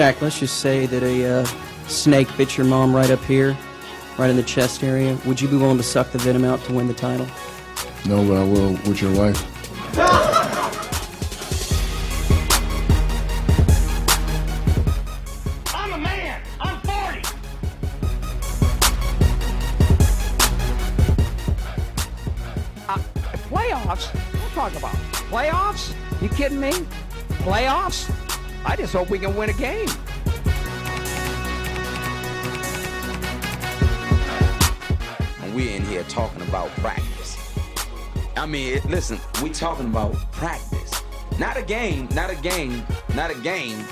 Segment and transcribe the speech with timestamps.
[0.00, 1.44] Shaq, let's just say that a uh,
[1.86, 3.54] snake bit your mom right up here,
[4.16, 5.18] right in the chest area.
[5.26, 7.26] Would you be willing to suck the venom out to win the title?
[8.06, 9.44] No, but I will with your wife.
[15.74, 16.40] I'm a man.
[16.60, 17.20] I'm 40.
[23.50, 24.06] Playoffs?
[24.14, 24.94] What talk about?
[25.28, 25.94] Playoffs?
[26.22, 26.72] You kidding me?
[27.42, 28.09] Playoffs?
[28.80, 29.86] I just hope we can win a game.
[35.54, 37.36] we're in here talking about practice.
[38.38, 41.02] I mean, listen, we talking about practice.
[41.38, 42.82] Not a game, not a game,
[43.14, 43.84] not a game.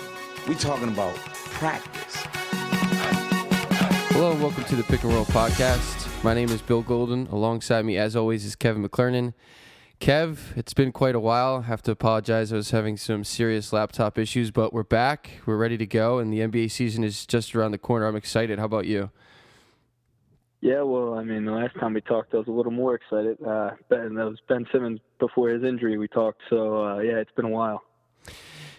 [0.49, 2.25] We talking about practice.
[4.15, 6.25] Hello and welcome to the Pick and Roll Podcast.
[6.25, 7.27] My name is Bill Golden.
[7.27, 9.35] Alongside me, as always, is Kevin McClernon.
[10.01, 11.57] Kev, it's been quite a while.
[11.57, 12.53] I have to apologize.
[12.53, 15.41] I was having some serious laptop issues, but we're back.
[15.45, 18.07] We're ready to go, and the NBA season is just around the corner.
[18.07, 18.61] I'm excited.
[18.61, 19.11] How about you?
[20.61, 23.39] Yeah, well, I mean, the last time we talked, I was a little more excited.
[23.45, 25.99] Uh, ben, that was Ben Simmons before his injury.
[25.99, 27.83] We talked, so uh, yeah, it's been a while.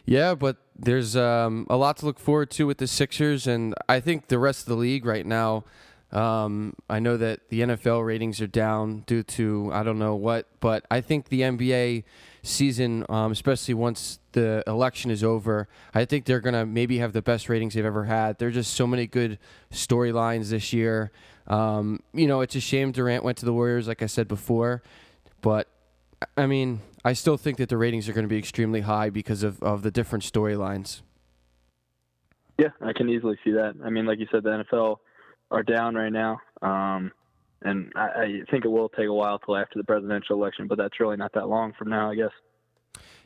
[0.05, 3.99] Yeah, but there's um, a lot to look forward to with the Sixers, and I
[3.99, 5.65] think the rest of the league right now.
[6.11, 10.47] Um, I know that the NFL ratings are down due to I don't know what,
[10.59, 12.03] but I think the NBA
[12.41, 17.21] season, um, especially once the election is over, I think they're gonna maybe have the
[17.21, 18.39] best ratings they've ever had.
[18.39, 19.37] There's just so many good
[19.71, 21.11] storylines this year.
[21.45, 24.81] Um, you know, it's a shame Durant went to the Warriors, like I said before,
[25.41, 25.67] but
[26.35, 29.43] I mean, I still think that the ratings are going to be extremely high because
[29.43, 31.01] of, of the different storylines.
[32.57, 33.75] Yeah, I can easily see that.
[33.83, 34.97] I mean, like you said, the NFL
[35.51, 37.11] are down right now, um,
[37.61, 40.77] and I, I think it will take a while till after the presidential election, but
[40.77, 42.31] that's really not that long from now, I guess.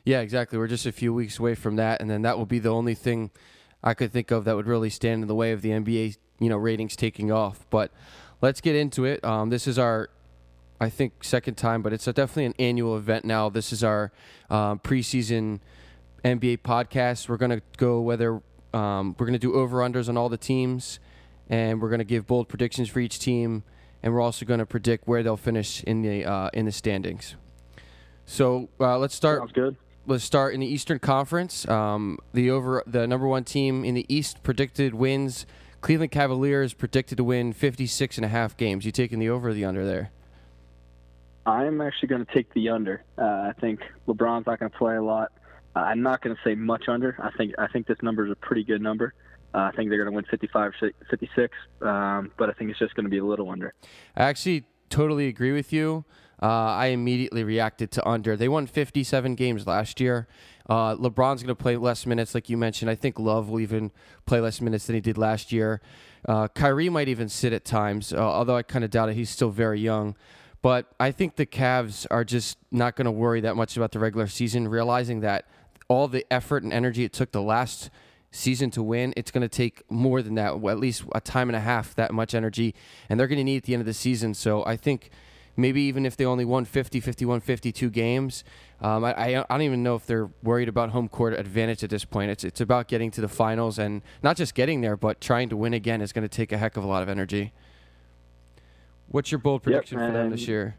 [0.04, 0.58] Yeah, exactly.
[0.58, 2.94] We're just a few weeks away from that, and then that will be the only
[2.94, 3.30] thing
[3.82, 6.48] I could think of that would really stand in the way of the NBA, you
[6.48, 7.66] know, ratings taking off.
[7.70, 7.90] But
[8.40, 9.24] let's get into it.
[9.24, 10.10] Um, this is our,
[10.80, 13.48] I think, second time, but it's definitely an annual event now.
[13.48, 14.12] This is our
[14.50, 15.60] um, preseason
[16.24, 17.28] NBA podcast.
[17.28, 18.42] We're gonna go whether
[18.72, 20.98] um, we're gonna do over unders on all the teams,
[21.48, 23.62] and we're gonna give bold predictions for each team,
[24.02, 27.36] and we're also gonna predict where they'll finish in the uh, in the standings.
[28.26, 29.76] So uh, let's start Sounds good.
[30.06, 31.68] let's start in the Eastern Conference.
[31.68, 35.46] Um, the over the number one team in the East predicted wins.
[35.82, 38.86] Cleveland Cavaliers predicted to win 56 and a half games.
[38.86, 40.10] You taking the over or the under there?
[41.44, 43.04] I'm actually going to take the under.
[43.18, 45.30] Uh, I think LeBron's not going to play a lot.
[45.76, 47.16] Uh, I'm not going to say much under.
[47.22, 49.12] I think I think this number is a pretty good number.
[49.54, 50.72] Uh, I think they're going to win 55,
[51.08, 53.72] 56, um, but I think it's just going to be a little under.
[54.16, 56.04] I actually totally agree with you.
[56.42, 58.36] Uh, I immediately reacted to under.
[58.36, 60.26] They won 57 games last year.
[60.68, 62.90] Uh, LeBron's going to play less minutes, like you mentioned.
[62.90, 63.92] I think Love will even
[64.26, 65.80] play less minutes than he did last year.
[66.26, 69.14] Uh, Kyrie might even sit at times, uh, although I kind of doubt it.
[69.14, 70.16] He's still very young.
[70.62, 73.98] But I think the Cavs are just not going to worry that much about the
[73.98, 75.46] regular season, realizing that
[75.88, 77.90] all the effort and energy it took the last
[78.34, 81.56] season to win, it's going to take more than that, at least a time and
[81.56, 82.74] a half that much energy,
[83.08, 84.34] and they're going to need at the end of the season.
[84.34, 85.10] So I think
[85.56, 88.44] maybe even if they only won 50, 51, 52 games,
[88.80, 92.04] um, I, I don't even know if they're worried about home court advantage at this
[92.04, 92.30] point.
[92.30, 95.56] It's, it's about getting to the finals and not just getting there, but trying to
[95.56, 97.52] win again is going to take a heck of a lot of energy.
[99.08, 100.76] What's your bold prediction for them this year?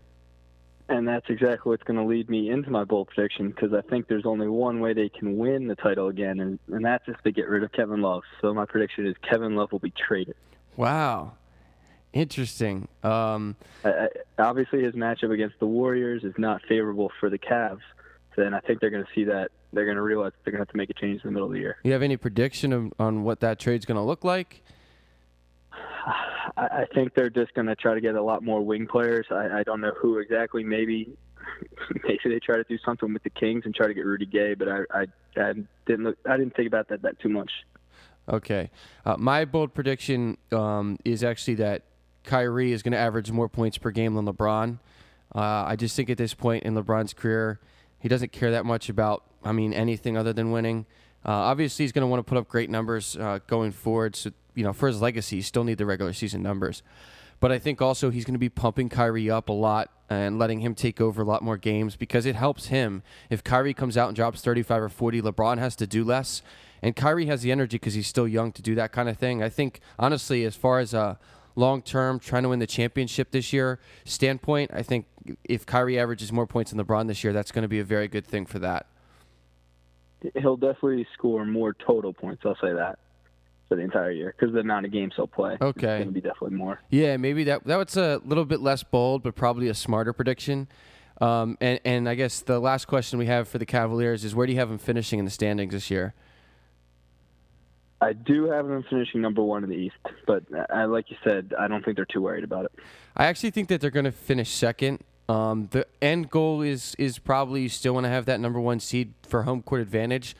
[0.87, 4.07] And that's exactly what's going to lead me into my bold prediction because I think
[4.07, 7.31] there's only one way they can win the title again, and, and that's if they
[7.31, 8.21] get rid of Kevin Love.
[8.41, 10.35] So my prediction is Kevin Love will be traded.
[10.77, 11.33] Wow.
[12.13, 12.87] Interesting.
[13.03, 14.07] Um, I,
[14.37, 17.81] obviously, his matchup against the Warriors is not favorable for the Cavs.
[18.35, 20.59] So then I think they're going to see that they're going to realize they're going
[20.59, 21.77] to have to make a change in the middle of the year.
[21.83, 24.63] you have any prediction of, on what that trade's going to look like?
[26.57, 29.25] I, think they're just going to try to get a lot more wing players.
[29.31, 30.63] I, I don't know who exactly.
[30.63, 31.09] Maybe
[32.03, 34.53] maybe they try to do something with the Kings and try to get Rudy Gay,
[34.53, 35.05] but I I,
[35.37, 35.53] I
[35.85, 36.17] didn't look.
[36.29, 37.51] I didn't think about that that too much.
[38.27, 38.71] Okay.
[39.05, 41.83] Uh, my bold prediction um, is actually that
[42.23, 44.79] Kyrie is going to average more points per game than LeBron.
[45.33, 47.59] Uh, I just think at this point in LeBron's career,
[47.99, 50.85] he doesn't care that much about, I mean, anything other than winning.
[51.25, 54.15] Uh, obviously, he's going to want to put up great numbers uh, going forward.
[54.15, 56.81] So, you know, for his legacy, still need the regular season numbers.
[57.39, 60.59] But I think also he's going to be pumping Kyrie up a lot and letting
[60.59, 63.03] him take over a lot more games because it helps him.
[63.29, 66.41] If Kyrie comes out and drops 35 or 40, LeBron has to do less.
[66.81, 69.41] And Kyrie has the energy because he's still young to do that kind of thing.
[69.41, 71.17] I think, honestly, as far as uh, a
[71.59, 75.07] long term, trying to win the championship this year standpoint, I think
[75.43, 78.07] if Kyrie averages more points than LeBron this year, that's going to be a very
[78.07, 78.85] good thing for that.
[80.35, 82.43] He'll definitely score more total points.
[82.45, 82.99] I'll say that.
[83.67, 85.57] For the entire year because the amount of games he'll play.
[85.61, 85.69] Okay.
[85.69, 86.79] It's going to be definitely more.
[86.89, 90.67] Yeah, maybe that that was a little bit less bold, but probably a smarter prediction.
[91.21, 94.45] Um, and and I guess the last question we have for the Cavaliers is where
[94.47, 96.13] do you have them finishing in the standings this year?
[98.01, 99.95] I do have them finishing number one in the East,
[100.27, 102.71] but I, like you said, I don't think they're too worried about it.
[103.15, 104.99] I actually think that they're going to finish second.
[105.29, 108.79] Um, the end goal is is probably you still want to have that number one
[108.79, 110.35] seed for home court advantage,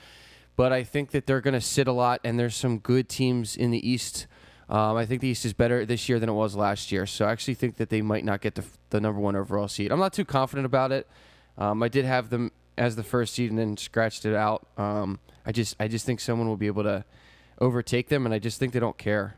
[0.56, 3.56] but I think that they're going to sit a lot, and there's some good teams
[3.56, 4.28] in the East.
[4.70, 7.26] Um, I think the East is better this year than it was last year, so
[7.26, 9.92] I actually think that they might not get the, the number one overall seed.
[9.92, 11.08] I'm not too confident about it.
[11.58, 14.68] Um, I did have them as the first seed and then scratched it out.
[14.78, 17.06] Um, I just I just think someone will be able to
[17.60, 19.38] overtake them, and I just think they don't care.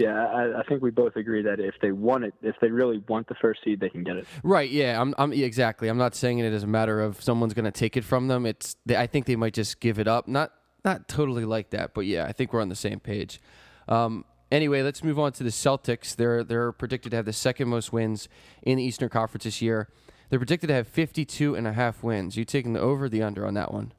[0.00, 3.04] Yeah, I, I think we both agree that if they want it, if they really
[3.06, 4.26] want the first seed, they can get it.
[4.42, 4.70] Right.
[4.70, 4.98] Yeah.
[4.98, 5.14] I'm.
[5.18, 5.88] I'm exactly.
[5.88, 8.46] I'm not saying it as a matter of someone's going to take it from them.
[8.46, 8.76] It's.
[8.86, 10.26] They, I think they might just give it up.
[10.26, 10.52] Not.
[10.82, 13.38] Not totally like that, but yeah, I think we're on the same page.
[13.86, 16.16] Um, anyway, let's move on to the Celtics.
[16.16, 18.30] They're they're predicted to have the second most wins
[18.62, 19.90] in the Eastern Conference this year.
[20.30, 22.38] They're predicted to have 52 and a half wins.
[22.38, 23.92] You taking the over the under on that one?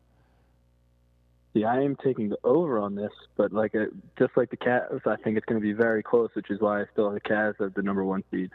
[1.54, 3.88] Yeah, I am taking the over on this, but like a,
[4.18, 6.82] just like the Cavs, I think it's going to be very close, which is why
[6.82, 8.52] I still have the Cavs as the number one seed.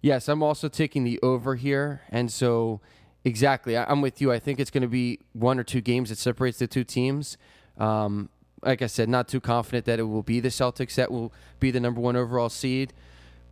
[0.00, 2.80] Yes, I'm also taking the over here, and so
[3.24, 4.30] exactly, I- I'm with you.
[4.30, 7.36] I think it's going to be one or two games that separates the two teams.
[7.76, 8.28] Um,
[8.62, 11.70] like I said, not too confident that it will be the Celtics that will be
[11.70, 12.92] the number one overall seed,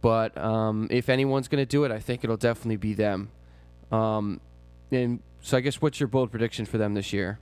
[0.01, 3.31] but um, if anyone's going to do it, I think it'll definitely be them.
[3.91, 4.41] Um,
[4.93, 7.41] and so, I guess what's your bold prediction for them this year?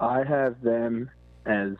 [0.00, 1.10] I have them
[1.46, 1.72] as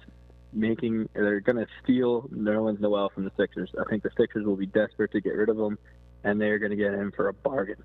[0.53, 3.70] making they're going to steal Nerlens Noel from the Sixers.
[3.79, 5.79] I think the Sixers will be desperate to get rid of him,
[6.25, 7.82] and they're going to get him for a bargain.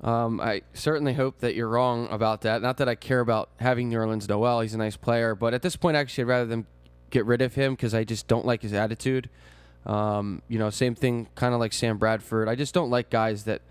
[0.00, 2.60] Um, I certainly hope that you're wrong about that.
[2.60, 5.76] Not that I care about having Nerlens Noel; he's a nice player, but at this
[5.76, 6.66] point, actually, I'd rather them
[7.10, 9.30] get rid of him because I just don't like his attitude.
[9.86, 12.48] Um, you know, same thing, kind of like Sam Bradford.
[12.48, 13.62] I just don't like guys that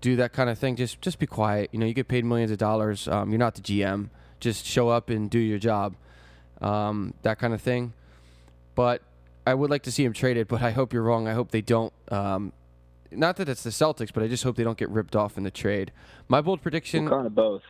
[0.00, 0.76] do that kind of thing.
[0.76, 1.70] Just, just be quiet.
[1.72, 3.08] You know, you get paid millions of dollars.
[3.08, 4.10] Um, you're not the GM.
[4.44, 5.94] Just show up and do your job.
[6.60, 7.94] Um, that kind of thing.
[8.74, 9.00] But
[9.46, 10.48] I would like to see him traded.
[10.48, 11.26] But I hope you're wrong.
[11.26, 11.94] I hope they don't.
[12.10, 12.52] Um,
[13.10, 15.44] not that it's the Celtics, but I just hope they don't get ripped off in
[15.44, 15.92] the trade.
[16.28, 17.62] My bold prediction, Well, kind of both.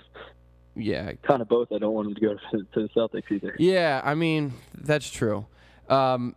[0.74, 1.70] yeah, Kind of both.
[1.70, 3.54] I don't want him to go to, to the Celtics either.
[3.60, 4.00] yeah.
[4.04, 5.46] I mean, that's true.
[5.88, 6.34] Um,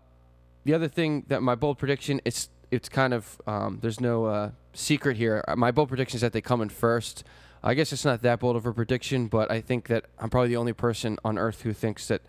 [0.66, 4.52] the other thing that my bold prediction, it's it's kind of um, there's no uh,
[4.74, 5.44] secret here.
[5.56, 7.24] My bold prediction is that they come in first.
[7.68, 10.48] I guess it's not that bold of a prediction, but I think that I'm probably
[10.48, 12.22] the only person on earth who thinks that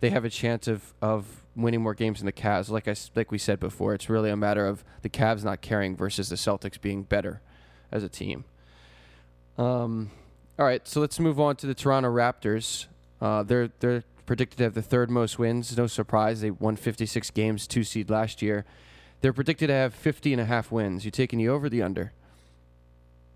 [0.00, 2.70] they have a chance of, of winning more games than the Cavs.
[2.70, 5.96] Like I like we said before, it's really a matter of the Cavs not caring
[5.98, 7.42] versus the Celtics being better
[7.92, 8.46] as a team.
[9.58, 10.12] Um,
[10.58, 12.86] all right, so let's move on to the Toronto Raptors.
[13.20, 15.76] Uh, they're they're predicted to have the third most wins.
[15.76, 18.64] No surprise, they won 56 games, two seed last year.
[19.20, 21.04] They're predicted to have 50 and a half wins.
[21.04, 22.14] You taking the over, the under?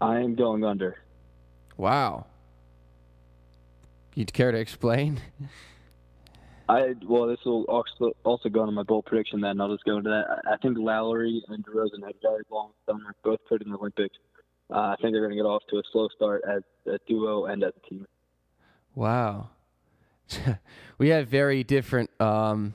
[0.00, 0.96] I am going under.
[1.80, 2.26] Wow.
[4.14, 5.22] You'd care to explain?
[6.68, 9.40] I well, this will also also go into my bold prediction.
[9.40, 10.42] Then I'll just go into that.
[10.46, 14.14] I think Lowry and DeRozan had very long summer, both put in the Olympics.
[14.70, 17.46] Uh, I think they're going to get off to a slow start as a duo
[17.46, 18.06] and as a team.
[18.94, 19.48] Wow.
[20.98, 22.74] we have very different um,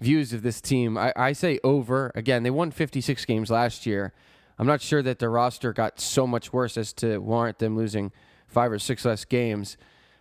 [0.00, 0.96] views of this team.
[0.96, 2.10] I, I say over.
[2.14, 4.14] Again, they won 56 games last year.
[4.58, 8.12] I'm not sure that the roster got so much worse as to warrant them losing
[8.46, 9.76] five or six less games.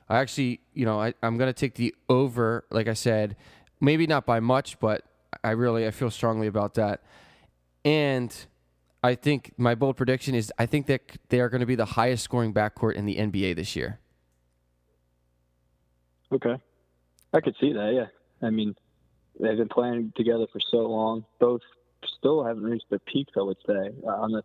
[0.09, 3.35] I actually, you know, I, I'm going to take the over, like I said,
[3.79, 5.03] maybe not by much, but
[5.43, 7.03] I really, I feel strongly about that.
[7.85, 8.35] And
[9.03, 11.85] I think my bold prediction is I think that they are going to be the
[11.85, 13.99] highest scoring backcourt in the NBA this year.
[16.31, 16.55] Okay,
[17.33, 17.93] I could see that.
[17.93, 18.75] Yeah, I mean,
[19.39, 21.25] they've been playing together for so long.
[21.39, 21.61] Both
[22.23, 23.33] still haven't reached their peaks.
[23.37, 24.43] I would say, uh, unless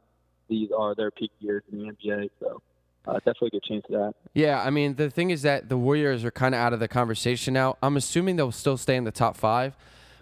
[0.49, 2.31] these are their peak years in the NBA.
[2.41, 2.61] So,
[3.07, 4.15] uh, definitely a good chance of that.
[4.35, 6.89] Yeah, I mean, the thing is that the Warriors are kind of out of the
[6.89, 7.77] conversation now.
[7.83, 9.77] I'm assuming they'll still stay in the top five,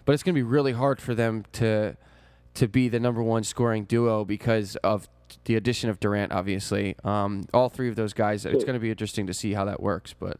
[0.05, 1.97] but it's going to be really hard for them to
[2.53, 5.07] to be the number one scoring duo because of
[5.45, 6.31] the addition of Durant.
[6.31, 8.45] Obviously, um, all three of those guys.
[8.45, 10.13] It's going to be interesting to see how that works.
[10.17, 10.39] But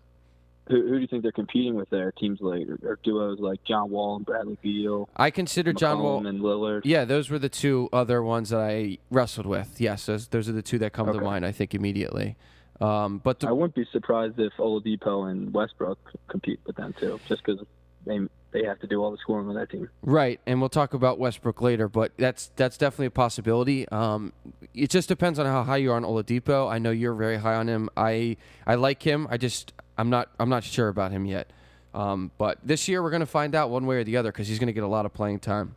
[0.69, 2.11] Who, who do you think they're competing with there?
[2.11, 6.25] Teams like or, or duos like John Wall and Bradley Beal, I consider John Wall.
[6.25, 6.81] And Lillard.
[6.83, 9.79] Yeah, those were the two other ones that I wrestled with.
[9.79, 11.45] Yes, those, those are the two that come to mind.
[11.45, 12.35] I think immediately.
[12.79, 15.97] Um, but the, I wouldn't be surprised if Oladipo and Westbrook
[16.27, 17.65] compete with them too, just because
[18.05, 18.19] they
[18.51, 19.89] they have to do all the scoring on that team.
[20.01, 23.87] Right, and we'll talk about Westbrook later, but that's that's definitely a possibility.
[23.89, 24.31] Um,
[24.73, 26.71] it just depends on how high you are on Oladipo.
[26.71, 27.89] I know you're very high on him.
[27.97, 29.27] I I like him.
[29.29, 31.51] I just I'm not I'm not sure about him yet.
[31.93, 34.47] Um, but this year we're going to find out one way or the other because
[34.47, 35.75] he's going to get a lot of playing time.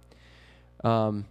[0.84, 1.26] Um,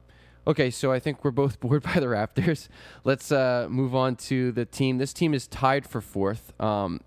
[0.47, 2.69] okay, so I think we're both bored by the Raptors.
[3.03, 4.97] Let's uh, move on to the team.
[4.97, 7.01] This team is tied for fourth um,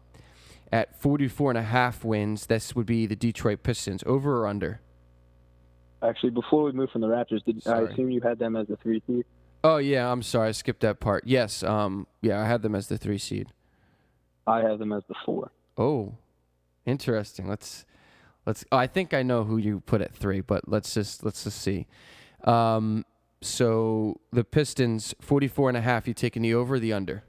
[0.72, 2.46] at 44 and a half wins.
[2.46, 4.04] This would be the Detroit Pistons.
[4.06, 4.80] Over or under?
[6.02, 8.76] Actually, before we move from the Raptors, did I assume you had them as the
[8.76, 9.24] three seed?
[9.64, 11.24] Oh yeah, I'm sorry, I skipped that part.
[11.26, 13.48] Yes, um, yeah, I had them as the three seed.
[14.44, 15.52] I have them as the four.
[15.78, 16.14] Oh,
[16.86, 17.48] interesting.
[17.48, 17.84] Let's
[18.46, 18.64] let's.
[18.72, 21.60] Oh, I think I know who you put at three, but let's just let's just
[21.60, 21.86] see.
[22.44, 23.04] Um,
[23.40, 26.06] so the Pistons 44 and a half.
[26.06, 27.24] You taking the over or the under?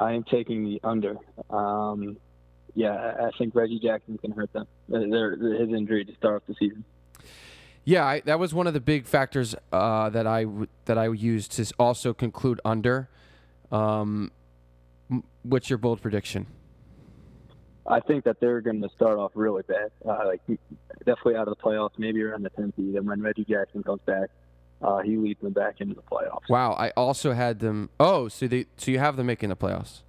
[0.00, 1.16] I am taking the under.
[1.50, 2.18] Um,
[2.74, 4.66] yeah, I- think Reggie Jackson can hurt them.
[4.88, 6.84] Their, his injury to start off the season.
[7.84, 11.06] Yeah, I, that was one of the big factors uh, that I w- that I
[11.08, 13.08] used to also conclude under.
[13.72, 14.30] Um,
[15.42, 16.46] what's your bold prediction?
[17.90, 20.42] I think that they're going to start off really bad, uh, like
[21.06, 22.94] definitely out of the playoffs, maybe around the 10th seed.
[22.94, 24.28] And when Reggie Jackson comes back,
[24.82, 26.48] uh, he leads them back into the playoffs.
[26.48, 27.90] Wow, I also had them.
[27.98, 30.02] Oh, so they so you have them making the playoffs.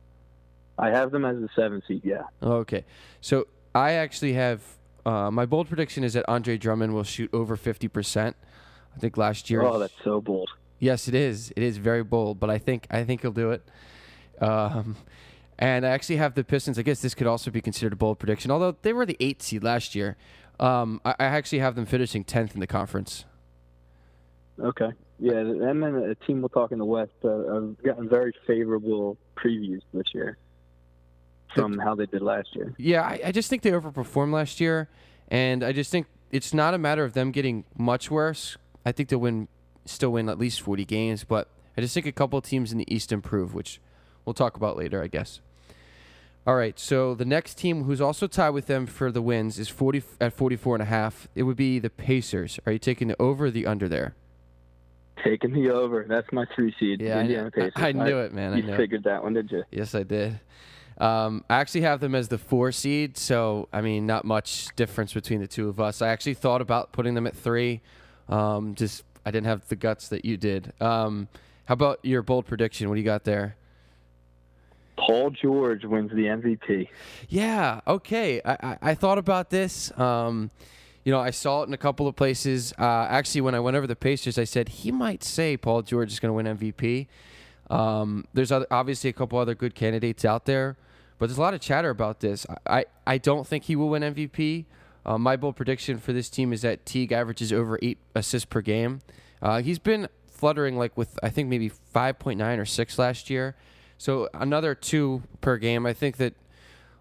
[0.77, 2.01] I have them as the seventh seed.
[2.03, 2.85] Yeah, Okay.
[3.21, 4.61] So I actually have
[5.05, 8.33] uh, my bold prediction is that Andre Drummond will shoot over 50%.
[8.95, 9.61] I think last year.
[9.61, 10.49] oh, that's so bold.
[10.79, 11.51] Yes, it is.
[11.55, 13.63] It is very bold, but I think I think he'll do it.
[14.41, 14.95] Um,
[15.59, 16.79] and I actually have the Pistons.
[16.79, 19.43] I guess this could also be considered a bold prediction, although they were the eighth
[19.43, 20.17] seed last year.
[20.59, 23.25] Um, I, I actually have them finishing tenth in the conference.
[24.59, 24.89] Okay.
[25.19, 27.11] Yeah, and then a team we'll talk in the West.
[27.23, 30.37] Uh, I've gotten very favorable previews this year
[31.53, 32.73] from how they did last year.
[32.77, 34.87] Yeah, I, I just think they overperformed last year,
[35.27, 38.57] and I just think it's not a matter of them getting much worse.
[38.85, 39.49] I think they'll win,
[39.83, 42.77] still win at least forty games, but I just think a couple of teams in
[42.77, 43.81] the East improve, which
[44.23, 45.41] we'll talk about later, I guess.
[46.49, 49.69] All right, so the next team who's also tied with them for the wins is
[49.69, 51.27] 40 at 44 and a half.
[51.35, 52.59] It would be the Pacers.
[52.65, 54.15] Are you taking the over or the under there?
[55.23, 56.07] Taking the over.
[56.09, 57.01] That's my three seed.
[57.01, 57.73] Yeah, I Indiana knew- Pacers.
[57.75, 58.53] I knew it, man.
[58.53, 58.77] I You knew it.
[58.77, 59.63] figured that one, did you?
[59.69, 60.39] Yes, I did.
[60.97, 65.13] Um, I actually have them as the four seed, so I mean, not much difference
[65.13, 66.01] between the two of us.
[66.01, 67.81] I actually thought about putting them at three.
[68.27, 70.73] Um, just I didn't have the guts that you did.
[70.81, 71.27] Um,
[71.65, 72.89] how about your bold prediction?
[72.89, 73.55] What do you got there?
[74.99, 76.89] Paul George wins the MVP.
[77.29, 77.81] Yeah.
[77.87, 78.41] Okay.
[78.43, 79.97] I, I, I thought about this.
[79.97, 80.51] Um,
[81.03, 82.73] you know, I saw it in a couple of places.
[82.77, 86.11] Uh, actually, when I went over the Pacers, I said he might say Paul George
[86.11, 87.07] is going to win MVP.
[87.69, 90.75] Um, there's other, obviously a couple other good candidates out there,
[91.17, 92.45] but there's a lot of chatter about this.
[92.67, 94.65] I, I, I don't think he will win MVP.
[95.05, 98.61] Uh, my bold prediction for this team is that Teague averages over eight assists per
[98.61, 99.01] game.
[99.41, 103.55] Uh, he's been fluttering like with I think maybe 5.9 or six last year,
[103.99, 105.85] so another two per game.
[105.85, 106.33] I think that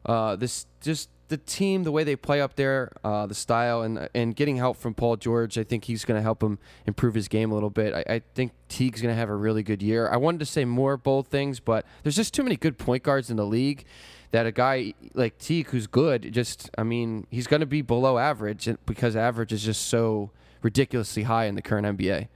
[0.04, 4.08] uh, this just the team, the way they play up there, uh, the style, and
[4.14, 7.28] and getting help from Paul George, I think he's going to help him improve his
[7.28, 7.94] game a little bit.
[7.94, 10.08] I, I think Teague's going to have a really good year.
[10.08, 13.30] I wanted to say more bold things, but there's just too many good point guards
[13.30, 13.84] in the league
[14.32, 18.18] that a guy like Teague, who's good, just I mean, he's going to be below
[18.18, 22.26] average because average is just so ridiculously high in the current NBA.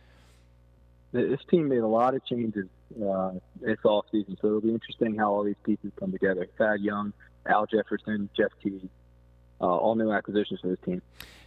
[1.10, 5.32] This team made a lot of changes uh, this offseason, so it'll be interesting how
[5.32, 6.46] all these pieces come together.
[6.58, 7.12] Thad Young,
[7.46, 8.88] Al Jefferson, Jeff Teague,
[9.60, 11.02] uh, all new acquisitions for this team.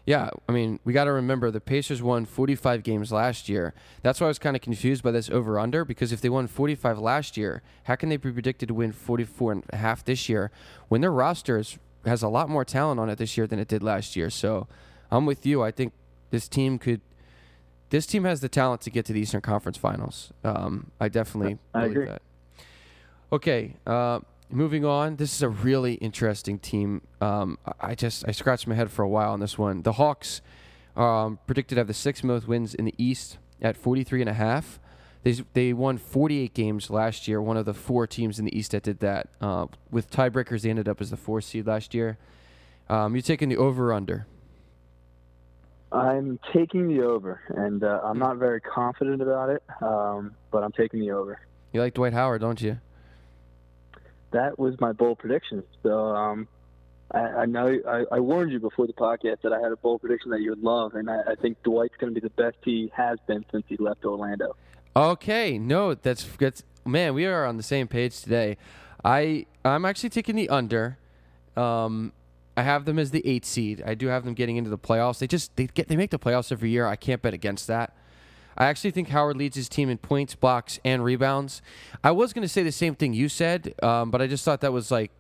[0.06, 3.74] Yeah, I mean, we got to remember the Pacers won 45 games last year.
[4.04, 6.46] That's why I was kind of confused by this over under because if they won
[6.46, 10.30] 45 last year, how can they be predicted to win 44 and a half this
[10.30, 10.52] year
[10.90, 13.68] when their roster is, has a lot more talent on it this year than it
[13.68, 14.30] did last year?
[14.30, 14.68] So
[15.10, 15.64] I'm with you.
[15.64, 15.94] I think
[16.30, 17.02] this team could.
[17.90, 20.34] This team has the talent to get to the Eastern Conference Finals.
[20.44, 22.06] Um, I definitely I believe agree.
[22.08, 22.22] that.
[23.32, 25.18] Okay, uh, moving on.
[25.18, 27.02] This is a really interesting team.
[27.22, 29.84] Um, I just I scratched my head for a while on this one.
[29.84, 30.42] The Hawks
[30.96, 34.34] um, predicted to have the sixth most wins in the East at 43 and a
[34.34, 34.80] half.
[35.24, 37.42] They they won 48 games last year.
[37.42, 39.30] One of the four teams in the East that did that.
[39.42, 42.18] Uh, with tiebreakers, they ended up as the four seed last year.
[42.90, 44.28] Um, you're taking the over or under.
[45.96, 50.74] I'm taking the over, and uh, I'm not very confident about it, um, but I'm
[50.74, 51.40] taking the over.
[51.72, 52.80] You like Dwight Howard, don't you?
[54.32, 55.64] That was my bold prediction.
[55.84, 56.48] So um,
[57.12, 60.02] I, I know I, I warned you before the podcast that I had a bold
[60.02, 62.58] prediction that you would love, and I, I think Dwight's going to be the best
[62.64, 64.58] he has been since he left Orlando.
[64.98, 68.58] Okay, no, that's that's man, we are on the same page today.
[69.04, 70.98] I I'm actually taking the under.
[71.56, 72.12] Um,
[72.58, 73.84] I have them as the eight seed.
[73.86, 75.20] I do have them getting into the playoffs.
[75.20, 76.88] They just they get they make the playoffs every year.
[76.88, 77.96] I can't bet against that.
[78.58, 81.62] I actually think Howard leads his team in points, blocks, and rebounds.
[82.04, 84.62] I was going to say the same thing you said, um, but I just thought
[84.62, 85.12] that was like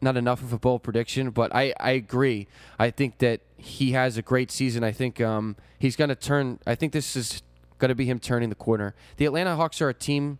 [0.00, 2.48] not enough of a bold prediction, but I, I agree.
[2.78, 4.82] I think that he has a great season.
[4.82, 6.58] I think um, he's going to turn.
[6.66, 7.42] I think this is
[7.78, 8.94] going to be him turning the corner.
[9.16, 10.38] The Atlanta Hawks are a team.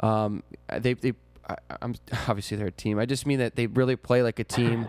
[0.00, 1.14] Um, they they
[1.48, 1.94] I, I'm
[2.28, 2.98] obviously they're a team.
[2.98, 4.88] I just mean that they really play like a team,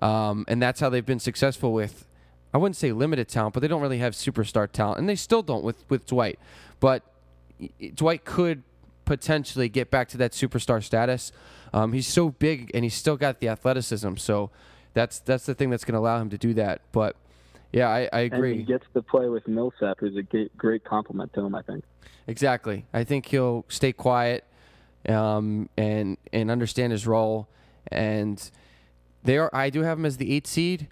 [0.00, 2.06] um, and that's how they've been successful with.
[2.52, 5.42] I wouldn't say limited talent, but they don't really have superstar talent, and they still
[5.42, 6.38] don't with with Dwight.
[6.80, 7.02] But
[7.94, 8.62] Dwight could
[9.04, 11.32] potentially get back to that superstar status.
[11.72, 14.50] Um, he's so big and he's still got the athleticism, so
[14.92, 16.80] that's that's the thing that's going to allow him to do that.
[16.92, 17.16] But
[17.72, 18.52] yeah, I, I agree.
[18.52, 21.54] And he gets to play with Millsap, who's a great, great complement to him.
[21.54, 21.84] I think.
[22.26, 22.86] Exactly.
[22.94, 24.44] I think he'll stay quiet
[25.08, 27.48] um, and and understand his role.
[27.88, 28.50] And
[29.24, 29.50] they are.
[29.52, 30.88] I do have them as the eighth seed,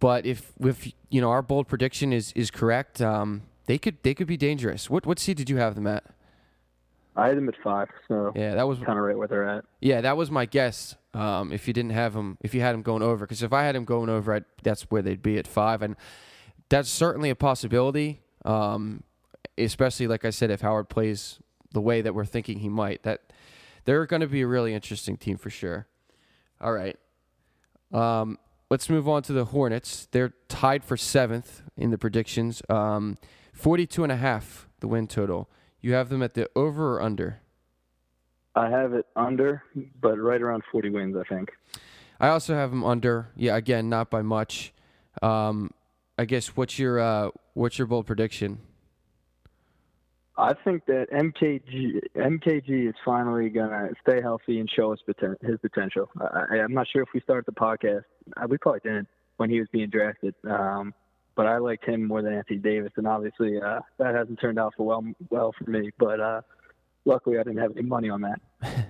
[0.00, 4.14] but if if you know our bold prediction is is correct, um, they could they
[4.14, 4.90] could be dangerous.
[4.90, 6.04] What what seed did you have them at?
[7.16, 9.64] I had them at five, so Yeah, that was kind of right where they're at.
[9.80, 10.94] Yeah, that was my guess.
[11.14, 13.64] Um, if you didn't have them, if you had them going over, because if I
[13.64, 15.96] had them going over, I'd, that's where they'd be at five, and
[16.68, 18.20] that's certainly a possibility.
[18.44, 19.02] Um,
[19.56, 21.40] especially like I said, if Howard plays
[21.72, 23.32] the way that we're thinking he might, that
[23.84, 25.88] they're going to be a really interesting team for sure.
[26.60, 26.96] All right,
[27.92, 28.38] um,
[28.70, 30.08] let's move on to the Hornets.
[30.10, 32.62] They're tied for seventh in the predictions.
[32.68, 33.18] Um,
[33.52, 35.48] 42 and a half the win total.
[35.80, 37.40] You have them at the over or under?
[38.54, 39.62] I have it under,
[40.00, 41.50] but right around 40 wins, I think.
[42.20, 43.30] I also have them under.
[43.36, 44.72] Yeah, again, not by much.
[45.22, 45.70] Um,
[46.18, 48.58] I guess what's your uh, what's your bold prediction?
[50.38, 55.58] I think that MKG MKG is finally gonna stay healthy and show his poten- his
[55.58, 56.08] potential.
[56.20, 58.04] I, I'm not sure if we started the podcast.
[58.36, 60.34] Uh, We probably didn't when he was being drafted.
[60.48, 60.94] Um,
[61.34, 64.74] but I liked him more than Anthony Davis, and obviously uh, that hasn't turned out
[64.76, 65.90] for well well for me.
[65.98, 66.40] But uh,
[67.04, 68.40] luckily, I didn't have any money on that.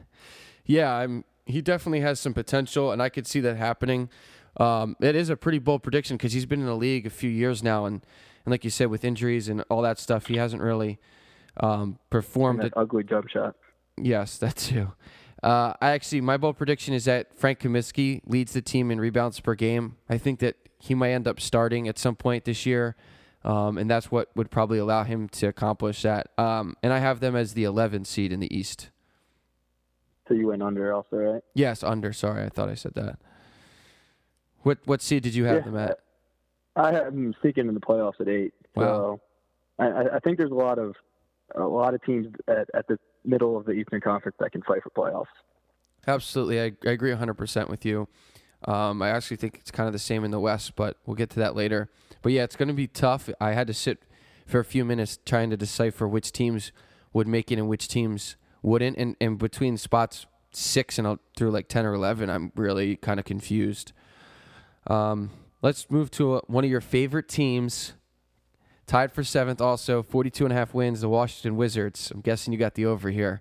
[0.68, 1.25] Yeah, I'm.
[1.46, 4.11] He definitely has some potential, and I could see that happening.
[4.59, 7.31] Um, it is a pretty bold prediction because he's been in the league a few
[7.31, 8.05] years now, and
[8.44, 10.99] and like you said, with injuries and all that stuff, he hasn't really
[11.61, 12.64] um, performed.
[12.64, 13.57] an ugly jump shot.
[13.97, 14.92] yes, that too.
[15.42, 19.38] Uh, I actually, my bold prediction is that Frank Kaminsky leads the team in rebounds
[19.38, 19.97] per game.
[20.09, 22.97] I think that he might end up starting at some point this year,
[23.44, 26.29] um, and that's what would probably allow him to accomplish that.
[26.38, 28.90] Um, and I have them as the 11th seed in the East.
[30.27, 31.42] So you went under also, right?
[31.55, 32.12] Yes, under.
[32.12, 33.18] Sorry, I thought I said that.
[34.62, 36.01] What what seed did you have Yeah, them at?
[36.77, 38.53] I have them sneaking in the playoffs at eight.
[38.75, 39.21] Wow.
[39.79, 40.97] So I- I think there's a lot of
[41.55, 44.83] a lot of teams at, at the middle of the Eastern Conference that can fight
[44.83, 45.27] for playoffs.
[46.07, 48.09] Absolutely, I, I agree 100% with you.
[48.65, 51.31] Um, I actually think it's kind of the same in the West, but we'll get
[51.31, 51.91] to that later.
[52.23, 53.29] But yeah, it's going to be tough.
[53.41, 54.03] I had to sit
[54.47, 56.73] for a few minutes trying to decipher which teams
[57.13, 58.97] would make it and which teams wouldn't.
[58.97, 63.27] And, and between spots six and through like 10 or 11, I'm really kind of
[63.27, 63.93] confused.
[64.87, 65.31] Um,
[65.63, 67.93] let's move to uh one of your favorite teams,
[68.88, 72.11] tied for seventh, also 42 and a half wins, the Washington Wizards.
[72.11, 73.40] I'm guessing you got the over here.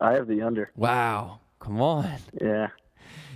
[0.00, 0.70] I have the under.
[0.76, 2.10] Wow, come on.
[2.38, 2.68] Yeah,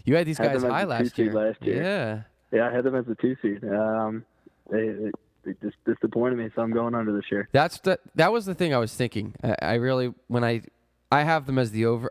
[0.05, 1.33] You had these Had guys high the last year.
[1.33, 1.83] last year.
[1.83, 2.23] Yeah.
[2.59, 3.65] yeah, I had them as the two seed.
[3.65, 4.25] Um,
[4.71, 5.11] they, they,
[5.45, 7.49] they just disappointed me, so I'm going under this year.
[7.53, 9.35] That's the that was the thing I was thinking.
[9.43, 10.63] I, I really when I
[11.11, 12.11] I have them as the over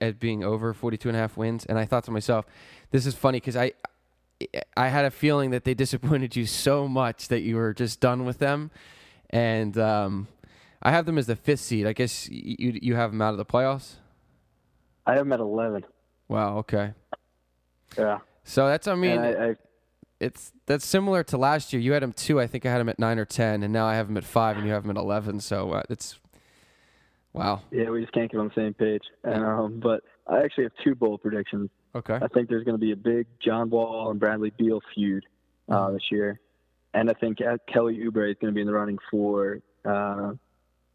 [0.00, 2.46] as being over 42 and a half wins and I thought to myself,
[2.90, 3.72] this is funny cuz I
[4.76, 8.24] I had a feeling that they disappointed you so much that you were just done
[8.24, 8.70] with them
[9.30, 10.28] and um
[10.82, 11.86] I have them as the 5th seed.
[11.86, 13.96] I guess you you have them out of the playoffs?
[15.06, 15.84] I have them at 11.
[16.28, 16.94] Wow, okay.
[17.98, 19.56] Yeah, So that's I mean I, I
[20.20, 21.80] it's that's similar to last year.
[21.80, 22.38] You had them two.
[22.38, 24.24] I think I had them at nine or ten, and now I have them at
[24.24, 25.40] five, and you have them at eleven.
[25.40, 26.20] So uh, it's
[27.32, 27.62] wow.
[27.70, 29.02] yeah, we just can't get on the same page.
[29.24, 31.70] Um, but I actually have two bold predictions.
[31.94, 32.14] Okay.
[32.14, 35.24] I think there's going to be a big John Wall and Bradley Beal feud
[35.68, 35.94] uh, Mm-hmm.
[35.94, 36.40] this year,
[36.94, 40.32] and I think uh, Kelly Oubre is going to be in the running for uh,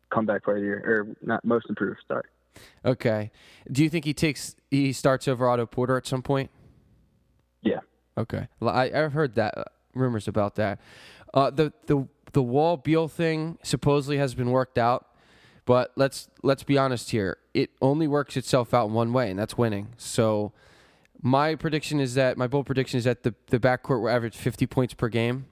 [0.10, 2.00] comeback player of the year or not most improved.
[2.08, 2.24] Sorry.
[2.86, 3.32] Okay.
[3.72, 6.50] Do you think he takes he starts over Otto Porter at some point?
[7.62, 7.80] Yeah.
[8.18, 8.48] Okay.
[8.60, 10.80] Well, I I've heard that uh, rumors about that.
[11.34, 15.08] Uh, the the the Wall Beal thing supposedly has been worked out,
[15.66, 17.38] but let's let's be honest here.
[17.54, 19.90] It only works itself out in one way, and that's winning.
[19.98, 20.54] So.
[21.22, 24.68] My prediction is that my bold prediction is that the the backcourt will average 50
[24.68, 25.48] points per game,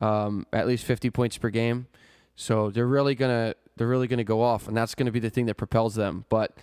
[0.00, 1.86] um, at least 50 points per game.
[2.34, 5.46] So they're really gonna they're really gonna go off, and that's gonna be the thing
[5.46, 6.24] that propels them.
[6.28, 6.56] But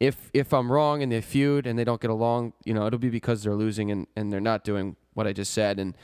[0.00, 2.98] if if I'm wrong and they feud and they don't get along, you know, it'll
[2.98, 5.78] be because they're losing and, and they're not doing what I just said.
[5.78, 5.96] And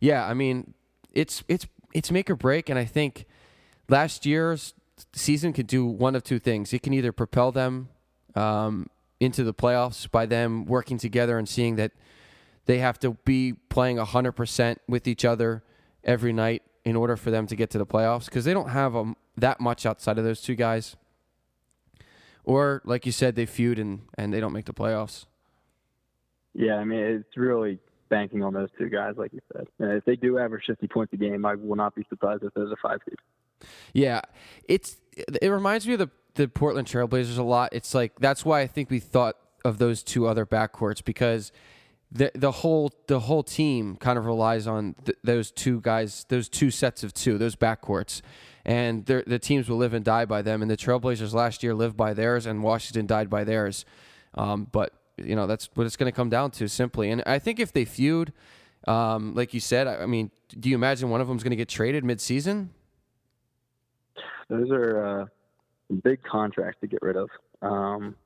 [0.00, 0.74] yeah, I mean,
[1.12, 2.70] it's it's it's make or break.
[2.70, 3.26] And I think
[3.88, 4.74] last year's
[5.12, 6.72] season could do one of two things.
[6.72, 7.88] It can either propel them
[8.34, 8.88] um,
[9.20, 11.92] into the playoffs by them working together and seeing that
[12.66, 15.62] they have to be playing 100% with each other
[16.04, 18.96] every night in order for them to get to the playoffs because they don't have
[18.96, 20.96] um, that much outside of those two guys.
[22.44, 25.26] Or, like you said, they feud and, and they don't make the playoffs.
[26.54, 29.66] Yeah, I mean it's really banking on those two guys, like you said.
[29.78, 32.52] And if they do average 50 points a game, I will not be surprised if
[32.54, 33.16] there's a five seed.
[33.92, 34.20] Yeah,
[34.68, 37.70] it's it reminds me of the the Portland Trailblazers a lot.
[37.72, 41.52] It's like that's why I think we thought of those two other backcourts because
[42.10, 46.48] the the whole the whole team kind of relies on th- those two guys, those
[46.48, 48.20] two sets of two, those backcourts,
[48.64, 50.62] and the teams will live and die by them.
[50.62, 53.84] And the Trailblazers last year lived by theirs, and Washington died by theirs.
[54.34, 57.10] Um, but you know that's what it's going to come down to simply.
[57.10, 58.32] And I think if they feud,
[58.86, 61.56] um, like you said, I, mean, do you imagine one of them is going to
[61.56, 62.70] get traded mid-season?
[64.52, 65.26] Those are uh,
[66.04, 67.30] big contracts to get rid of.
[67.62, 68.16] Um,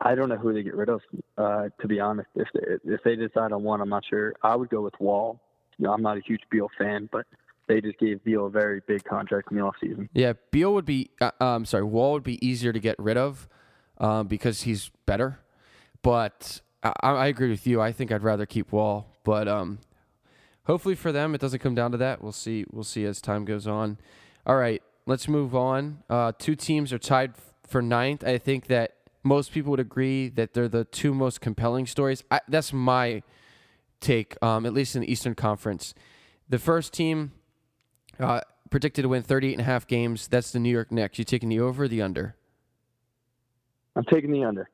[0.00, 1.00] I don't know who they get rid of.
[1.36, 4.34] Uh, to be honest, if they, if they decide on one, I'm not sure.
[4.44, 5.40] I would go with Wall.
[5.78, 7.26] You know, I'm not a huge Beal fan, but
[7.66, 10.08] they just gave Beal a very big contract in the offseason.
[10.14, 11.10] Yeah, Beal would be.
[11.20, 13.48] Uh, um, sorry, Wall would be easier to get rid of
[13.98, 15.40] um, because he's better.
[16.02, 17.80] But I, I, agree with you.
[17.80, 19.08] I think I'd rather keep Wall.
[19.24, 19.80] But um,
[20.66, 22.22] hopefully for them, it doesn't come down to that.
[22.22, 22.64] We'll see.
[22.70, 23.98] We'll see as time goes on.
[24.46, 26.02] All right, let's move on.
[26.10, 27.34] Uh, two teams are tied
[27.66, 28.24] for ninth.
[28.24, 32.22] I think that most people would agree that they're the two most compelling stories.
[32.30, 33.22] I, that's my
[34.00, 35.94] take, um, at least in the Eastern Conference.
[36.48, 37.32] The first team
[38.20, 38.40] uh,
[38.70, 40.28] predicted to win 38 and a half games.
[40.28, 41.18] That's the New York Knicks.
[41.18, 42.36] You taking the over or the under?
[43.96, 44.68] I'm taking the under.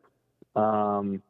[0.54, 1.22] Um,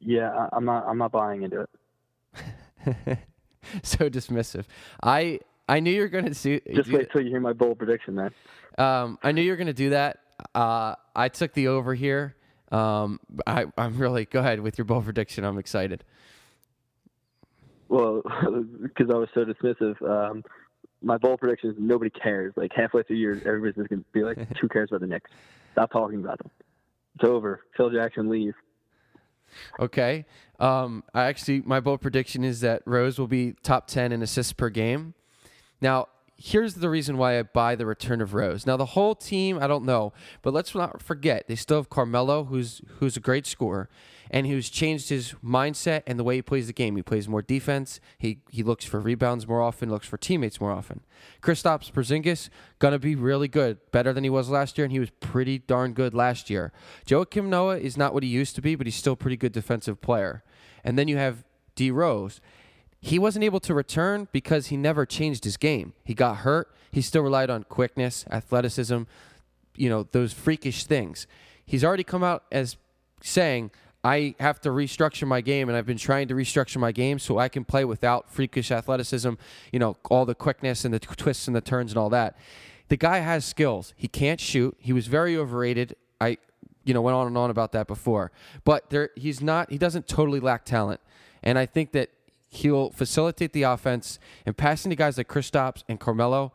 [0.00, 0.86] yeah, I, I'm not.
[0.86, 3.18] I'm not buying into it.
[3.82, 4.64] so dismissive.
[5.02, 6.60] I I knew you were going to see.
[6.74, 8.32] Just wait till you hear my bold prediction, man.
[8.78, 10.20] Um, I knew you were going to do that.
[10.54, 12.36] Uh, I took the over here.
[12.70, 15.44] Um, I, I'm really go ahead with your bold prediction.
[15.44, 16.04] I'm excited.
[17.88, 18.22] Well,
[18.82, 20.44] because I was so dismissive, um,
[21.02, 22.52] my bold prediction is nobody cares.
[22.56, 25.30] Like halfway through the year, everybody's just gonna be like, "Who cares about the Knicks?
[25.72, 26.50] Stop talking about them.
[27.14, 27.60] It's over.
[27.76, 28.54] Phil Jackson leave."
[29.78, 30.26] Okay.
[30.58, 34.52] Um, I actually my bold prediction is that Rose will be top ten in assists
[34.52, 35.14] per game.
[35.80, 36.08] Now,
[36.38, 38.66] here's the reason why I buy the return of Rose.
[38.66, 40.12] Now the whole team, I don't know,
[40.42, 43.88] but let's not forget they still have Carmelo, who's who's a great scorer,
[44.30, 46.96] and who's changed his mindset and the way he plays the game.
[46.96, 48.00] He plays more defense.
[48.18, 51.00] He he looks for rebounds more often, looks for teammates more often.
[51.42, 55.10] Kristaps Porzingis gonna be really good, better than he was last year, and he was
[55.20, 56.72] pretty darn good last year.
[57.06, 59.52] Joakim Noah is not what he used to be, but he's still a pretty good
[59.52, 60.42] defensive player.
[60.84, 62.40] And then you have D Rose.
[63.06, 65.92] He wasn't able to return because he never changed his game.
[66.02, 66.74] He got hurt.
[66.90, 69.02] He still relied on quickness, athleticism,
[69.76, 71.28] you know, those freakish things.
[71.64, 72.76] He's already come out as
[73.22, 73.70] saying,
[74.02, 77.38] I have to restructure my game, and I've been trying to restructure my game so
[77.38, 79.34] I can play without freakish athleticism,
[79.70, 82.36] you know, all the quickness and the twists and the turns and all that.
[82.88, 83.94] The guy has skills.
[83.96, 84.76] He can't shoot.
[84.80, 85.94] He was very overrated.
[86.20, 86.38] I,
[86.82, 88.32] you know, went on and on about that before.
[88.64, 89.70] But there, he's not.
[89.70, 91.00] He doesn't totally lack talent,
[91.44, 92.10] and I think that
[92.56, 96.52] he'll facilitate the offense and passing to guys like Kristaps and Carmelo.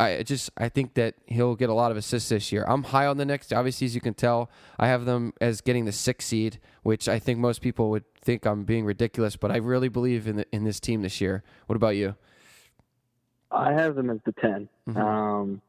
[0.00, 2.64] I just I think that he'll get a lot of assists this year.
[2.66, 3.52] I'm high on the Knicks.
[3.52, 7.18] Obviously, as you can tell, I have them as getting the sixth seed, which I
[7.18, 9.36] think most people would think I'm being ridiculous.
[9.36, 11.42] But I really believe in the, in this team this year.
[11.66, 12.14] What about you?
[13.50, 14.98] I have them as the 10 mm-hmm.
[14.98, 15.62] um,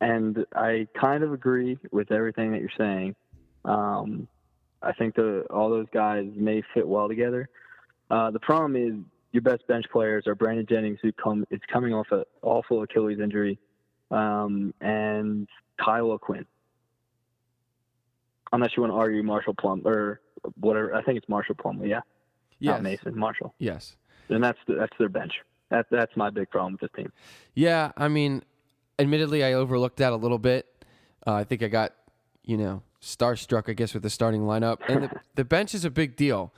[0.00, 3.16] and I kind of agree with everything that you're saying.
[3.64, 4.28] Um,
[4.82, 7.48] I think the all those guys may fit well together.
[8.10, 8.94] Uh, the problem is
[9.32, 13.18] your best bench players are Brandon Jennings, who come is coming off an awful Achilles
[13.18, 13.58] injury,
[14.10, 15.48] um, and
[15.82, 16.46] Kyle O'Quinn.
[18.52, 20.20] Unless you want to argue Marshall Plum or
[20.60, 22.00] whatever, I think it's Marshall Plumlee, yeah.
[22.58, 22.74] Yes.
[22.74, 23.54] Not Mason, Marshall.
[23.58, 23.96] Yes.
[24.28, 25.32] And that's the, that's their bench.
[25.70, 27.10] That that's my big problem with this team.
[27.54, 28.44] Yeah, I mean,
[28.98, 30.66] admittedly, I overlooked that a little bit.
[31.26, 31.94] Uh, I think I got,
[32.44, 35.90] you know, starstruck, I guess, with the starting lineup, and the, the bench is a
[35.90, 36.52] big deal.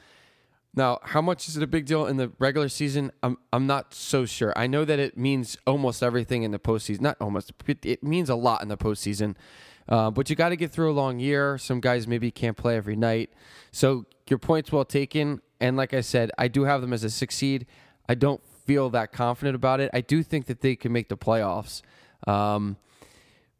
[0.77, 3.13] Now, how much is it a big deal in the regular season?
[3.23, 4.53] I'm I'm not so sure.
[4.57, 7.01] I know that it means almost everything in the postseason.
[7.01, 7.53] Not almost.
[7.85, 9.37] It, means a lot in the postseason.
[9.89, 11.59] Uh, but you got to get through a long year.
[11.59, 13.31] Some guys maybe can't play every night.
[13.71, 15.41] So your point's well taken.
[15.61, 17.67] And like I said, I do have them as a six seed.
[18.09, 19.91] I don't feel that confident about it.
[19.93, 21.83] I do think that they can make the playoffs.
[22.27, 22.79] Um,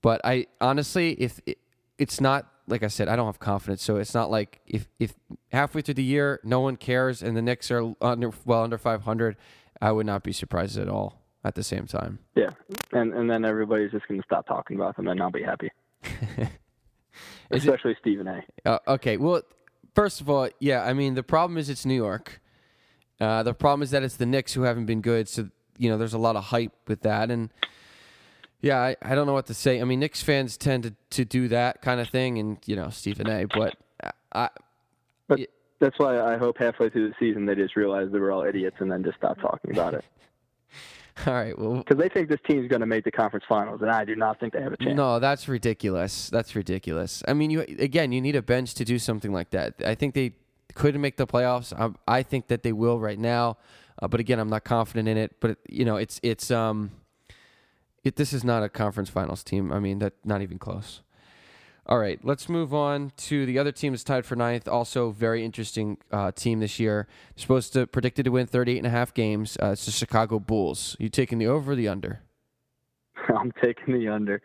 [0.03, 1.59] but I honestly, if it,
[1.99, 3.83] it's not like I said, I don't have confidence.
[3.83, 5.15] So it's not like if if
[5.53, 9.37] halfway through the year no one cares and the Knicks are under well under 500,
[9.81, 11.21] I would not be surprised at all.
[11.47, 12.53] At the same time, yeah,
[12.93, 15.71] and and then everybody's just going to stop talking about them and I'll be happy.
[17.51, 18.43] Especially it, Stephen A.
[18.65, 19.43] Uh, okay, well,
[19.95, 22.41] first of all, yeah, I mean the problem is it's New York.
[23.21, 25.99] Uh, the problem is that it's the Knicks who haven't been good, so you know
[25.99, 27.51] there's a lot of hype with that, and
[28.65, 29.81] yeah, I, I don't know what to say.
[29.81, 32.89] I mean, Knicks fans tend to, to do that kind of thing, and you know
[32.89, 33.45] Stephen A.
[33.45, 33.77] But
[34.33, 34.49] I,
[35.29, 35.41] But
[35.81, 38.77] that's why I hope halfway through the season they just realize they were all idiots
[38.81, 40.05] and then just stop talking about it.
[41.27, 43.91] all right, well, Because they think this team's going to make the conference finals, and
[43.91, 44.97] I do not think they have a chance.
[44.97, 46.31] No, that's ridiculous.
[46.31, 47.23] That's ridiculous.
[47.29, 49.75] I mean, you again, you need a bench to do something like that.
[49.85, 50.37] I think they
[50.75, 51.73] could make the playoffs.
[51.79, 53.59] I, I think that they will right now,
[54.01, 55.37] uh, but again, I'm not confident in it.
[55.41, 56.93] But you know, it's it's um,
[58.05, 59.73] it this is not a conference finals team.
[59.73, 61.01] I mean, that not even close.
[61.87, 64.67] All right, let's move on to the other team that's tied for ninth.
[64.67, 67.07] Also, very interesting uh, team this year.
[67.37, 69.59] supposed to predicted to win 38 and a half games.
[69.63, 70.97] Uh, it's the Chicago Bulls.
[70.99, 72.21] You taking the over or the under?
[73.29, 74.41] I'm taking the under.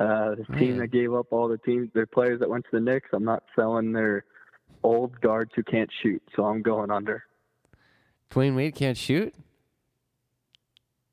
[0.00, 0.78] Uh, the team Man.
[0.78, 3.42] that gave up all the teams, their players that went to the Knicks, I'm not
[3.54, 4.24] selling their
[4.82, 7.24] old guards who can't shoot, so I'm going under.
[8.30, 9.34] Dwyane Wade can't shoot.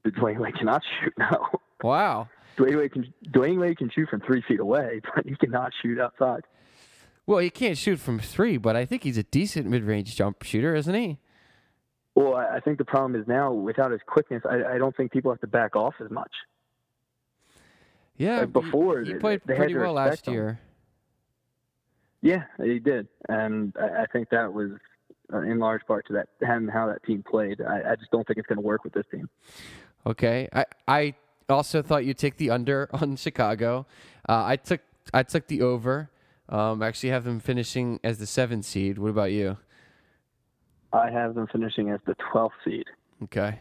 [0.05, 1.49] Dwyane Wade cannot shoot now.
[1.85, 2.29] Wow.
[2.57, 5.99] Dwyane Wade can Dwyane Wade can shoot from three feet away, but he cannot shoot
[5.99, 6.41] outside.
[7.27, 10.75] Well, he can't shoot from three, but I think he's a decent mid-range jump shooter,
[10.75, 11.19] isn't he?
[12.15, 15.31] Well, I think the problem is now without his quickness, I, I don't think people
[15.31, 16.31] have to back off as much.
[18.17, 18.41] Yeah.
[18.41, 20.33] Like before, he, he played they had pretty well last him.
[20.33, 20.59] year.
[22.21, 24.71] Yeah, he did, and I, I think that was
[25.31, 27.61] uh, in large part to that and how that team played.
[27.61, 29.29] I, I just don't think it's going to work with this team.
[30.07, 30.47] Okay.
[30.53, 31.13] I I
[31.53, 33.85] also thought you'd take the under on Chicago.
[34.27, 34.81] Uh, I took
[35.13, 36.09] I took the over.
[36.49, 38.97] Um, I actually have them finishing as the seventh seed.
[38.97, 39.57] What about you?
[40.93, 42.85] I have them finishing as the 12th seed,
[43.23, 43.59] Okay.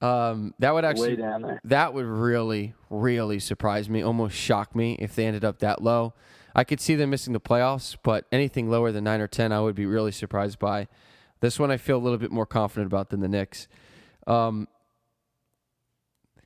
[0.00, 1.60] Um, that would actually way down there.
[1.64, 6.14] That would really, really surprise me, almost shock me if they ended up that low.
[6.54, 9.60] I could see them missing the playoffs, but anything lower than nine or ten, I
[9.60, 10.88] would be really surprised by.
[11.40, 13.68] This one, I feel a little bit more confident about than the Knicks.
[14.26, 14.66] Um,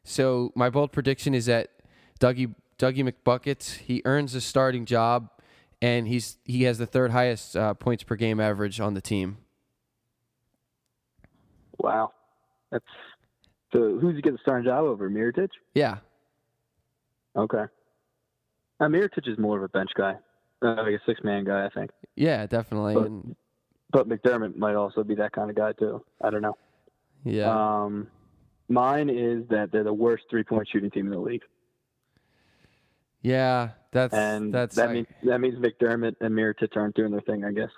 [0.06, 1.70] so my bold prediction is that
[2.20, 5.28] Dougie Dougie McBuckets he earns a starting job,
[5.82, 9.38] and he's he has the third highest uh, points per game average on the team.
[11.78, 12.12] Wow,
[12.70, 12.84] that's
[13.72, 13.98] so.
[13.98, 15.10] Who's he get the starting job over?
[15.10, 15.50] Mirotic?
[15.74, 15.98] Yeah,
[17.36, 17.64] Okay.
[18.80, 20.16] Uh, Mirotic is more of a bench guy,
[20.62, 21.90] uh, like a six-man guy, I think.
[22.14, 22.94] yeah, definitely.
[22.94, 23.36] But- and,
[23.90, 26.02] But McDermott might also be that kind of guy too.
[26.22, 26.56] I don't know.
[27.24, 27.48] yeah.
[27.84, 28.08] Um,
[28.68, 31.42] mine is that they're the worst three-point shooting team in the league,
[33.22, 37.20] Yeah, that's and that's that I- means that means McDermott and Mirotic aren't doing their
[37.22, 37.70] thing, I guess.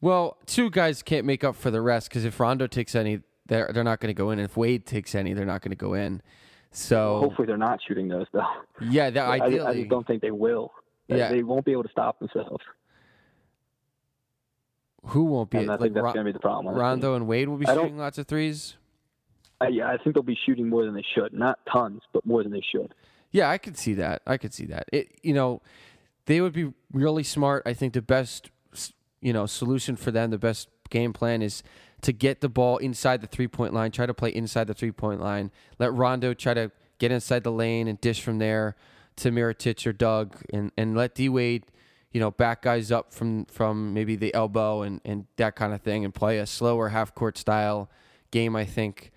[0.00, 3.70] well, two guys can't make up for the rest because if Rondo takes any, they're
[3.72, 4.38] they're not going to go in.
[4.38, 6.22] And if Wade takes any, they're not going to go in.
[6.70, 8.42] So Hopefully, they're not shooting those though.
[8.80, 10.72] yeah, that I, ideally, I just don't think they will.
[11.08, 11.30] They- Yeah.
[11.30, 12.64] They won't be able to stop themselves.
[15.06, 16.68] who won't be And I like think that's Ron- going to be the problem.
[16.68, 16.82] on this team.
[16.82, 18.76] Rondo and Wade will be shooting lots of threes.
[19.62, 21.32] I, I think they'll be shooting more than they should.
[21.32, 22.94] Not tons, but more than they should.
[23.30, 24.22] Yeah, I could see that.
[24.26, 24.88] I could see that.
[24.92, 25.62] It you know,
[26.26, 27.62] they would be really smart.
[27.64, 28.50] I think the best
[29.20, 31.62] you know solution for them, the best game plan is
[32.02, 33.90] to get the ball inside the three point line.
[33.90, 35.50] Try to play inside the three point line.
[35.78, 38.76] Let Rondo try to get inside the lane and dish from there
[39.16, 41.64] to Mirotic or Doug, and and let D Wade.
[42.12, 45.80] You know, back guys up from from maybe the elbow and, and that kind of
[45.80, 47.88] thing, and play a slower half court style
[48.30, 48.54] game.
[48.54, 49.10] I think.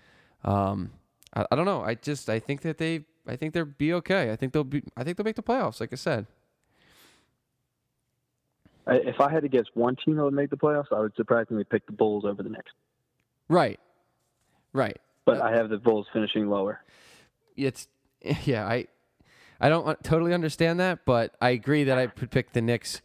[0.46, 0.92] Um,
[1.36, 1.82] I, I don't know.
[1.82, 4.32] I just I think that they I think they'll be okay.
[4.32, 5.82] I think they'll be I think they'll make the playoffs.
[5.82, 6.28] Like I said.
[8.88, 11.64] If I had to guess one team that would make the playoffs, I would surprisingly
[11.64, 12.72] pick the Bulls over the Knicks.
[13.50, 13.80] Right.
[14.74, 14.98] Right.
[15.26, 16.82] But I have the Bulls finishing lower.
[17.58, 17.88] It's
[18.46, 18.66] yeah.
[18.66, 18.88] I
[19.60, 23.02] I don't totally understand that, but I agree that I would pick the Knicks.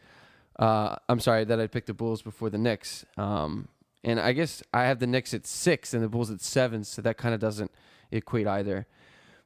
[0.59, 3.07] Uh, I'm sorry that I picked the Bulls before the Knicks.
[3.17, 3.69] Um,
[4.05, 7.03] and I guess I have the Knicks at six and the Bulls at seven, so
[7.03, 7.71] that kind of doesn't
[8.11, 8.87] equate either.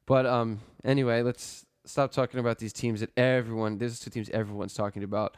[0.07, 3.79] But um, anyway, let's stop talking about these teams that everyone.
[3.79, 5.37] These two teams everyone's talking about.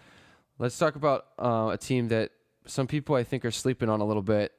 [0.59, 2.31] Let's talk about uh, a team that
[2.67, 4.53] some people I think are sleeping on a little bit.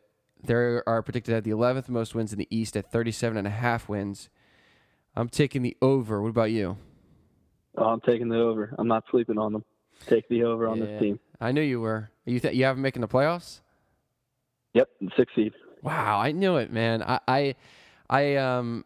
[0.43, 3.49] They are predicted have the 11th most wins in the East at 37 and a
[3.49, 4.29] half wins.
[5.15, 6.21] I'm taking the over.
[6.21, 6.77] What about you?
[7.75, 8.73] Oh, I'm taking the over.
[8.77, 9.65] I'm not sleeping on them.
[10.05, 10.85] Take the over on Yeah.
[10.85, 11.19] this team.
[11.41, 12.11] I knew you were.
[12.25, 13.61] You th- you have them making the playoffs?
[14.77, 15.53] Yep, six seed.
[15.81, 17.01] Wow, I knew it, man.
[17.01, 17.55] I I,
[18.07, 18.85] I um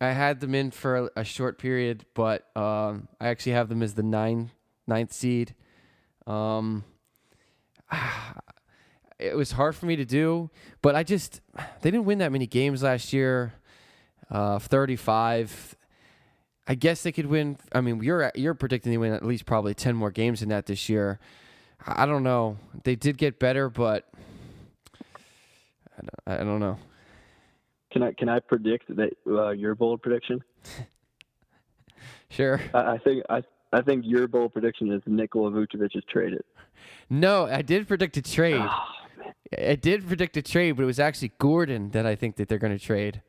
[0.00, 3.94] I had them in for a, short period, but um I actually have them as
[3.94, 4.50] the nine
[4.88, 5.54] ninth seed.
[6.26, 6.82] Um
[9.20, 10.50] it was hard for me to do,
[10.82, 11.42] but I just
[11.82, 13.54] they didn't win that many games last year.
[14.28, 15.76] Uh 35
[16.66, 17.56] I guess they could win.
[17.72, 20.66] I mean, you're you're predicting they win at least probably ten more games than that
[20.66, 21.20] this year.
[21.86, 22.58] I don't know.
[22.82, 24.04] They did get better, but
[25.98, 26.78] I don't, I don't know.
[27.90, 30.42] Can I can I predict that uh, your bold prediction?
[32.30, 32.60] Sure.
[32.74, 36.42] I, I think I I think your bold prediction is Nikola Vucevic is traded.
[37.10, 38.60] No, I did predict a trade.
[38.60, 42.48] Oh, I did predict a trade, but it was actually Gordon that I think that
[42.48, 43.22] they're going to trade.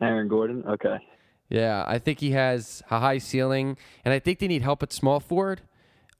[0.00, 0.64] Aaron Gordon.
[0.66, 0.96] Okay.
[1.48, 4.92] Yeah, I think he has a high ceiling, and I think they need help at
[4.92, 5.60] small forward.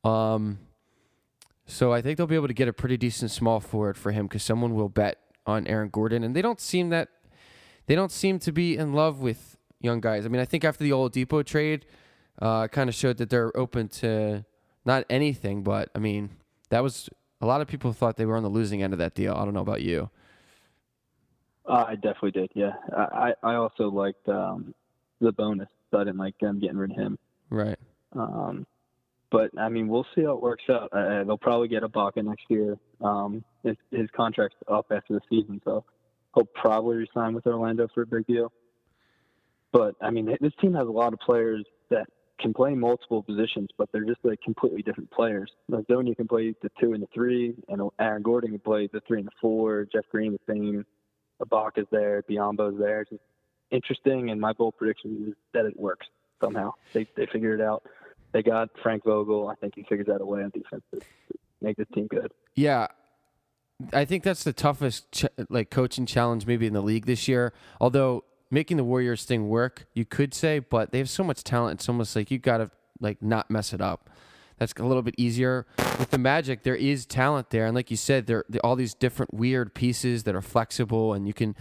[0.05, 0.59] Um,
[1.65, 4.27] so I think they'll be able to get a pretty decent small forward for him
[4.27, 7.09] because someone will bet on Aaron Gordon, and they don't seem that
[7.87, 10.25] they don't seem to be in love with young guys.
[10.25, 11.85] I mean, I think after the Oladipo trade,
[12.41, 14.45] uh, kind of showed that they're open to
[14.85, 16.31] not anything, but I mean,
[16.71, 17.09] that was
[17.41, 19.35] a lot of people thought they were on the losing end of that deal.
[19.35, 20.11] I don't know about you.
[21.67, 22.51] Uh, I definitely did.
[22.55, 22.73] Yeah.
[22.97, 24.75] I I also liked um,
[25.21, 27.19] Sabonis, so I didn't like them getting rid of him.
[27.51, 27.79] Right.
[28.13, 28.67] Um,
[29.33, 30.91] but I mean, we'll see how it works out.
[30.93, 32.77] Uh, they'll probably get Ibaka next year.
[33.01, 35.85] Um, his, his contract's up after the season, so
[36.35, 38.53] he'll probably resign with Orlando for a big deal.
[39.73, 42.07] But I mean, this team has a lot of players that
[42.39, 45.51] can play multiple positions, but they're just like completely different players.
[45.69, 49.01] Like Zonia can play the two and the three, and Aaron Gordon can play the
[49.09, 49.87] three and the four.
[49.91, 50.85] Jeff Green the same.
[51.43, 52.23] Ibaka's there.
[52.29, 53.01] Biyombo's there.
[53.01, 53.23] It's
[53.71, 56.07] interesting, and my bold prediction is that it works
[56.43, 56.75] somehow.
[56.93, 57.83] They they figured it out.
[58.33, 59.49] They got Frank Vogel.
[59.49, 61.01] I think he figures out a way on defense to
[61.61, 62.33] make this team good.
[62.55, 62.89] Yeah,
[63.93, 67.53] I think that's the toughest ch- like coaching challenge maybe in the league this year.
[67.81, 71.81] Although making the Warriors thing work, you could say, but they have so much talent.
[71.81, 74.11] It's almost like you got to like not mess it up.
[74.59, 75.67] That's a little bit easier
[75.99, 76.63] with the Magic.
[76.63, 80.23] There is talent there, and like you said, there are all these different weird pieces
[80.23, 81.57] that are flexible, and you can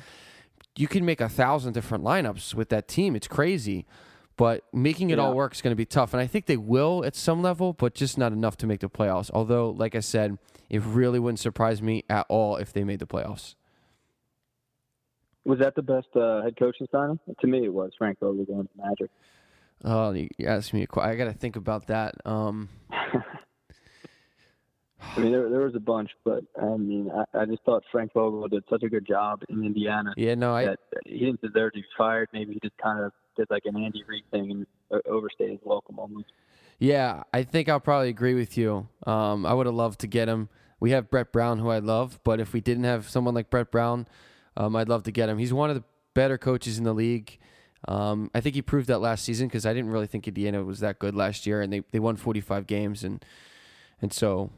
[0.78, 3.16] you can make a thousand different lineups with that team.
[3.16, 3.86] It's crazy.
[4.42, 6.16] But making it all work is going to be tough.
[6.16, 8.90] And I think they will at some level, but just not enough to make the
[8.90, 9.30] playoffs.
[9.32, 13.06] Although, like I said, it really wouldn't surprise me at all if they made the
[13.06, 13.54] playoffs.
[15.46, 17.20] Was that the best uh, head coaching signing?
[17.40, 19.12] To me, it was Frank Vogel going to Magic.
[19.84, 21.12] Oh, you you asked me a question.
[21.12, 22.16] I got to think about that.
[22.26, 23.22] Um, I
[25.20, 28.48] mean, there, there was a bunch, but I mean, I, I just thought Frank Vogel
[28.48, 30.76] did such a good job in Indiana yeah, no, I
[31.06, 32.30] he didn't deserve to be fired.
[32.34, 35.60] Maybe he just kind of did like an Andy Reid thing and o- overstayed his
[35.64, 36.32] welcome almost.
[36.80, 38.88] yeah, I think I'll probably agree with you.
[39.06, 40.50] Um, I would have loved to get him.
[40.80, 43.70] We have Brett Brown, who I love, but if we didn't have someone like Brett
[43.72, 44.08] Brown,
[44.58, 45.38] um, I'd love to get him.
[45.38, 47.38] He's one of the better coaches in the league.
[47.88, 50.80] Um, I think he proved that last season because I didn't really think Indiana was
[50.80, 53.24] that good last year, and they, they won 45 games, and
[54.02, 54.50] and so,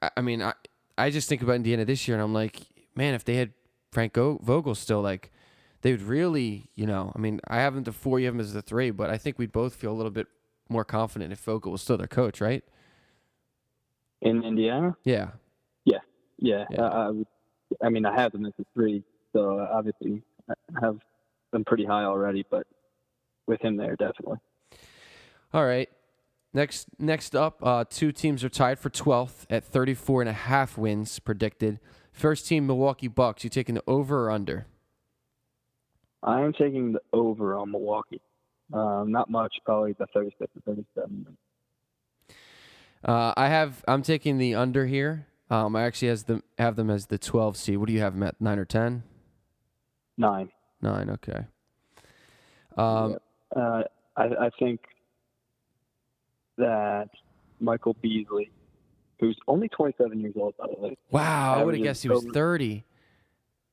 [0.00, 0.54] I, I mean, I
[0.96, 2.60] I just think about Indiana this year, and I'm like,
[2.94, 3.52] man, if they had
[3.90, 5.30] Frank Vogel still, like,
[5.82, 8.40] they would really, you know, I mean, I have them the four, you have them
[8.40, 10.26] as the three, but I think we'd both feel a little bit
[10.68, 12.64] more confident if Vogel was still their coach, right?
[14.20, 15.30] In Indiana, Yeah.
[15.84, 16.82] yeah, Yeah.
[16.82, 17.12] I, I,
[17.86, 20.98] I mean, I have them as a three, so obviously I have
[21.52, 22.44] them pretty high already.
[22.50, 22.66] But
[23.46, 24.38] with him there, definitely.
[25.52, 25.88] All right.
[26.52, 30.76] Next next up, uh, two teams are tied for 12th at 34 and a half
[30.76, 31.78] wins predicted.
[32.12, 33.44] First team, Milwaukee Bucks.
[33.44, 34.66] You taking the over or under?
[36.22, 38.20] I am taking the over on Milwaukee.
[38.72, 41.26] Um, not much, probably the 36 to 37.
[43.04, 43.84] Uh, I have.
[43.88, 45.26] I'm taking the under here.
[45.50, 47.76] Um, I actually has them have them as the 12 seed.
[47.78, 48.40] What do you have them at?
[48.40, 49.02] Nine or 10?
[50.16, 50.48] Nine.
[50.80, 51.10] Nine.
[51.10, 51.46] Okay.
[52.76, 53.16] Um,
[53.54, 53.82] Uh,
[54.16, 54.80] I, I think
[56.56, 57.08] that
[57.60, 58.50] Michael Beasley,
[59.20, 60.96] who's only 27 years old, by the way.
[61.10, 62.84] Wow, I would have guessed he was over- 30.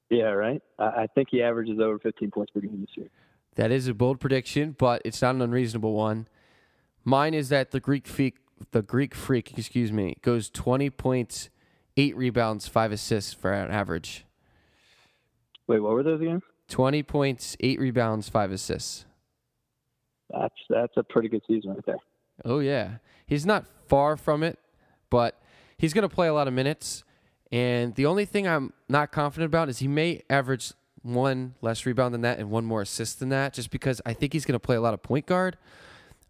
[0.10, 0.62] Yeah, right.
[0.80, 3.10] I, think he averages over 15 points per game this year.
[3.56, 6.28] That is a bold prediction, but it's not an unreasonable one.
[7.04, 8.38] Mine is that the Greek freak,
[8.72, 11.50] the Greek freak, excuse me, goes 20 points,
[11.98, 14.26] eight rebounds, five assists for an average.
[15.68, 16.41] Wait, what were those again?
[16.70, 19.05] 20 points, eight rebounds, five assists.
[20.30, 21.97] That's that's a pretty good season right there.
[22.45, 24.60] Oh yeah, he's not far from it,
[25.10, 25.41] but
[25.78, 27.03] he's going to play a lot of minutes.
[27.52, 30.72] And the only thing I'm not confident about is he may average
[31.02, 34.34] one less rebound than that and one more assist than that, just because I think
[34.34, 35.58] he's going to play a lot of point guard.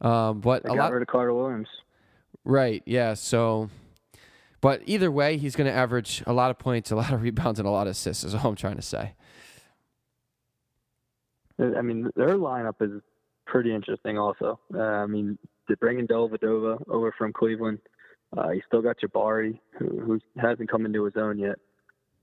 [0.01, 1.67] Um, but They a got lot, rid of Carter Williams.
[2.45, 2.82] right?
[2.86, 3.15] Yeah.
[3.15, 3.70] So,
[4.61, 7.59] but either way, he's going to average a lot of points, a lot of rebounds,
[7.59, 8.24] and a lot of assists.
[8.24, 9.13] Is all I'm trying to say.
[11.59, 13.01] I mean, their lineup is
[13.45, 14.17] pretty interesting.
[14.17, 17.80] Also, uh, I mean, they're bringing Dellavedova over from Cleveland.
[18.38, 21.55] Uh, you still got Jabari, who, who hasn't come into his own yet.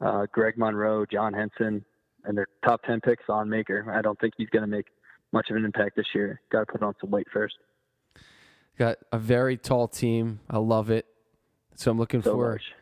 [0.00, 1.84] Uh, Greg Monroe, John Henson,
[2.24, 3.92] and their top ten picks on Maker.
[3.92, 4.86] I don't think he's going to make
[5.32, 6.40] much of an impact this year.
[6.52, 7.54] Got to put on some weight first.
[8.78, 10.40] Got a very tall team.
[10.50, 11.07] I love it.
[11.74, 12.72] So I'm looking So for large.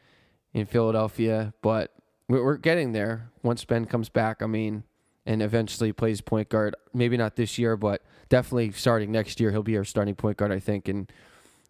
[0.52, 1.92] in Philadelphia, but
[2.28, 4.42] we're, we're getting there once Ben comes back.
[4.42, 4.82] I mean,
[5.26, 6.74] and eventually plays point guard.
[6.92, 10.52] Maybe not this year, but definitely starting next year, he'll be our starting point guard,
[10.52, 10.88] I think.
[10.88, 11.10] And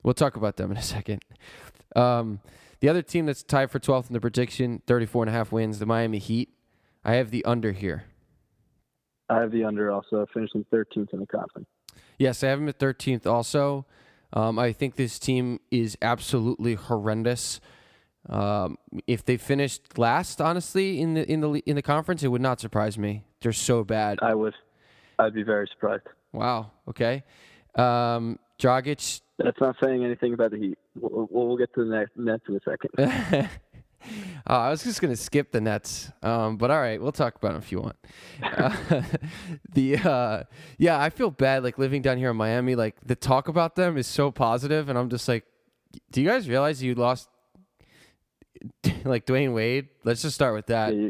[0.04, 1.24] we'll talk about them in a second.
[1.96, 2.40] Um,
[2.78, 5.80] the other team that's tied for 12th in the prediction, 34 and a half wins,
[5.80, 6.50] the Miami Heat.
[7.04, 8.04] I have the under here.
[9.28, 11.66] I have the under also finishing 13th in the conference.
[12.18, 13.86] Yes, I have them at 13th also.
[14.32, 17.60] Um, I think this team is absolutely horrendous.
[18.28, 22.40] Um, if they finished last, honestly, in the in the in the conference, it would
[22.40, 23.24] not surprise me.
[23.42, 24.18] They're so bad.
[24.22, 24.54] I would,
[25.18, 26.04] I'd be very surprised.
[26.32, 26.70] Wow.
[26.88, 27.22] Okay.
[27.74, 29.20] Um, Dragic.
[29.38, 30.78] That's not saying anything about the Heat.
[30.94, 33.50] We'll, we'll get to the next Nets in a second.
[34.46, 37.52] Oh, I was just gonna skip the Nets, um, but all right, we'll talk about
[37.52, 37.96] them if you want.
[38.42, 39.02] Uh,
[39.72, 40.42] the uh,
[40.76, 42.74] yeah, I feel bad like living down here in Miami.
[42.74, 45.44] Like the talk about them is so positive, and I'm just like,
[46.12, 47.30] do you guys realize you lost
[49.04, 49.88] like Dwyane Wade?
[50.04, 50.94] Let's just start with that.
[50.94, 51.08] Yeah,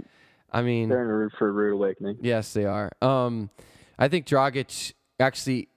[0.53, 2.19] I mean, They're in a root for a rude awakening.
[2.21, 2.93] Yes, they are.
[3.03, 3.51] Um,
[3.99, 5.69] I think Dragic actually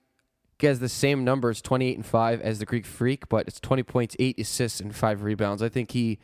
[0.61, 4.15] has the same numbers, 28 and 5, as the Greek Freak, but it's 20 points,
[4.19, 5.61] 8 assists, and 5 rebounds.
[5.61, 6.19] I think he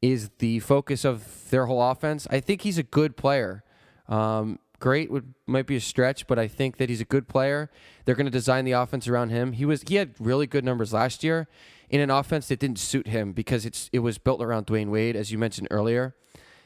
[0.00, 2.26] is the focus of their whole offense.
[2.30, 3.64] I think he's a good player.
[4.08, 7.70] Um, great would might be a stretch, but I think that he's a good player.
[8.04, 9.52] They're going to design the offense around him.
[9.52, 11.48] He was he had really good numbers last year
[11.90, 15.16] in an offense that didn't suit him because it's it was built around Dwyane Wade,
[15.16, 16.14] as you mentioned earlier.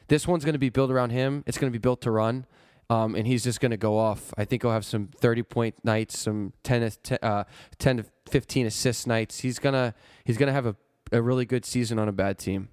[0.07, 1.43] This one's going to be built around him.
[1.47, 2.45] It's going to be built to run,
[2.89, 4.33] um, and he's just going to go off.
[4.37, 7.43] I think he'll have some thirty point nights, some 10, as- te- uh,
[7.79, 9.39] 10 to fifteen assist nights.
[9.39, 10.75] He's gonna he's gonna have a,
[11.11, 12.69] a really good season on a bad team.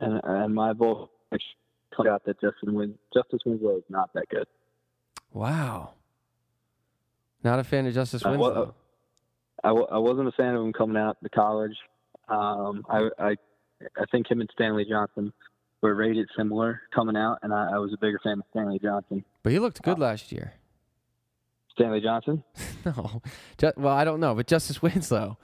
[0.00, 1.10] And and my vote
[2.08, 4.46] out that Justin Win Justice Winslow is not that good.
[5.32, 5.90] Wow.
[7.44, 8.74] Not a fan of Justice Winslow.
[9.62, 11.76] I, w- I wasn't a fan of him coming out to college.
[12.28, 13.36] Um, I, I
[13.96, 15.32] I think him and Stanley Johnson
[15.84, 19.24] were rated similar coming out, and I, I was a bigger fan of Stanley Johnson.
[19.42, 20.54] but he looked good last year.
[21.72, 22.42] Stanley Johnson?
[22.86, 23.22] No,
[23.56, 25.38] Ju- well, I don't know, but Justice Winslow.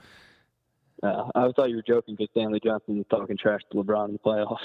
[1.01, 4.13] Uh, I thought you were joking because Stanley Johnson was talking trash to LeBron in
[4.13, 4.57] the playoffs.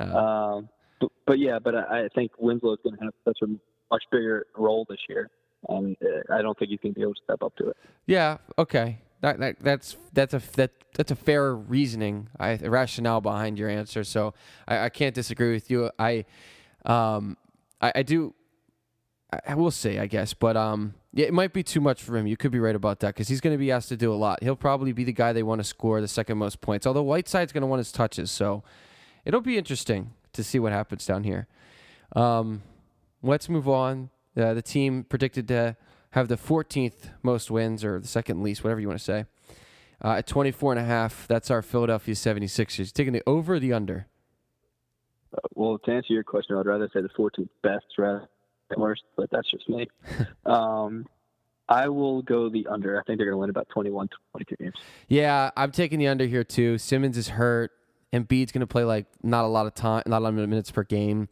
[0.00, 0.68] Uh, Um,
[1.00, 3.46] but, but yeah, but I, I think Winslow is going to have such a
[3.90, 5.28] much bigger role this year,
[5.68, 7.76] and uh, I don't think he's going to be able to step up to it.
[8.06, 8.98] yeah, okay.
[9.24, 14.04] That, that that's that's a that that's a fair reasoning, I, rationale behind your answer.
[14.04, 14.34] So
[14.68, 15.90] I, I can't disagree with you.
[15.98, 16.26] I,
[16.84, 17.38] um,
[17.80, 18.34] I, I do.
[19.32, 22.18] I, I will say, I guess, but um, yeah, it might be too much for
[22.18, 22.26] him.
[22.26, 24.14] You could be right about that because he's going to be asked to do a
[24.14, 24.42] lot.
[24.42, 26.86] He'll probably be the guy they want to score the second most points.
[26.86, 28.62] Although Whiteside's going to want his touches, so
[29.24, 31.46] it'll be interesting to see what happens down here.
[32.14, 32.60] Um,
[33.22, 34.10] let's move on.
[34.36, 35.78] Uh, the team predicted to
[36.14, 39.24] have the 14th most wins or the second least, whatever you want to say,
[40.02, 41.26] uh, at 24 and a half.
[41.26, 42.92] That's our Philadelphia 76ers.
[42.92, 44.06] Taking the over or the under?
[45.36, 48.28] Uh, well, to answer your question, I'd rather say the 14th best rather
[48.70, 49.88] than worst, but that's just me.
[50.46, 51.04] um,
[51.68, 52.96] I will go the under.
[52.96, 54.74] I think they're going to win about 21, 22 games.
[55.08, 56.78] Yeah, I'm taking the under here too.
[56.78, 57.72] Simmons is hurt.
[58.12, 60.48] And Embiid's going to play like not a lot of time, not a lot of
[60.48, 61.28] minutes per game.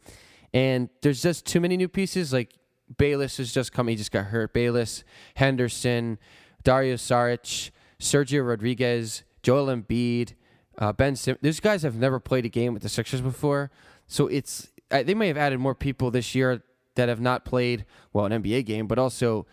[0.53, 2.33] And there's just too many new pieces.
[2.33, 2.57] Like
[2.97, 4.53] Bayless has just come, he just got hurt.
[4.53, 5.03] Bayless,
[5.35, 6.17] Henderson,
[6.63, 10.33] Dario Saric, Sergio Rodriguez, Joel Embiid,
[10.77, 11.41] uh, Ben Simmons.
[11.41, 13.71] These guys have never played a game with the Sixers before.
[14.07, 16.63] So it's, they may have added more people this year
[16.95, 19.45] that have not played, well, an NBA game, but also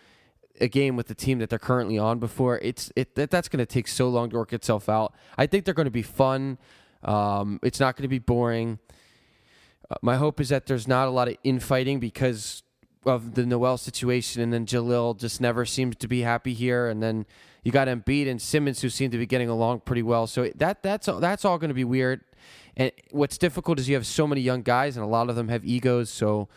[0.61, 2.59] a game with the team that they're currently on before.
[2.59, 5.15] It's it that, that's going to take so long to work itself out.
[5.39, 6.59] I think they're going to be fun.
[7.03, 8.79] Um, it's not going to be boring.
[9.91, 12.63] Uh, my hope is that there's not a lot of infighting because
[13.05, 17.03] of the Noel situation, and then Jahlil just never seems to be happy here, and
[17.03, 17.27] then
[17.63, 20.27] you got Embiid and Simmons who seem to be getting along pretty well.
[20.27, 22.21] So that that's that's all going to be weird.
[22.77, 25.49] And what's difficult is you have so many young guys, and a lot of them
[25.49, 26.11] have egos.
[26.11, 26.49] So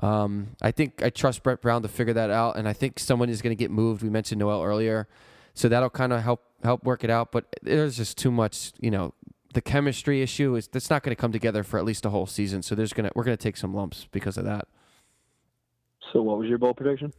[0.00, 3.28] um, I think I trust Brett Brown to figure that out, and I think someone
[3.28, 4.02] is going to get moved.
[4.02, 5.08] We mentioned Noel earlier,
[5.54, 7.32] so that'll kind of help help work it out.
[7.32, 9.14] But there's just too much, you know.
[9.54, 12.26] The chemistry issue is that's not going to come together for at least a whole
[12.26, 12.62] season.
[12.62, 14.68] So there's gonna we're gonna take some lumps because of that.
[16.12, 17.12] So, what was your bold prediction?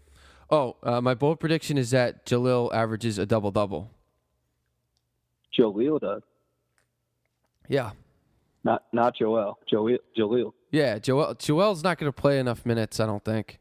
[0.49, 3.91] Oh, uh, my bold prediction is that Jahlil averages a double double.
[5.57, 6.21] Jahlil does.
[7.67, 7.91] Yeah,
[8.63, 9.57] Not not Joel.
[9.69, 9.97] Joel.
[10.17, 10.53] Jahlil.
[10.71, 10.99] yeah.
[10.99, 13.59] Joel Joel's not going to play enough minutes, I don't think.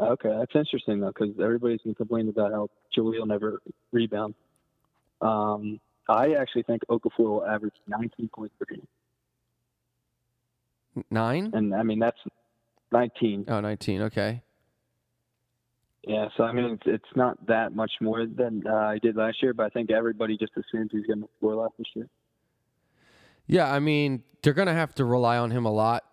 [0.00, 3.60] Okay, that's interesting though, because everybody's been complaining about how Jahlil never
[3.92, 4.34] rebounds.
[5.20, 8.86] Um, I actually think Okafor will average 19 points per game,
[11.10, 11.50] Nine?
[11.54, 12.18] and I mean that's
[12.92, 13.46] 19.
[13.48, 14.02] Oh, 19.
[14.02, 14.42] Okay.
[16.06, 19.42] Yeah, so I mean, it's, it's not that much more than uh, he did last
[19.42, 22.08] year, but I think everybody just assumes he's going to score less this year.
[23.46, 26.04] Yeah, I mean, they're going to have to rely on him a lot.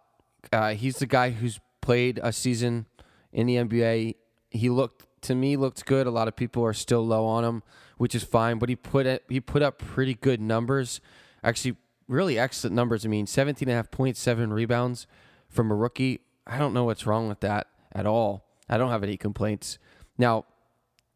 [0.52, 2.86] Uh, he's the guy who's played a season
[3.32, 4.16] in the NBA.
[4.50, 6.08] He looked to me looked good.
[6.08, 7.64] A lot of people are still low on him,
[7.98, 11.00] which is fine, but he put it, he put up pretty good numbers.
[11.44, 11.76] Actually,
[12.08, 13.06] really excellent numbers.
[13.06, 15.08] I mean, 17 and a half points, 7 rebounds
[15.50, 16.22] from a rookie.
[16.48, 18.46] I don't know what's wrong with that at all.
[18.70, 19.78] I don't have any complaints.
[20.18, 20.46] Now,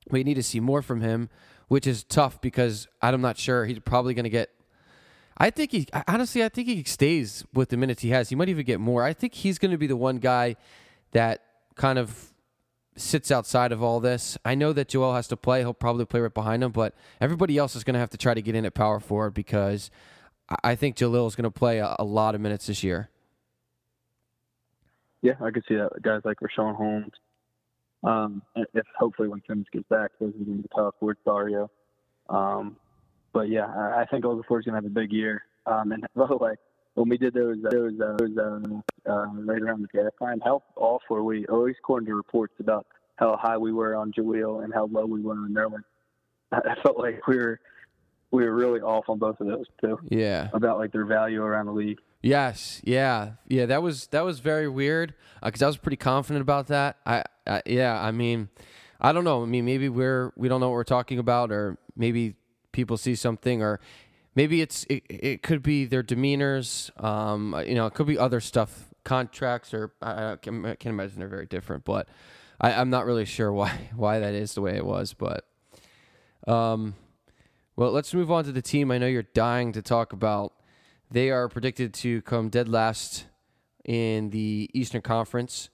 [0.09, 1.29] we need to see more from him,
[1.67, 4.49] which is tough because I'm not sure he's probably going to get.
[5.38, 8.29] I think he honestly, I think he stays with the minutes he has.
[8.29, 9.03] He might even get more.
[9.03, 10.55] I think he's going to be the one guy
[11.11, 11.41] that
[11.75, 12.32] kind of
[12.95, 14.38] sits outside of all this.
[14.45, 15.61] I know that Joel has to play.
[15.61, 18.34] He'll probably play right behind him, but everybody else is going to have to try
[18.34, 19.89] to get in at power forward because
[20.63, 23.09] I think Jahlil is going to play a, a lot of minutes this year.
[25.22, 26.01] Yeah, I could see that.
[26.01, 27.13] Guys like Richaun Holmes.
[28.03, 30.95] Um, if hopefully when Simmons gets back, those are going to be tough.
[30.99, 31.69] Where's Dario?
[32.30, 32.78] Um,
[33.34, 35.43] but yeah, I, I think is going to have a big year.
[35.65, 36.53] Um, and by the way,
[36.95, 40.63] when we did those those uh, those uh, uh, right around the draft time, how
[40.76, 41.45] off were we?
[41.45, 45.22] Always according to reports about how high we were on Jahlil and how low we
[45.22, 45.84] were on Nerlens.
[46.51, 47.59] I felt like we were
[48.32, 49.99] we were really off on both of those too.
[50.09, 51.99] Yeah, about like their value around the league.
[52.22, 53.65] Yes, yeah, yeah.
[53.65, 56.97] That was that was very weird because uh, I was pretty confident about that.
[57.05, 58.49] I, I, yeah, I mean,
[58.99, 59.41] I don't know.
[59.41, 62.36] I mean, maybe we're we don't know what we're talking about, or maybe
[62.72, 63.80] people see something, or
[64.36, 66.91] maybe it's it, it could be their demeanors.
[67.03, 70.91] Um, you know, it could be other stuff, contracts, or I, I, can, I can
[70.91, 71.86] imagine they're very different.
[71.86, 72.07] But
[72.59, 75.13] I, I'm not really sure why why that is the way it was.
[75.13, 75.45] But
[76.47, 76.93] um,
[77.76, 78.91] well, let's move on to the team.
[78.91, 80.53] I know you're dying to talk about.
[81.12, 83.26] They are predicted to come dead last
[83.84, 85.70] in the Eastern Conference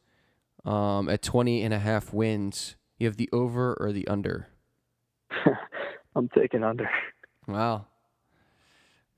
[0.65, 2.75] um, at 20 and a half wins.
[2.97, 4.47] You have the over or the under?
[6.15, 6.89] I'm taking under.
[7.47, 7.85] Wow.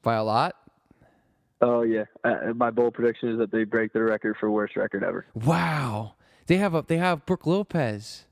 [0.01, 0.55] By a lot?
[1.61, 5.03] Oh yeah, uh, my bold prediction is that they break their record for worst record
[5.03, 5.25] ever.
[5.33, 6.15] Wow.
[6.47, 8.25] They have a they have Brook Lopez.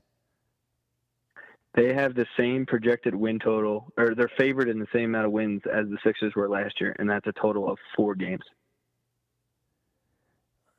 [1.74, 5.32] They have the same projected win total, or they're favored in the same amount of
[5.32, 8.42] wins as the Sixers were last year, and that's a total of four games.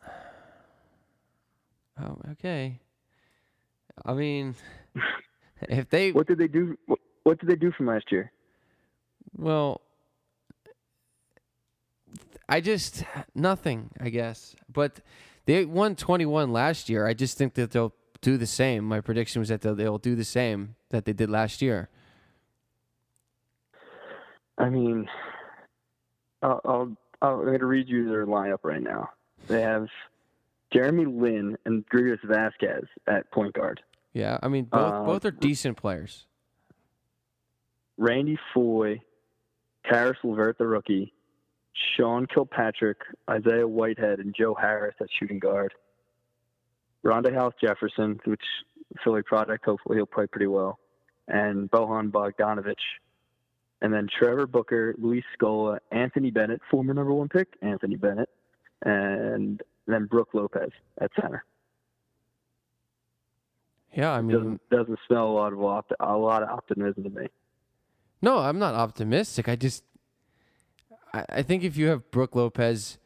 [2.02, 2.80] Oh, okay.
[4.06, 4.56] I mean,
[5.64, 6.78] if they what did they do?
[7.24, 8.32] What did they do from last year?
[9.36, 9.82] Well,
[12.48, 13.04] I just
[13.36, 14.56] nothing, I guess.
[14.72, 15.02] But
[15.46, 17.06] they won 21 last year.
[17.06, 18.84] I just think that they'll do the same.
[18.84, 21.90] My prediction was that they'll, they'll do the same that they did last year.
[24.58, 25.08] I mean,
[26.42, 29.10] I'll, I'll, I'll, I'm going to read you their lineup right now.
[29.48, 29.88] They have
[30.72, 33.82] Jeremy Lin and Greivis Vasquez at point guard.
[34.14, 36.26] Yeah, I mean both uh, both are decent players.
[37.98, 39.02] Randy Foye,
[39.88, 41.14] Caris LeVert, the rookie,
[41.96, 42.98] Sean Kilpatrick,
[43.30, 45.74] Isaiah Whitehead, and Joe Harris at shooting guard.
[47.06, 48.44] Rondae Hollis-Jefferson, which
[49.04, 50.80] Philly product, hopefully he'll play pretty well,
[51.28, 52.76] and Bojan Bogdanovic.
[53.82, 58.30] And then Trevor Booker, Luis Scola, Anthony Bennett, former number one pick, Anthony Bennett,
[58.84, 61.46] and then Brook Lopez at center.
[63.94, 65.60] Yeah, I mean, doesn't, doesn't smell a lot of
[66.00, 67.28] a lot of optimism to me.
[68.22, 69.48] No, I'm not optimistic.
[69.48, 69.84] I just,
[71.14, 72.98] I, I think if you have Brook Lopez,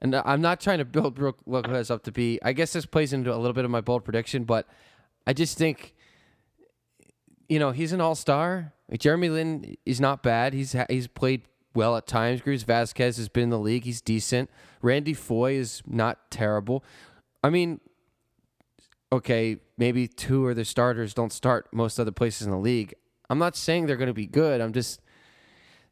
[0.00, 2.38] and I'm not trying to build Brook Lopez up to be.
[2.42, 4.66] I guess this plays into a little bit of my bold prediction, but
[5.26, 5.94] I just think,
[7.48, 8.72] you know, he's an all star.
[8.98, 10.54] Jeremy Lin is not bad.
[10.54, 11.42] He's he's played
[11.74, 12.40] well at times.
[12.40, 13.84] Greivis Vasquez has been in the league.
[13.84, 14.50] He's decent.
[14.82, 16.82] Randy Foye is not terrible.
[17.44, 17.80] I mean,
[19.12, 22.94] okay, maybe two of the starters don't start most other places in the league.
[23.28, 24.60] I'm not saying they're going to be good.
[24.60, 25.00] I'm just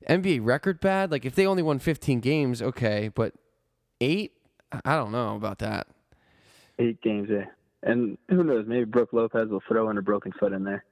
[0.08, 1.10] NBA record bad.
[1.10, 3.34] Like if they only won 15 games, okay, but
[4.00, 4.32] eight,
[4.84, 5.86] I don't know about that.
[6.78, 7.46] Eight games, yeah.
[7.82, 8.66] And who knows?
[8.66, 10.84] Maybe Brook Lopez will throw in a broken foot in there.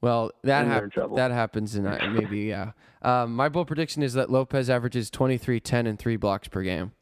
[0.00, 1.84] Well, that hap- that happens, and
[2.14, 2.72] maybe yeah.
[3.02, 6.92] Um, my bold prediction is that Lopez averages 23, 10, and three blocks per game.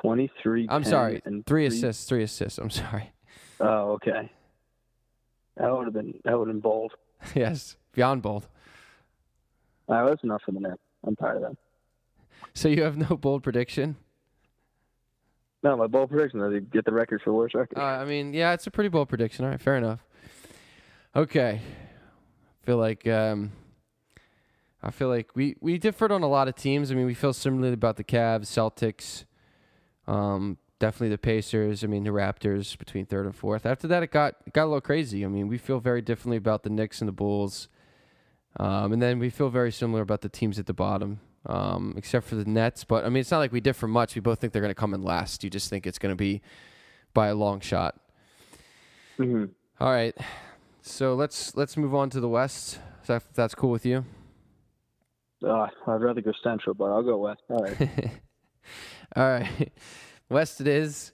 [0.00, 0.66] 23.
[0.68, 2.04] I'm sorry, three, three assists.
[2.04, 2.58] Three assists.
[2.58, 3.12] I'm sorry.
[3.60, 4.30] Oh, okay.
[5.56, 6.92] That would have been that would have been bold.
[7.34, 8.48] yes, beyond bold.
[9.88, 10.78] Uh, that's enough for the net.
[11.04, 11.56] I'm tired of that.
[12.54, 13.96] So you have no bold prediction?
[15.62, 17.78] No, my bold prediction is they get the record for worst record.
[17.78, 19.44] Uh, I mean, yeah, it's a pretty bold prediction.
[19.44, 20.00] All right, fair enough.
[21.14, 23.52] Okay, I feel like um,
[24.82, 26.90] I feel like we we differed on a lot of teams.
[26.90, 29.24] I mean, we feel similarly about the Cavs, Celtics,
[30.12, 31.84] um, definitely the Pacers.
[31.84, 33.64] I mean, the Raptors between third and fourth.
[33.64, 35.24] After that, it got it got a little crazy.
[35.24, 37.68] I mean, we feel very differently about the Knicks and the Bulls,
[38.56, 42.26] um, and then we feel very similar about the teams at the bottom, um, except
[42.26, 42.84] for the Nets.
[42.84, 44.14] But I mean, it's not like we differ much.
[44.14, 45.44] We both think they're going to come in last.
[45.44, 46.42] You just think it's going to be
[47.14, 48.00] by a long shot.
[49.16, 49.46] hmm
[49.80, 50.16] All right,
[50.80, 52.78] so let's let's move on to the West.
[53.00, 54.04] If that, if that's cool with you.
[55.44, 57.40] Uh, I'd rather go Central, but I'll go West.
[57.50, 57.78] All right.
[59.16, 59.72] All right.
[60.28, 61.12] West it is.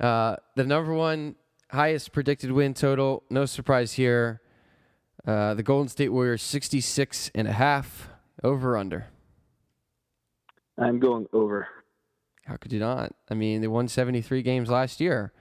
[0.00, 1.36] Uh, the number one
[1.70, 3.22] highest predicted win total.
[3.30, 4.40] No surprise here.
[5.26, 8.08] Uh, the Golden State Warriors 66 and a half
[8.42, 9.08] over under.
[10.78, 11.68] I'm going over.
[12.46, 13.12] How could you not?
[13.30, 15.32] I mean, they won 73 games last year.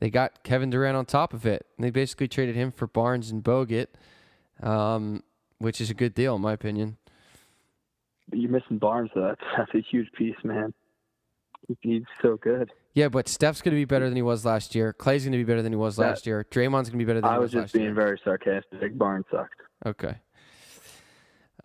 [0.00, 1.66] They got Kevin Durant on top of it.
[1.76, 3.86] And they basically traded him for Barnes and Bogut,
[4.62, 5.22] um,
[5.58, 6.96] which is a good deal in my opinion.
[8.28, 9.22] But you're missing Barnes, though.
[9.28, 10.72] That's, that's a huge piece, man.
[11.80, 12.70] He's so good.
[12.92, 14.92] Yeah, but Steph's going to be better than he was last year.
[14.92, 16.46] Clay's going to be better than he was That- last year.
[16.50, 17.94] Draymond's going to be better than I he was was just being year.
[17.94, 18.96] very sarcastic.
[18.98, 19.60] Barnes sucked.
[19.86, 20.16] Okay.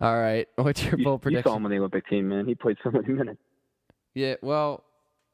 [0.00, 0.48] All right.
[0.56, 1.56] What's your You, bold you saw prediction?
[1.56, 2.46] him on the Olympic team, man.
[2.46, 3.40] He played so many minutes.
[4.14, 4.84] Yeah, well,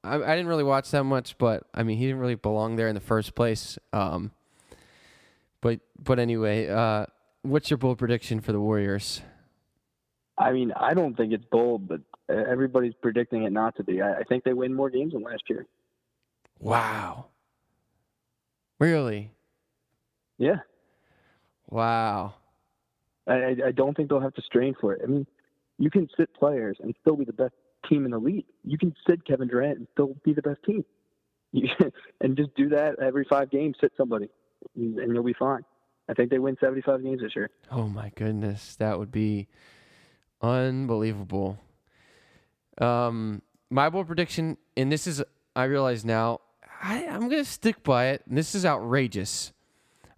[0.04, 2.88] I, I didn't really watch that much, but I mean, he didn't really belong there
[2.88, 3.78] in the first place.
[3.92, 4.32] Um,
[5.60, 7.06] but but anyway, uh,
[7.42, 9.22] what's your bold prediction for the Warriors?
[10.38, 14.02] I mean, I don't think it's bold, but everybody's predicting it not to be.
[14.02, 15.66] I, I think they win more games than last year.
[16.58, 17.26] Wow.
[18.78, 19.32] Really?
[20.38, 20.56] Yeah.
[21.70, 22.34] Wow.
[23.26, 25.00] I, I- don't think they'll have to strain for it.
[25.02, 25.26] I mean,
[25.78, 27.54] you can sit players and still be the best
[27.88, 28.46] team in the league.
[28.64, 30.84] You can sit Kevin Durant and still be the best team.
[31.52, 31.68] You,
[32.20, 33.76] and just do that every five games.
[33.80, 34.28] Sit somebody,
[34.74, 35.64] and you'll be fine.
[36.08, 37.50] I think they win 75 games this year.
[37.70, 39.48] Oh my goodness, that would be
[40.40, 41.58] unbelievable.
[42.78, 45.22] Um, my bold prediction, and this is
[45.54, 46.40] I realize now,
[46.82, 48.22] I, I'm gonna stick by it.
[48.28, 49.52] And this is outrageous.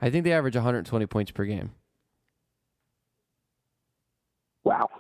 [0.01, 1.73] I think they average 120 points per game.
[4.65, 4.91] Wow.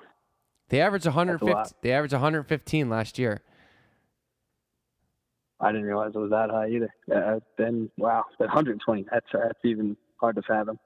[0.68, 1.76] They averaged That's 150.
[1.82, 3.42] They averaged 115 last year.
[5.60, 6.94] I didn't realize it was that high either.
[7.14, 9.06] Uh, then wow, that 120.
[9.10, 10.78] That's that's even hard to fathom.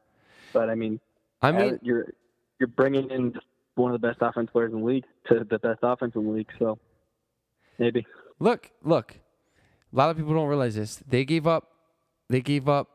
[0.52, 0.98] But I mean,
[1.42, 2.06] I mean, you're
[2.58, 3.34] you're bringing in
[3.74, 6.30] one of the best offense players in the league to the best offense in the
[6.30, 6.50] league.
[6.58, 6.78] So
[7.78, 8.06] maybe
[8.38, 9.16] look, look.
[9.92, 10.96] A lot of people don't realize this.
[11.06, 11.68] They gave up.
[12.30, 12.88] They gave up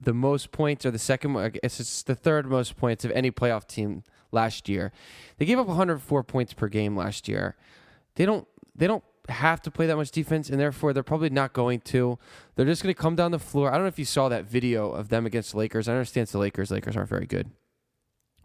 [0.00, 1.36] the most points, or the second.
[1.36, 4.04] I guess it's the third most points of any playoff team
[4.34, 4.92] last year.
[5.38, 7.56] They gave up 104 points per game last year.
[8.16, 8.46] They don't.
[8.76, 12.18] They don't have to play that much defense, and therefore they're probably not going to.
[12.56, 13.70] They're just going to come down the floor.
[13.70, 15.88] I don't know if you saw that video of them against the Lakers.
[15.88, 16.70] I understand it's the Lakers.
[16.70, 17.50] Lakers aren't very good,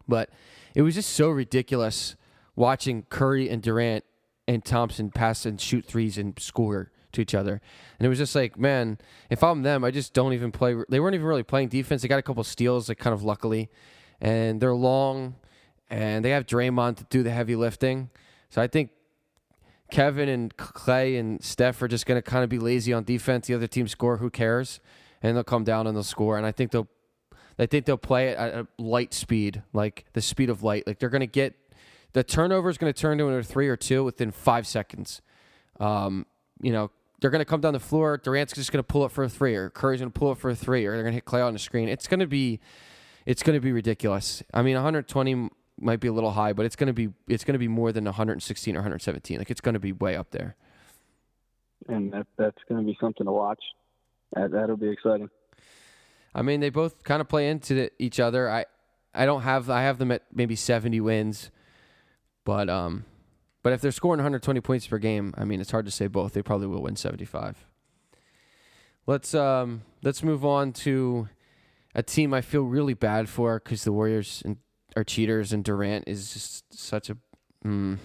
[0.08, 0.30] but
[0.74, 2.16] it was just so ridiculous
[2.56, 4.04] watching Curry and Durant
[4.46, 7.60] and Thompson pass and shoot threes and score to each other.
[7.98, 10.76] And it was just like, man, if I'm them, I just don't even play.
[10.88, 12.02] They weren't even really playing defense.
[12.02, 13.68] They got a couple steals, like kind of luckily,
[14.20, 15.36] and they're long,
[15.90, 18.10] and they have Draymond to do the heavy lifting.
[18.48, 18.90] So I think
[19.90, 23.48] Kevin and Clay and Steph are just going to kind of be lazy on defense.
[23.48, 24.80] The other team score, who cares?
[25.22, 26.36] And they'll come down and they'll score.
[26.36, 26.88] And I think they'll,
[27.58, 30.86] I think they'll play at a light speed, like the speed of light.
[30.86, 31.54] Like they're going to get
[32.12, 35.20] the turnover is going to turn into a three or two within five seconds.
[35.78, 36.26] Um,
[36.62, 38.16] you know, they're going to come down the floor.
[38.16, 40.38] Durant's just going to pull it for a three, or Curry's going to pull it
[40.38, 41.88] for a three, or they're going to hit Clay on the screen.
[41.88, 42.60] It's going to be,
[43.26, 44.42] it's going to be ridiculous.
[44.54, 45.50] I mean, 120
[45.80, 47.92] might be a little high, but it's going to be it's going to be more
[47.92, 49.38] than 116 or 117.
[49.38, 50.56] Like it's going to be way up there.
[51.88, 53.62] and that that's going to be something to watch.
[54.34, 55.30] That, that'll be exciting.
[56.34, 58.48] I mean, they both kind of play into the, each other.
[58.48, 58.66] I
[59.14, 61.50] I don't have I have them at maybe 70 wins,
[62.44, 63.04] but um,
[63.62, 66.32] but if they're scoring 120 points per game, I mean, it's hard to say both.
[66.32, 67.66] They probably will win 75.
[69.06, 71.28] Let's um let's move on to
[71.94, 74.58] a team I feel really bad for because the Warriors and,
[74.96, 77.16] are cheaters and Durant is just such a.
[77.64, 77.98] Mm.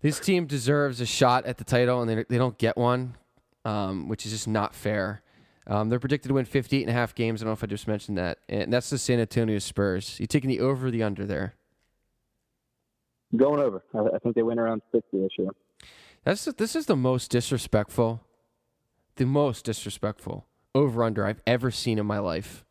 [0.00, 3.16] This team deserves a shot at the title and they they don't get one,
[3.64, 5.22] um, which is just not fair.
[5.66, 7.40] Um, they're predicted to win 58 and a half games.
[7.40, 8.38] I don't know if I just mentioned that.
[8.48, 10.18] And that's the San Antonio Spurs.
[10.18, 11.54] You taking the over or the under there?
[13.36, 13.84] Going over.
[13.94, 15.48] I, I think they win around 60 this year.
[16.24, 18.24] That's this is the most disrespectful,
[19.16, 22.64] the most disrespectful over under I've ever seen in my life.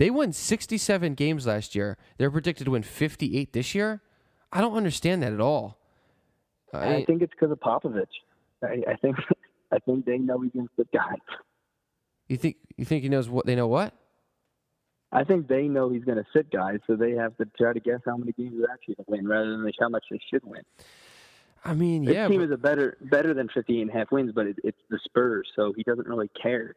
[0.00, 1.98] They won 67 games last year.
[2.16, 4.00] They're predicted to win 58 this year.
[4.50, 5.76] I don't understand that at all.
[6.72, 8.06] I, I think it's because of Popovich.
[8.64, 9.16] I, I think
[9.70, 11.18] I think they know he's going to sit guys.
[12.28, 13.92] you think you think he knows what they know what?
[15.12, 17.80] I think they know he's going to sit guys, so they have to try to
[17.80, 20.44] guess how many games they're actually going to win rather than how much they should
[20.46, 20.62] win.
[21.62, 24.10] I mean, This yeah, team but- is a better better than 58 and a half
[24.10, 26.74] wins, but it, it's the Spurs, so he doesn't really care.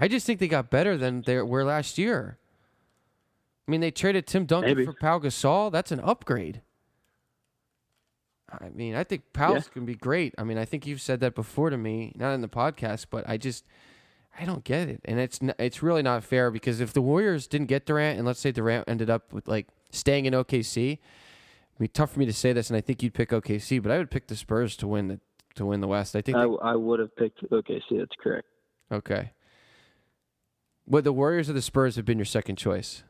[0.00, 2.38] I just think they got better than they were last year.
[3.66, 4.84] I mean, they traded Tim Duncan Maybe.
[4.86, 5.70] for Pau Gasol.
[5.72, 6.62] That's an upgrade.
[8.50, 9.72] I mean, I think Pau's Yeah.
[9.72, 10.34] can be great.
[10.38, 13.28] I mean, I think you've said that before to me, not in the podcast, but
[13.28, 13.64] I just
[14.40, 17.48] I don't get it, and it's n- it's really not fair because if the Warriors
[17.48, 21.00] didn't get Durant, and let's say Durant ended up with like staying in OKC, it'd
[21.80, 23.98] be tough for me to say this, and I think you'd pick OKC, but I
[23.98, 25.20] would pick the Spurs to win the
[25.56, 26.14] to win the West.
[26.14, 26.36] I think.
[26.38, 27.98] I, they- I would have picked OKC.
[27.98, 28.46] That's correct.
[28.92, 29.32] okay.
[30.88, 33.02] Would the Warriors or the Spurs have been your second choice?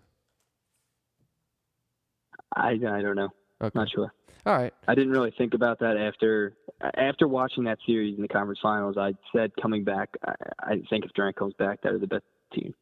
[2.54, 3.28] I I don't know.
[3.62, 3.78] Okay.
[3.78, 4.12] Not sure.
[4.46, 4.72] All right.
[4.86, 6.54] I didn't really think about that after
[6.96, 8.96] after watching that series in the conference finals.
[8.98, 12.74] I said coming back, I, I think if Durant comes back, they're the best team.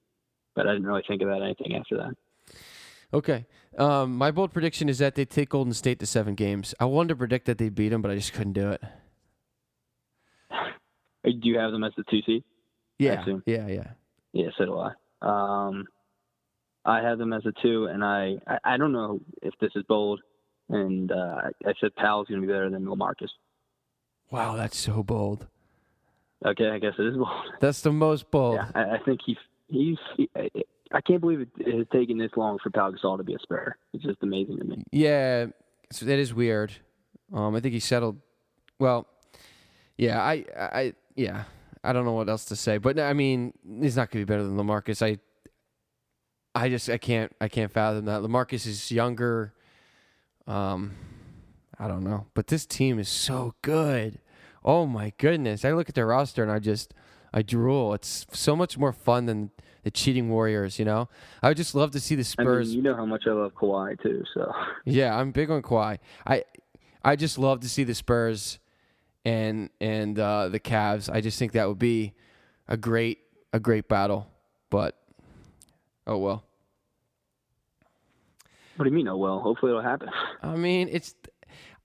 [0.54, 2.16] But I didn't really think about anything after that.
[3.12, 3.46] Okay.
[3.78, 6.74] Um, my bold prediction is that they take Golden State to seven games.
[6.80, 8.82] I wanted to predict that they beat them, but I just couldn't do it.
[11.24, 12.44] Do you have them as the two seed?
[12.98, 13.24] Yeah.
[13.44, 13.66] Yeah.
[13.66, 13.88] Yeah.
[14.32, 14.92] Yeah, so do I.
[15.22, 15.86] Um,
[16.84, 19.82] I have them as a two, and I, I, I don't know if this is
[19.88, 20.20] bold,
[20.68, 23.28] and uh, I, said Pau's going to be better than LaMarcus.
[24.30, 25.46] Wow, that's so bold.
[26.44, 27.28] Okay, I guess it is bold.
[27.60, 28.56] That's the most bold.
[28.56, 29.96] Yeah, I, I think he's he's.
[30.16, 30.28] He,
[30.92, 33.38] I, can't believe it, it has taken this long for Pau Gasol to be a
[33.38, 33.78] spare.
[33.94, 34.82] It's just amazing to me.
[34.92, 35.46] Yeah,
[35.90, 36.72] so that is weird.
[37.32, 38.18] Um, I think he settled.
[38.78, 39.06] Well,
[39.96, 41.44] yeah, I, I, yeah,
[41.86, 44.30] I don't know what else to say, but I mean, he's not going to be
[44.32, 45.00] better than LaMarcus.
[45.04, 45.18] I,
[46.54, 48.22] I just, I can't, I can't fathom that.
[48.22, 49.54] LaMarcus is younger.
[50.46, 50.92] Um,
[51.78, 54.20] I don't know, but this team is so good.
[54.64, 55.64] Oh my goodness!
[55.64, 56.94] I look at their roster and I just,
[57.32, 57.94] I drool.
[57.94, 59.50] It's so much more fun than
[59.84, 60.78] the cheating Warriors.
[60.78, 61.08] You know,
[61.42, 62.68] I would just love to see the I Spurs.
[62.68, 64.24] mean, you know how much I love Kawhi too.
[64.34, 64.50] So
[64.84, 65.98] Yeah, I'm big on Kawhi.
[66.26, 66.44] I
[67.04, 68.58] I just love to see the Spurs
[69.26, 71.12] and and uh, the Cavs.
[71.12, 72.14] I just think that would be
[72.68, 73.18] a great
[73.52, 74.30] a great battle.
[74.70, 74.96] But
[76.06, 76.44] oh well.
[78.76, 79.08] what do you mean?
[79.08, 80.08] Oh well, hopefully it'll happen.
[80.42, 81.14] I mean, it's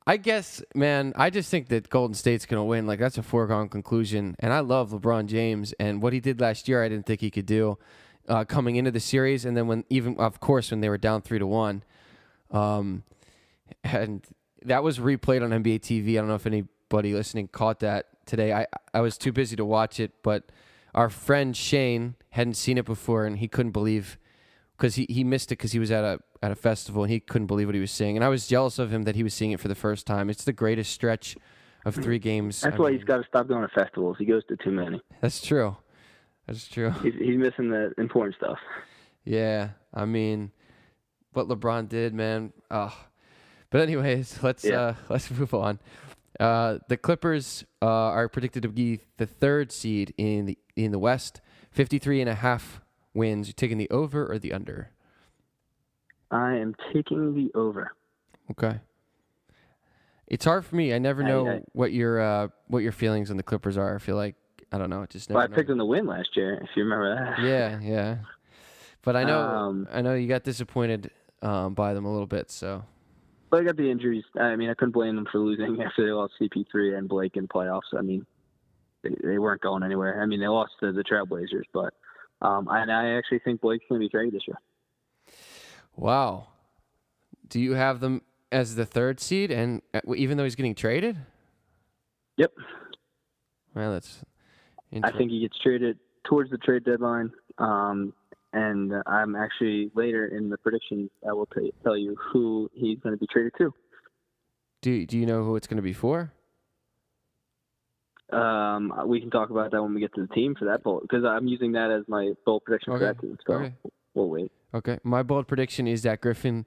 [0.06, 2.86] I guess, man, I just think that Golden State's going to win.
[2.86, 4.36] Like that's a foregone conclusion.
[4.40, 6.84] And I love LeBron James and what he did last year.
[6.84, 7.80] I didn't think he could do
[8.30, 11.24] uh, coming into the series, and then when even of course when they were down
[11.24, 11.82] three to one,
[12.52, 13.04] um,
[13.84, 14.24] and
[14.64, 16.12] that was replayed on NBA TV.
[16.12, 16.46] I don't know if
[16.92, 18.54] anybody listening caught that today.
[18.54, 20.52] I I was too busy to watch it, but
[20.94, 24.18] our friend Shane hadn't seen it before, and he couldn't believe
[24.78, 27.20] because he, he missed it because he was at a at a festival and he
[27.20, 28.18] couldn't believe what he was seeing.
[28.18, 30.30] And I was jealous of him that he was seeing it for the first time.
[30.30, 31.38] It's the greatest stretch
[31.86, 32.62] of three games.
[32.62, 34.18] That's I why mean, he's got to stop going to festivals.
[34.20, 35.02] He goes to too many.
[35.22, 35.78] That's true.
[36.48, 36.92] That's true.
[37.04, 38.58] He's, he's missing the important stuff.
[39.24, 40.52] Yeah, I mean,
[41.34, 42.52] what LeBron did, man.
[42.70, 42.94] Oh.
[43.70, 44.82] But anyways, let's Yeah.
[44.82, 45.80] uh, let's move on.
[46.42, 50.98] Uh, the Clippers uh, are predicted to be the third seed in the in the
[51.00, 51.40] West.
[51.70, 52.82] 53 and a half
[53.14, 53.48] wins.
[53.48, 54.90] You taking the over or the under?
[56.32, 57.92] I am taking the over.
[58.50, 58.80] Okay.
[60.28, 60.94] It's hard for me.
[60.94, 63.96] I never know I- what your uh, what your feelings on the Clippers are.
[63.96, 64.36] I feel like
[64.72, 65.04] I don't know.
[65.04, 65.38] It just never.
[65.40, 67.44] Well, I picked them to win last year, if you remember that.
[67.44, 68.18] Yeah, yeah.
[69.04, 71.12] But I know Um, I know you got disappointed
[71.44, 72.50] um, by them a little bit.
[72.50, 72.84] So
[73.52, 74.24] But I got the injuries.
[74.40, 77.48] I mean, I couldn't blame them for losing after they lost CP3 and Blake in
[77.48, 77.94] playoffs.
[77.96, 78.26] I mean,
[79.04, 80.24] they, they weren't going anywhere.
[80.24, 81.94] I mean, they lost to the Trailblazers, but
[82.42, 84.58] um, and I actually think Blake's going to be traded this year.
[85.96, 86.48] wow.
[87.50, 88.22] Do you have them
[88.52, 91.18] as the third seed, and uh, even though he's getting traded?
[92.38, 92.54] Yep.
[93.76, 94.24] Well, that's.
[95.04, 97.32] I think he gets traded towards the trade deadline.
[97.58, 98.14] Um,
[98.54, 103.00] and uh, I'm actually later in the predictions, I will t- tell you who he's
[103.00, 103.74] going to be traded to.
[104.82, 106.32] Do Do you know who it's going to be for?
[108.32, 111.00] Um, we can talk about that when we get to the team for that bowl
[111.02, 113.00] because I'm using that as my bold prediction Okay.
[113.00, 113.38] for that team.
[113.46, 113.74] So Okay.
[114.14, 114.52] we'll wait.
[114.74, 115.00] Okay.
[115.04, 116.66] My bold prediction is that Griffin,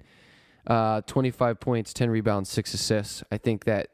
[0.66, 3.24] uh, 25 points, 10 rebounds, six assists.
[3.32, 3.88] I think that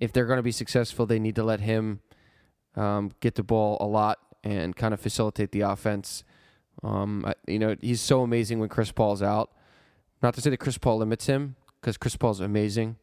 [0.00, 2.00] if they're going to be successful, they need to let him
[2.76, 6.24] um, get the ball a lot and kind of facilitate the offense.
[6.82, 9.50] Um, I, you know, he's so amazing when Chris Paul's out.
[10.22, 12.96] Not to say that Chris Paul limits him, because Chris Paul's amazing,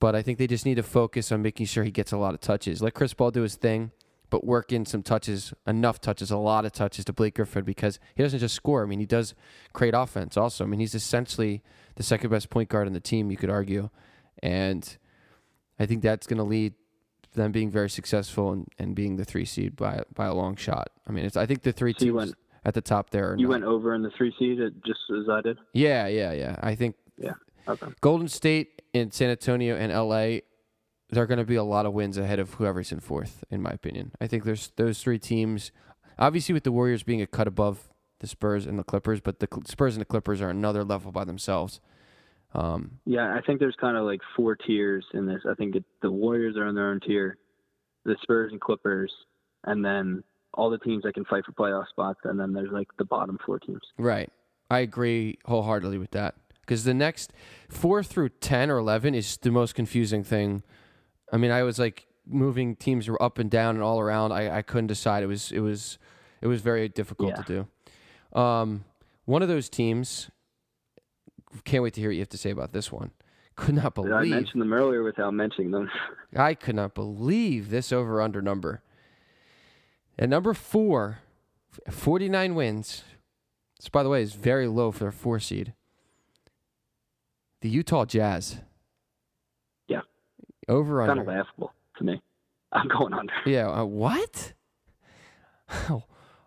[0.00, 2.34] but I think they just need to focus on making sure he gets a lot
[2.34, 2.82] of touches.
[2.82, 3.90] Let Chris Paul do his thing,
[4.30, 7.98] but work in some touches, enough touches, a lot of touches to Blake Griffin because
[8.14, 8.82] he doesn't just score.
[8.82, 9.34] I mean, he does
[9.72, 10.64] create offense also.
[10.64, 11.62] I mean, he's essentially
[11.96, 13.90] the second best point guard in the team, you could argue.
[14.42, 14.96] And
[15.78, 16.74] I think that's going to lead
[17.34, 20.88] them being very successful and, and being the three seed by by a long shot.
[21.06, 22.34] I mean, it's I think the three So teams went-
[22.64, 23.34] at the top there.
[23.38, 25.58] You not- went over in the three seed just as I did.
[25.72, 26.56] yeah, yeah, yeah.
[26.62, 27.34] I think Yeah.
[27.68, 27.86] Okay.
[28.00, 30.40] Golden State and San Antonio and LA,
[31.10, 33.62] there are going to be a lot of wins ahead of whoever's in fourth, in
[33.62, 34.12] my opinion.
[34.20, 35.70] I think there's those three teams,
[36.18, 37.88] obviously with the Warriors being a cut above
[38.20, 41.24] the Spurs and the Clippers, but the Spurs and the Clippers are another level by
[41.24, 41.80] themselves.
[42.54, 45.42] Um, Yeah, I think there's kind of like four tiers in this.
[45.48, 47.36] I think it, the Warriors are in their own tier,
[48.04, 49.12] the Spurs and Clippers,
[49.64, 50.22] and then
[50.54, 53.38] all the teams that can fight for playoff spots, and then there's like the bottom
[53.44, 53.82] four teams.
[53.98, 54.30] right.
[54.70, 57.32] I agree wholeheartedly with that because the next
[57.68, 60.62] four through 10 or 11 is the most confusing thing.
[61.30, 64.32] I mean, I was like moving teams were up and down and all around.
[64.32, 65.22] I, I couldn't decide.
[65.22, 65.98] It was, it was,
[66.40, 67.42] it was very difficult Yeah.
[67.42, 67.66] to
[68.32, 68.40] do.
[68.40, 68.84] Um,
[69.26, 70.30] one of those teams,
[71.64, 73.10] can't wait to hear what you have to say about this one.
[73.56, 75.90] Could not believe I mentioned them earlier without mentioning them.
[76.36, 78.82] I could not believe this over under number.
[80.18, 81.18] At number four,
[81.90, 83.02] 49 wins.
[83.78, 85.74] This, by the way, is very low for a four seed.
[87.60, 88.58] The Utah Jazz.
[89.88, 90.02] Yeah.
[90.68, 91.14] Over under.
[91.14, 92.22] Kind of laughable to me.
[92.72, 93.32] I'm going under.
[93.46, 93.70] Yeah.
[93.70, 94.52] Uh, what?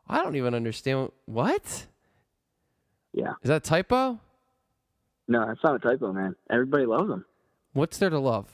[0.10, 1.12] I don't even understand.
[1.26, 1.88] What?
[3.14, 3.34] Yeah.
[3.42, 4.20] Is that a typo?
[5.28, 6.36] No, that's not a typo, man.
[6.50, 7.26] Everybody loves them.
[7.74, 8.48] What's there to love?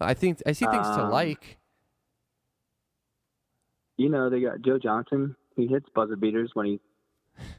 [0.00, 1.56] I think I see things to Um, like.
[3.98, 5.36] You know, they got Joe Johnson.
[5.56, 6.80] He hits buzzer beaters when he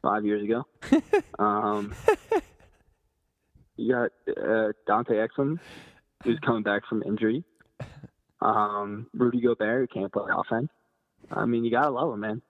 [0.02, 0.66] five years ago.
[1.40, 1.94] um,
[3.78, 5.60] you got uh, Dante Exum,
[6.24, 7.44] who's coming back from injury.
[8.42, 10.70] Um, Rudy Gobert, who can't play offense.
[11.30, 12.42] I mean, you gotta love him, man.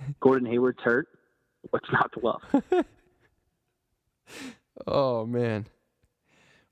[0.20, 1.08] Gordon Hayward's hurt.
[1.70, 2.84] What's not to love?
[4.86, 5.66] Oh man,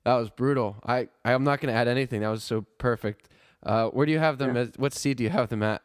[0.03, 0.77] that was brutal.
[0.85, 2.21] I I'm not going to add anything.
[2.21, 3.29] That was so perfect.
[3.61, 4.55] Uh, where do you have them?
[4.55, 4.63] Yeah.
[4.63, 5.81] At, what seed do you have them at?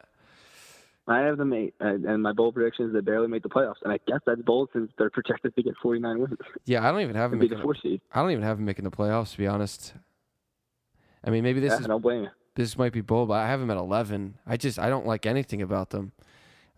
[1.07, 3.83] I have them eight, and my bold prediction is they barely make the playoffs.
[3.83, 7.03] And I guess that's bold since they're projected to get 49 wins Yeah, I don't
[7.03, 8.01] even have them be the four seed.
[8.13, 9.33] I don't even have them making the playoffs.
[9.33, 9.93] To be honest.
[11.23, 12.31] I mean, maybe this Yeah, is I don't blame you.
[12.55, 14.39] this might be bold, but I have them at 11.
[14.47, 16.13] I just I don't like anything about them.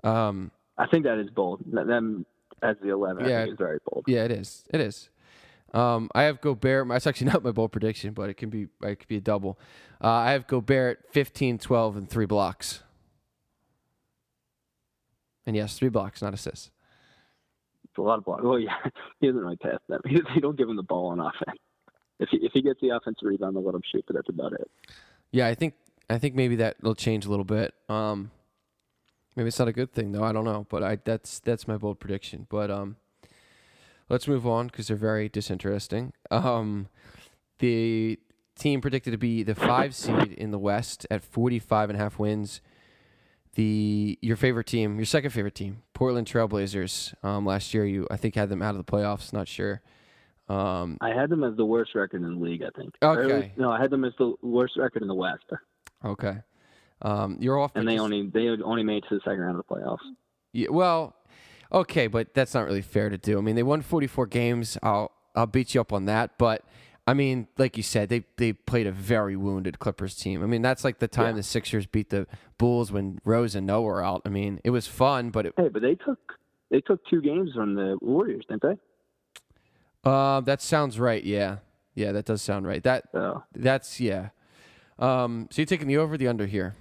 [0.02, 1.62] Um, I think that is bold.
[1.70, 2.26] Them
[2.62, 3.38] as the 11, Yeah.
[3.40, 4.04] I think is very bold.
[4.08, 4.64] yeah, it is.
[4.72, 5.08] It is.
[5.74, 6.88] Um, I have Gobert.
[6.88, 8.66] That's actually not my bold prediction, but it can be.
[8.82, 9.58] It could be a double.
[10.02, 12.82] Uh, I have Gobert 15, 12, and three blocks.
[15.46, 16.70] And yes, three blocks, not assists.
[17.84, 18.42] It's a lot of blocks.
[18.44, 18.74] Well, yeah,
[19.20, 20.00] he doesn't really pass them.
[20.08, 21.58] He, he don't give him the ball on offense.
[22.18, 24.52] If he if he gets the offensive rebound, they'll let him shoot, but that's about
[24.54, 24.70] it.
[25.30, 25.74] Yeah, I think
[26.08, 27.74] I think maybe that will change a little bit.
[27.88, 28.30] Um,
[29.34, 30.24] maybe it's not a good thing though.
[30.24, 32.46] I don't know, but I that's that's my bold prediction.
[32.48, 32.96] But um,
[34.08, 36.12] let's move on because they're very disinteresting.
[36.30, 36.88] Um,
[37.58, 38.18] the
[38.58, 42.18] team predicted to be the five seed in the West at 45 and a half
[42.18, 42.60] wins.
[43.56, 47.14] The your favorite team, your second favorite team, Portland Trailblazers.
[47.24, 49.32] Um, last year you I think had them out of the playoffs.
[49.32, 49.80] Not sure.
[50.48, 52.62] Um, I had them as the worst record in the league.
[52.62, 52.94] I think.
[53.02, 53.52] Okay.
[53.56, 55.44] No, I had them as the worst record in the West,
[56.04, 56.36] okay.
[57.02, 57.72] Um, you're off.
[57.74, 59.98] and they just- only they only made it to the second round of the playoffs.
[60.52, 61.16] Yeah, well,
[61.72, 63.38] okay, but that's not really fair to do.
[63.38, 64.76] I mean, they won 44 games.
[64.82, 66.62] I'll I'll beat you up on that, but
[67.08, 70.42] I mean, like you said, they they played a very wounded Clippers team.
[70.42, 71.36] I mean, that's like the time Yeah.
[71.36, 72.26] the Sixers beat the
[72.58, 74.22] Bulls when Rose and Noah were out.
[74.24, 76.18] I mean, it was fun, but it, Hey, but they took
[76.70, 78.76] they took two games from the Warriors, didn't they?
[80.04, 81.22] uh, that sounds right.
[81.22, 81.58] Yeah,
[81.94, 82.82] yeah, that does sound right.
[82.82, 84.30] That So that's yeah.
[84.98, 86.74] Um, so you're taking the over, or the under here.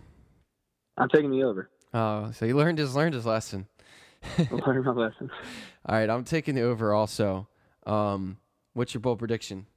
[0.98, 1.70] I'm taking the over.
[1.94, 3.68] Oh, so you learned his learned his lesson.
[4.40, 5.30] I'm learning my lesson.
[5.86, 7.48] All right, I'm taking the over also.
[7.86, 8.38] Um,
[8.74, 9.68] what's your bold prediction?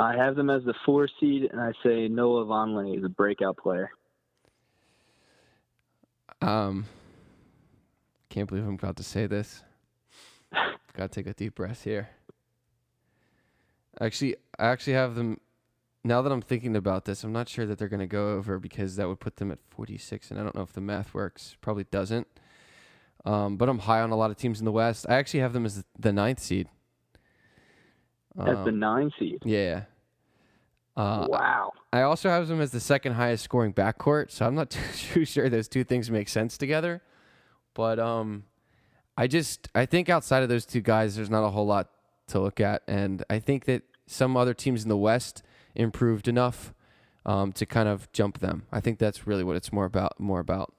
[0.00, 3.56] I have them as the four seed, and I say Noah Vonleh is a breakout
[3.58, 3.90] player.
[6.40, 6.86] Um,
[8.30, 9.62] can't believe I'm about to say this.
[10.94, 12.08] Got to take a deep breath here.
[14.00, 15.38] Actually, I actually have them.
[16.02, 18.58] Now that I'm thinking about this, I'm not sure that they're going to go over
[18.58, 21.56] because that would put them at 46, and I don't know if the math works.
[21.60, 22.26] Probably doesn't.
[23.26, 25.04] Um, but I'm high on a lot of teams in the West.
[25.10, 26.68] I actually have them as the ninth seed.
[28.34, 29.42] That's the Um, nine seed.
[29.44, 29.84] yeah.
[31.00, 31.72] Uh, wow.
[31.94, 35.48] I also have them as the second highest scoring backcourt, so I'm not too sure
[35.48, 37.02] those two things make sense together.
[37.72, 38.44] But um,
[39.16, 41.88] I just I think outside of those two guys, there's not a whole lot
[42.28, 45.42] to look at, and I think that some other teams in the West
[45.74, 46.74] improved enough
[47.24, 48.66] um, to kind of jump them.
[48.70, 50.20] I think that's really what it's more about.
[50.20, 50.74] More about.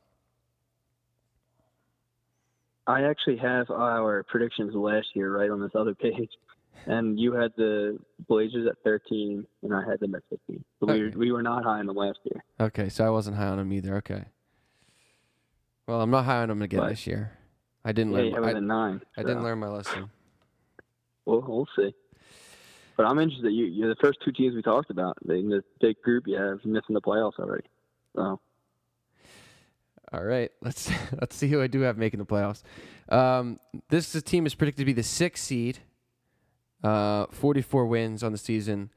[2.86, 6.30] I actually have our predictions last year right on this other page,
[6.86, 10.64] and you had the Blazers at 13, and I had them at 15.
[10.80, 11.16] So we, Okay.
[11.18, 12.44] we were not high in the last year.
[12.60, 13.96] Okay, so I wasn't high on them either.
[13.98, 14.26] Okay.
[15.88, 17.38] Well, I'm not high on them again But- this year.
[17.84, 18.56] I didn't Yeah, learn.
[18.58, 19.02] I, nine.
[19.18, 20.12] I didn't learn my lesson.
[21.26, 21.96] We'll, we'll see.
[22.96, 23.50] But I'm interested.
[23.52, 26.26] You, you're the first two teams we talked about in the big group.
[26.28, 27.66] You have missing the playoffs already.
[28.16, 28.40] So
[30.14, 32.62] All right, let's let's see who I do have making the playoffs.
[33.10, 33.60] Um,
[33.90, 35.80] this team is predicted to be the sixth seed,
[36.84, 38.90] uh, 44 wins on the season.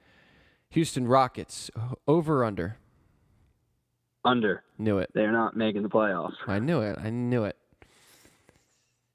[0.70, 1.70] Houston Rockets,
[2.08, 2.78] over under.
[4.24, 5.10] under, Knew it.
[5.14, 6.34] they're not making the playoffs.
[6.46, 6.98] I knew it.
[6.98, 7.56] I knew it.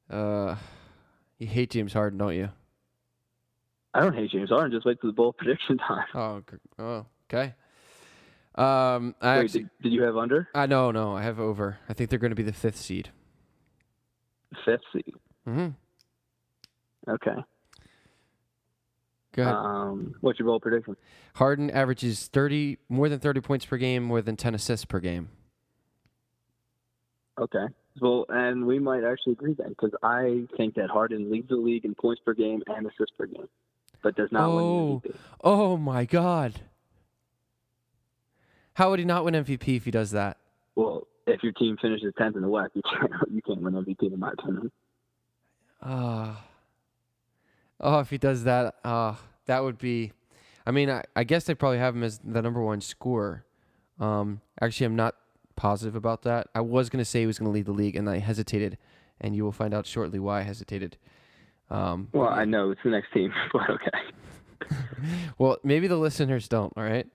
[0.09, 0.55] Uh,
[1.37, 2.49] you hate James Harden, don't you?
[3.93, 4.71] I don't hate James Harden.
[4.71, 6.05] Just wait for the bowl prediction time.
[6.13, 6.41] Oh,
[6.77, 7.53] oh, okay.
[8.55, 11.77] Um, I Wait, actually, did, did you have under I no, no, I have over.
[11.87, 13.09] I think they're going to be the fifth seed.
[14.65, 15.13] fifth seed?
[15.47, 15.69] Mm-hmm.
[17.11, 17.35] Okay.
[19.39, 19.55] Go ahead.
[19.55, 20.97] Um, what's your bowl prediction?
[21.35, 25.29] Harden averages 30 more than 30 points per game, more than 10 assists per game.
[27.39, 27.65] Okay.
[28.01, 31.85] Well, and we might actually agree then, because I think that Harden leads the league
[31.85, 33.47] in points per game and assists per game,
[34.03, 35.01] but does not Oh.
[35.03, 35.15] win MVP.
[35.43, 36.61] Oh my god.
[38.73, 40.37] How would he not win MVP if he does that?
[40.75, 44.11] Well, if your team finishes tenth in the West, you can't you can't win MVP
[44.13, 44.71] in my opinion.
[45.81, 46.43] Ah.
[47.79, 49.17] oh, if he does that, ah,
[49.49, 50.11] that would be.
[50.65, 53.43] I mean, I, I guess they probably have him as the number one scorer.
[53.99, 55.15] Um, actually, I'm not
[55.55, 56.47] positive about that.
[56.53, 58.77] I was going to say he was going to lead the league, and I hesitated,
[59.19, 60.97] and you will find out shortly why I hesitated.
[61.71, 64.75] Um, Well, I know it's the next team, but okay.
[65.39, 66.71] well, maybe the listeners don't.
[66.77, 67.07] All right.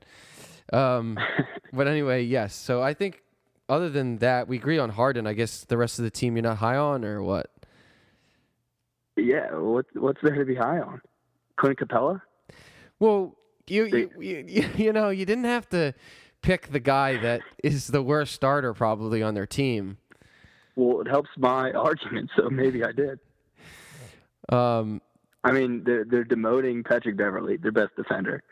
[0.72, 1.16] Um,
[1.72, 2.52] but anyway, yes.
[2.52, 3.22] So I think,
[3.68, 5.28] other than that, we agree on Harden.
[5.28, 7.52] I guess the rest of the team you're not high on, or what?
[9.16, 11.00] Yeah, what, what's there to be high on?
[11.56, 12.20] Clint Capela?
[12.98, 13.36] Well,
[13.66, 14.10] you you,
[14.46, 15.94] you you know you didn't have to
[16.42, 19.98] pick the guy that is the worst starter probably on their team.
[20.76, 23.18] Well, it helps my argument, so maybe I did.
[24.50, 25.00] Um,
[25.42, 28.42] I mean, they're they're demoting Patrick Beverley, their best defender.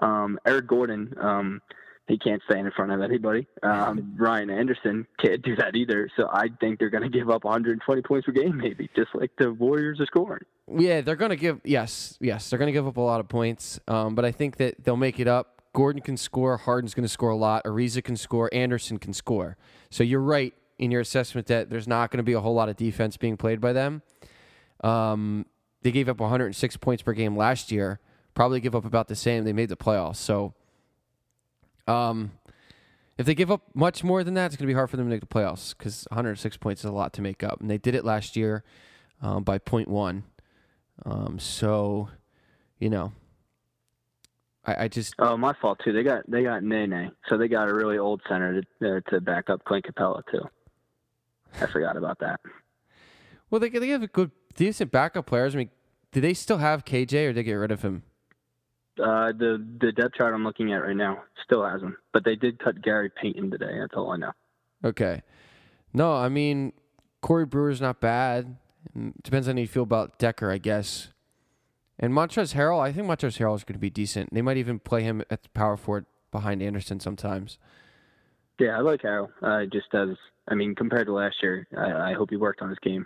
[0.00, 1.60] Um, Eric Gordon, um,
[2.08, 3.46] he can't stand in front of anybody.
[3.62, 6.10] Um, Ryan Anderson can't do that either.
[6.16, 9.30] So I think they're going to give up 120 points per game, maybe, just like
[9.38, 10.42] the Warriors are scoring.
[10.76, 13.78] yeah, they're gonna give yes yes they're gonna give up a lot of points.
[13.86, 15.62] Um, but I think that they'll make it up.
[15.74, 16.56] Gordon can score.
[16.56, 17.64] Harden's gonna score a lot.
[17.64, 18.50] Ariza can score.
[18.52, 19.56] Anderson can score.
[19.90, 22.68] So you're right in your assessment that there's not going to be a whole lot
[22.68, 24.00] of defense being played by them.
[24.82, 25.46] Um,
[25.82, 27.98] they gave up 106 points per game last year.
[28.34, 29.44] Probably give up about the same.
[29.44, 30.16] They made the playoffs.
[30.16, 30.54] So,
[31.88, 32.32] um,
[33.16, 35.06] if they give up much more than that, it's going to be hard for them
[35.06, 37.60] to make the playoffs because 106 points is a lot to make up.
[37.60, 38.62] And they did it last year
[39.20, 40.22] um, by 0.1.
[41.04, 42.08] Um, so,
[42.78, 43.12] you know,
[44.64, 45.92] I, I just Oh, my fault too.
[45.92, 49.20] They got they got Nene, so they got a really old center to uh, to
[49.20, 50.42] back up Clint Capela too.
[51.60, 52.40] I forgot about that.
[53.50, 55.54] well they they have a good decent backup players.
[55.54, 55.70] I mean,
[56.12, 58.02] do they still have KJ or did they get rid of him?
[59.00, 62.36] Uh, the the depth chart I'm looking at right now still has him, but they
[62.36, 63.78] did cut Gary Payton today.
[63.80, 64.32] That's all I know.
[64.84, 65.22] Okay.
[65.92, 66.72] No, I mean
[67.20, 68.56] Corey Brewer's not bad.
[68.96, 71.08] Mm, Depends on how you feel about Dekker, I guess.
[71.98, 74.32] And Montrezl Harrell, I think Montrezl Harrell is going to be decent.
[74.32, 77.58] They might even play him at the power forward behind Anderson sometimes.
[78.60, 79.28] Yeah, I like Harrell.
[79.42, 80.10] Uh, just as
[80.48, 83.04] I mean, compared to last year, I, I hope he worked on his game,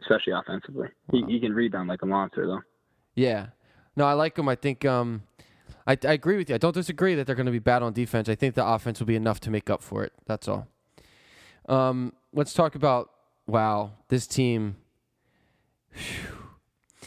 [0.00, 0.88] especially offensively.
[1.12, 2.62] He, he can rebound like a monster, though.
[3.14, 3.48] Yeah.
[3.96, 4.48] No, I like them.
[4.48, 5.22] I think um,
[5.86, 6.54] I, I agree with you.
[6.54, 8.28] I don't disagree that they're going to be bad on defense.
[8.28, 10.12] I think the offense will be enough to make up for it.
[10.26, 10.68] That's all.
[11.68, 13.10] Um, let's talk about
[13.46, 14.76] wow, this team.
[15.90, 16.44] Phew.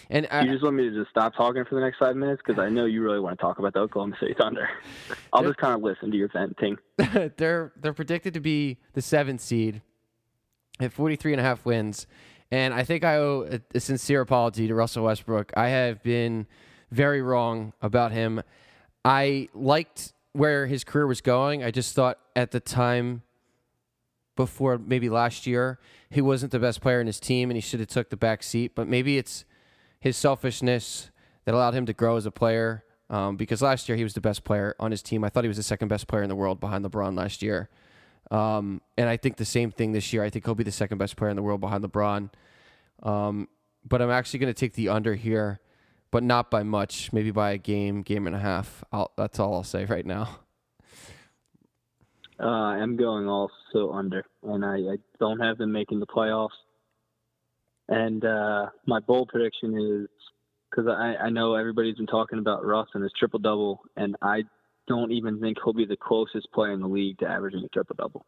[0.09, 2.41] And I, you just want me to just stop talking for the next five minutes
[2.45, 4.69] because I know you really want to talk about the Oklahoma City Thunder.
[5.33, 6.77] I'll just kind of listen to your venting.
[7.37, 9.81] they're they're predicted to be the seventh seed
[10.79, 12.07] at 43 and a half wins.
[12.51, 15.51] And I think I owe a, a sincere apology to Russell Westbrook.
[15.57, 16.47] I have been
[16.91, 18.41] very wrong about him.
[19.03, 21.63] I liked where his career was going.
[21.63, 23.23] I just thought at the time
[24.35, 25.79] before maybe last year,
[26.09, 28.43] he wasn't the best player in his team and he should have took the back
[28.43, 28.73] seat.
[28.75, 29.45] But maybe it's
[29.99, 31.09] his selfishness
[31.45, 32.83] that allowed him to grow as a player.
[33.09, 35.23] Um, because last year he was the best player on his team.
[35.23, 37.69] I thought he was the second best player in the world behind LeBron last year.
[38.29, 40.23] Um, and I think the same thing this year.
[40.23, 42.29] I think he'll be the second best player in the world behind LeBron.
[43.03, 43.47] Um,
[43.87, 45.61] but I'm actually going to take the under here,
[46.11, 47.11] but not by much.
[47.13, 48.83] Maybe by a game, game and a half.
[48.91, 50.39] I'll, that's all I'll say right now.
[52.39, 56.49] Uh, I'm going also under, and I, I don't have them making the playoffs.
[57.89, 60.07] And uh, my bold prediction is
[60.69, 64.43] because I, I know everybody's been talking about Russ and his triple double, and I
[64.87, 67.95] don't even think he'll be the closest player in the league to averaging a triple
[67.97, 68.25] double.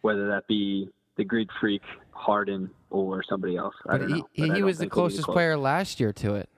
[0.00, 1.82] Whether that be the Greek Freak,
[2.16, 3.74] Harden, or somebody else.
[3.88, 4.48] I But don't he, know.
[4.48, 5.34] But he was the think he'll be closest close.
[5.34, 6.48] player last year to it.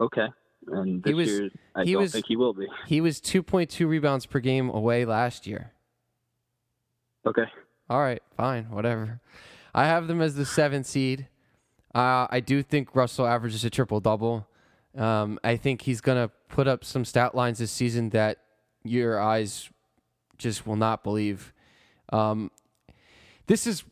[0.00, 0.26] Okay,
[0.68, 2.66] and this He was- year I he don't was- think he will be.
[2.86, 5.72] He was 2.2 rebounds per game away last year.
[7.26, 7.44] Okay,
[7.88, 9.20] All right, fine, whatever.
[9.74, 11.28] I have them as the seventh seed.
[11.94, 14.46] Uh, I do think Russell averages a triple double.
[14.96, 18.38] Um, I think he's gonna put up some stat lines this season that
[18.84, 19.70] your eyes
[20.38, 21.52] just will not believe.
[22.12, 22.50] Um,
[23.46, 23.84] this is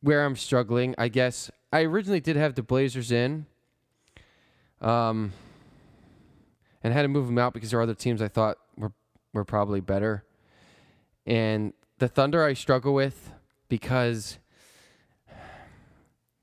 [0.00, 0.94] where I'm struggling.
[0.98, 3.46] I guess I originally did have the Blazers in,
[4.80, 5.32] um,
[6.82, 8.92] and had to move them out because there are other teams I thought were
[9.32, 10.24] were probably better.
[11.26, 13.32] And the Thunder I struggle with
[13.68, 14.38] because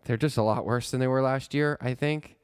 [0.06, 2.36] they're just a lot worse than they were last year, I think.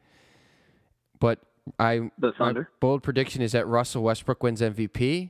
[1.20, 1.39] But
[1.78, 2.70] I the Thunder.
[2.80, 5.30] bold prediction is that Russell Westbrook wins MVP,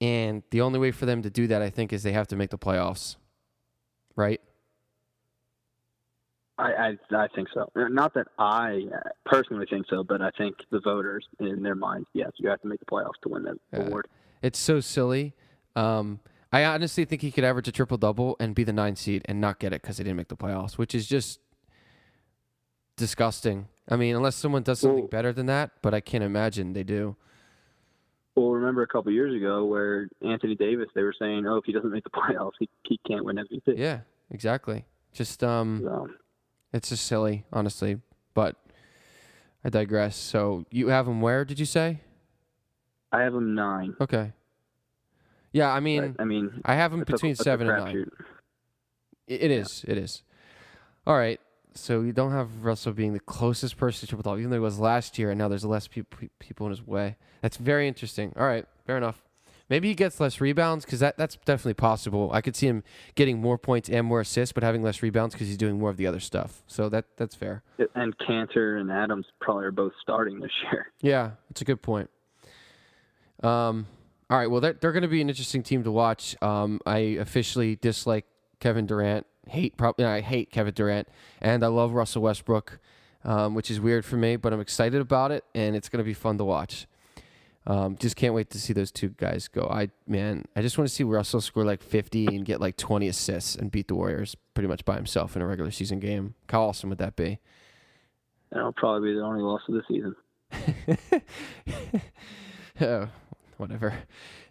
[0.00, 2.36] and the only way for them to do that, I think, is they have to
[2.36, 3.16] make the playoffs.
[4.16, 4.40] Right?
[6.58, 6.72] I,
[7.12, 7.70] I I think so.
[7.74, 12.06] Not that I uh, personally think so, but I think the voters in their minds,
[12.12, 13.86] yes, you have to make the playoffs to win that Yeah.
[13.86, 14.06] award.
[14.42, 15.34] It's so silly.
[15.76, 16.20] Um,
[16.52, 19.40] I honestly think he could average a triple double and be the nine seed and
[19.40, 21.40] not get it because they didn't make the playoffs, which is just
[22.96, 23.68] disgusting.
[23.88, 26.84] I mean, unless someone does something Well- better than that, but I can't imagine they
[26.84, 27.16] do.
[28.36, 31.72] Well, remember a couple years ago where Anthony Davis, they were saying, oh, if he
[31.72, 33.76] doesn't make the playoffs, he, he can't win MVP.
[33.78, 34.00] Yeah,
[34.30, 34.84] exactly.
[35.12, 36.08] Just um, So,
[36.72, 37.98] it's just silly, honestly.
[38.34, 38.56] But
[39.64, 40.16] I digress.
[40.16, 41.44] So you have him where?
[41.44, 42.00] Did you say?
[43.12, 43.94] I have him nine.
[44.00, 44.32] Okay.
[45.52, 47.94] Yeah, I mean, but, I mean, I have him between a seven and nine.
[47.96, 48.08] crapshoot.
[49.26, 49.84] It it is.
[49.86, 50.22] It is.
[51.06, 51.40] All right.
[51.74, 54.60] So you don't have Russell being the closest person to triple double, even though he
[54.60, 57.16] was last year, and now there's less peop pe- people in his way.
[57.40, 58.32] That's very interesting.
[58.36, 59.22] All right, fair enough.
[59.72, 62.28] Maybe he gets less rebounds because that, that's definitely possible.
[62.30, 65.48] I could see him getting more points and more assists, but having less rebounds because
[65.48, 66.62] he's doing more of the other stuff.
[66.66, 67.62] So that that's fair.
[67.94, 70.92] And Kanter and Adams probably are both starting this year.
[71.00, 72.10] Yeah, that's a good point.
[73.42, 73.86] Um,
[74.28, 76.36] all right, well, they're, they're going to be an interesting team to watch.
[76.42, 78.26] Um, I officially dislike
[78.60, 79.24] Kevin Durant.
[79.48, 81.08] Hate probably I hate Kevin Durant,
[81.40, 82.78] and I love Russell Westbrook,
[83.24, 86.04] um, which is weird for me, but I'm excited about it, and it's going to
[86.04, 86.86] be fun to watch.
[87.66, 89.68] Um, just can't wait to see those two guys go.
[89.70, 93.06] I man, I just want to see Russell score like 50 and get like 20
[93.06, 96.34] assists and beat the Warriors pretty much by himself in a regular season game.
[96.48, 97.38] How awesome would that be?
[98.50, 100.14] That'll probably be the only loss of the season.
[102.80, 103.08] oh,
[103.56, 103.94] whatever.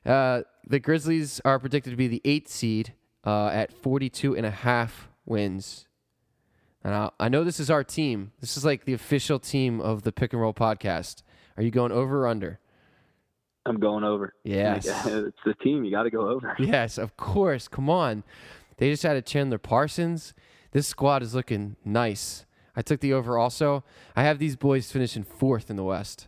[0.05, 2.93] Uh, the Grizzlies are predicted to be the eighth seed
[3.25, 5.87] uh, at 42 and a half wins.
[6.83, 8.31] And I, I know this is our team.
[8.39, 11.21] This is like the official team of the Pick and Roll podcast.
[11.57, 12.59] Are you going over or under?
[13.65, 14.33] I'm going over.
[14.43, 14.85] Yes.
[15.05, 15.83] it's the team.
[15.83, 16.55] You got to go over.
[16.59, 17.67] Yes, of course.
[17.67, 18.23] Come on.
[18.77, 20.33] They just added Chandler Parsons.
[20.71, 22.45] This squad is looking nice.
[22.75, 23.83] I took the over also.
[24.15, 26.27] I have these boys finishing fourth in the West.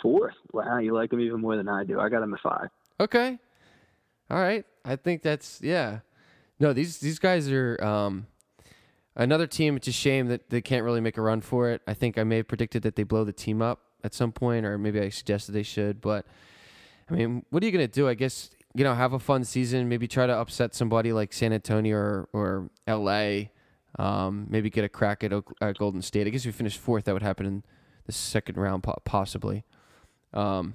[0.00, 0.34] Fourth.
[0.52, 2.00] Wow, you like them even more than I do.
[2.00, 2.68] I got them at five.
[3.00, 3.38] Okay.
[4.30, 4.64] All right.
[4.84, 6.00] I think that's yeah.
[6.58, 8.26] No, these these guys are um
[9.16, 9.76] another team.
[9.76, 11.82] It's a shame that they can't really make a run for it.
[11.86, 14.66] I think I may have predicted that they blow the team up at some point,
[14.66, 16.00] or maybe I suggested they should.
[16.00, 16.26] But
[17.10, 18.08] I mean, what are you gonna do?
[18.08, 19.88] I guess you know have a fun season.
[19.88, 23.50] Maybe try to upset somebody like San Antonio or or L.A.
[23.98, 26.26] Um, maybe get a crack at, at Golden State.
[26.26, 27.62] I guess if you finish fourth, that would happen in
[28.06, 29.64] the second round, possibly.
[30.32, 30.74] Um,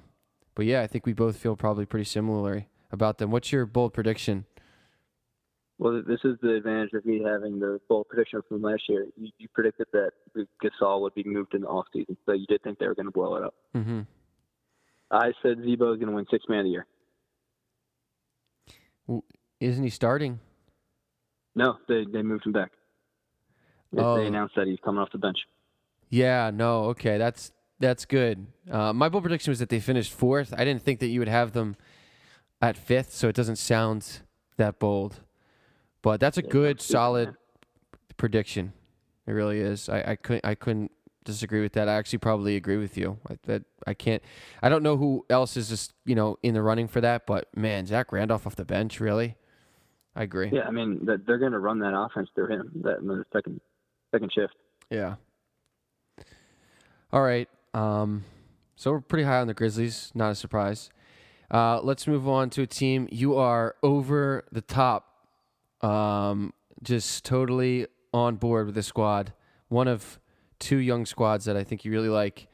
[0.54, 3.30] but yeah, I think we both feel probably pretty similarly about them.
[3.30, 4.46] What's your bold prediction?
[5.78, 9.06] Well, this is the advantage of me having the bold prediction from last year.
[9.16, 10.10] You, you predicted that
[10.62, 13.06] Gasol would be moved in the off season, so you did think they were going
[13.06, 13.54] to blow it up.
[13.76, 14.00] Mm-hmm.
[15.10, 16.86] I said Z-Bo is going to win six man of the year.
[19.60, 20.40] Isn't he starting?
[21.54, 22.70] No, they they moved him back.
[23.92, 24.16] They, Oh.
[24.16, 25.38] they announced that he's coming off the bench.
[26.10, 28.46] Yeah, no, okay, that's that's good.
[28.70, 30.52] Uh, my bold prediction was that they finished fourth.
[30.56, 31.76] I didn't think that you would have them
[32.60, 34.20] at fifth, so it doesn't sound
[34.56, 35.20] that bold.
[36.02, 37.34] But that's a good, solid
[38.16, 38.72] prediction.
[39.26, 39.88] It really is.
[39.88, 40.92] I, I couldn't I couldn't
[41.24, 41.88] disagree with that.
[41.88, 43.18] I actually probably agree with you.
[43.28, 44.22] I, that I can't.
[44.62, 47.48] I don't know who else is just you know in the running for that, but
[47.56, 49.36] man, Zach Randolph off the bench, really.
[50.16, 50.50] I agree.
[50.52, 52.72] Yeah, I mean that they're going to run that offense through him.
[52.82, 53.60] That in the second
[54.10, 54.54] second shift.
[54.90, 55.16] Yeah.
[57.12, 57.48] All right.
[57.74, 58.24] Um,
[58.76, 60.10] so we're pretty high on the Grizzlies.
[60.14, 60.90] Not a surprise.
[61.50, 65.07] Uh, let's move on to a team you are over the top.
[65.80, 66.52] Um,
[66.82, 69.32] just totally on board with this squad.
[69.68, 70.18] One of
[70.58, 72.48] two young squads that I think you really like.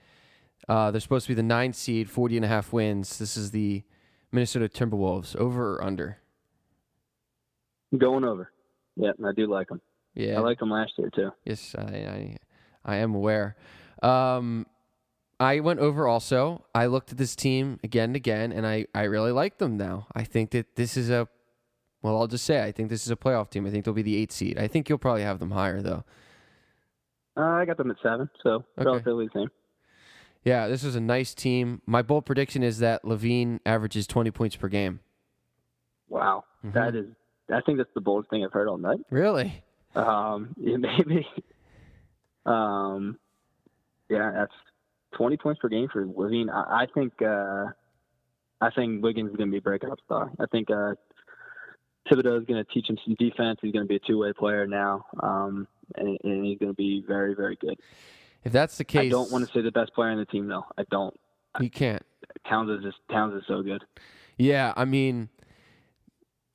[0.69, 3.19] Uh, they're supposed to be the nine seed, 40 and a half wins.
[3.19, 3.83] This is the
[4.33, 5.37] Minnesota Timberwolves.
[5.37, 6.19] Over or under?
[7.97, 8.51] Going over.
[8.97, 9.81] Yeah, I do like them.
[10.15, 11.31] Yeah, I liked them last year too.
[11.45, 12.37] Yes, I, I,
[12.85, 13.57] I am aware.
[14.03, 14.67] Um,
[15.41, 16.65] I went over also.
[16.75, 20.07] I looked at this team again and again, and I, I really like them now.
[20.15, 21.29] I think that this is a,
[22.05, 23.67] well, I'll just say I think this is a playoff team.
[23.67, 24.59] I think they'll be the eight seed.
[24.59, 26.05] I think you'll probably have them higher though.
[27.37, 28.85] Uh, I got them at seven, so Okay.
[28.85, 29.51] relatively the same.
[30.45, 31.81] Yeah, this is a nice team.
[31.87, 35.01] My bold prediction is that LaVine averages twenty points per game.
[36.11, 36.75] Wow, Mhm.
[36.75, 37.07] that is.
[37.51, 39.01] I think that's the boldest thing I've heard all night.
[39.11, 39.63] Really?
[39.95, 41.27] Um, yeah, maybe.
[42.45, 43.19] Um,
[44.11, 44.53] yeah, that's
[45.17, 46.51] 20 points per game for LaVine.
[46.53, 47.15] I, I think.
[47.23, 47.67] Uh,
[48.61, 50.31] I think Wiggins is going to be a breakout star.
[50.39, 50.95] I think uh,
[52.11, 53.59] Thibodeau is going to teach him some defense.
[53.63, 55.67] He's going to be a two-way player now, um,
[55.97, 57.79] and, and he's going to be very, very good.
[58.45, 60.47] If that's the case, I don't want to say the best player on the team,
[60.49, 60.65] though.
[60.77, 61.19] I don't.
[61.61, 62.05] You can't.
[62.49, 63.83] Towns is just Towns is so good.
[64.37, 65.29] Yeah, I mean,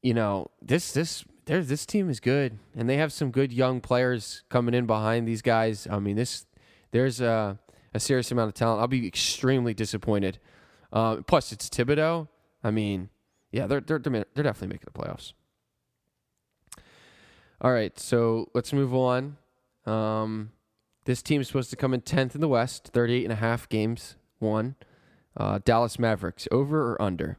[0.03, 3.81] you know, this this there this team is good, and they have some good young
[3.81, 5.88] players coming in behind these guys.
[5.89, 6.45] I mean, this
[6.91, 7.57] there's a
[7.93, 8.81] a serious amount of talent.
[8.81, 10.38] I'll be extremely disappointed.
[10.93, 12.27] Uh, plus, it's Thibodeau.
[12.63, 13.09] I mean,
[13.51, 15.34] yeah, they're they're they're definitely making the playoffs.
[17.61, 19.38] All right, so let's move on.
[19.86, 20.52] Um,
[21.03, 23.68] this team is supposed to come in 10th in the West, 38 and a half
[23.68, 24.76] games won.
[25.36, 27.38] Uh, Dallas Mavericks, over or under?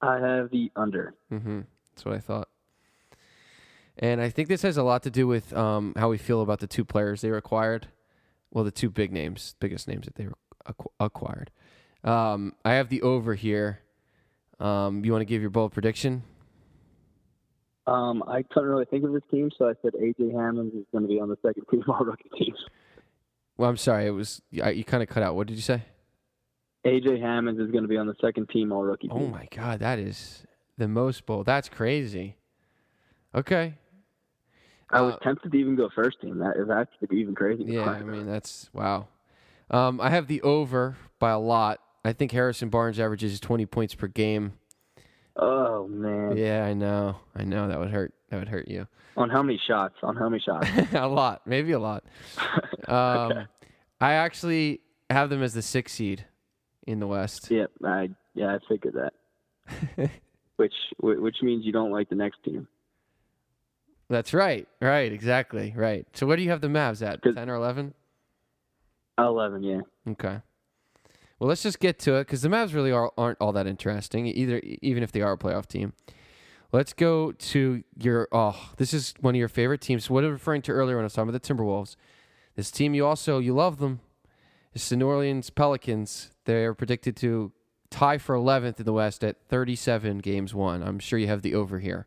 [0.00, 1.14] I have the under.
[1.30, 1.60] Mm-hmm.
[1.90, 2.48] That's what I thought.
[3.98, 6.58] And I think this has a lot to do with um, how we feel about
[6.58, 7.88] the two players they acquired.
[8.50, 10.26] Well, the two big names, biggest names that they
[10.98, 11.50] acquired.
[12.02, 13.80] Um, I have the over here.
[14.58, 16.24] Um, you want to give your bold prediction?
[17.86, 21.02] Um, I couldn't really think of this team, so I said AJ Hammons is going
[21.02, 22.54] to be on the second team all rookie team.
[23.56, 24.06] Well, I'm sorry.
[24.06, 25.34] It was I, you kind of cut out.
[25.34, 25.82] What did you say?
[26.86, 29.30] AJ Hammons is going to be on the second team all rookie Oh team.
[29.30, 30.44] my God, that is
[30.78, 31.46] the most bold.
[31.46, 32.36] That's crazy.
[33.34, 33.74] Okay.
[34.90, 36.38] I was Uh, tempted to even go first team.
[36.38, 37.64] That is actually even crazy.
[37.66, 39.08] Yeah, I mean that's wow.
[39.70, 41.80] Um, I have the over by a lot.
[42.04, 44.52] I think Harrison Barnes averages 20 points per game.
[45.36, 46.36] Oh man.
[46.36, 47.16] Yeah, I know.
[47.34, 48.12] I know that would hurt.
[48.30, 48.86] That would hurt you.
[49.16, 49.94] On how many shots?
[50.02, 50.68] On how many shots?
[50.92, 52.04] a lot, maybe a lot.
[52.88, 53.46] Um,
[54.00, 56.24] I actually have them as the sixth seed
[56.84, 57.48] in the West.
[57.48, 60.10] yeah, I yeah I figured that.
[60.56, 62.66] which which means you don't like the next team.
[64.10, 64.66] That's right.
[64.80, 65.12] Right.
[65.12, 65.72] Exactly.
[65.76, 66.06] Right.
[66.12, 67.22] So where do you have the Mavs at?
[67.22, 67.94] Ten or eleven?
[69.16, 69.80] Eleven, yeah.
[70.08, 70.40] Okay.
[71.42, 74.28] Well, let's just get to it because the Mavs really are, aren't all that interesting,
[74.28, 75.92] either even if they are a playoff team.
[76.70, 78.28] Let's go to your.
[78.30, 80.08] Oh, this is one of your favorite teams.
[80.08, 81.96] What I was referring to earlier when I was talking about the Timberwolves.
[82.54, 83.98] This team, you also you love them.
[84.72, 86.30] It's the New Orleans Pelicans.
[86.44, 87.50] They're predicted to
[87.90, 90.80] tie for 11th in the West at 37 games won.
[90.80, 92.06] I'm sure you have the over here.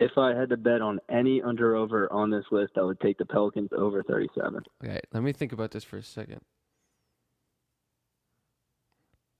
[0.00, 3.16] If I had to bet on any under over on this list, I would take
[3.16, 4.64] the Pelicans over 37.
[4.84, 6.42] Okay, let me think about this for a second.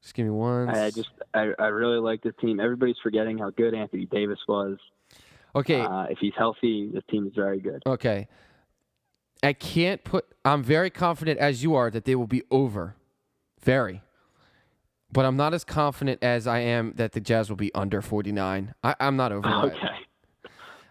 [0.03, 0.69] Just give me one.
[0.69, 2.61] I just I, I really like this team.
[2.61, 4.79] Everybody's forgetting how good Anthony Davis was.
[5.55, 5.81] okay.
[5.81, 7.83] Uh, if he's healthy, this team is very good.
[7.87, 8.29] Okay.
[9.43, 10.27] I can't put.
[10.45, 12.97] I'm very confident as you are that they will be over.
[13.61, 14.03] Very.
[15.11, 18.75] But I'm not as confident as I am that the Jazz will be under 49.
[18.85, 19.65] I, I'm not over that.
[19.65, 19.79] Okay.
[19.83, 19.99] I,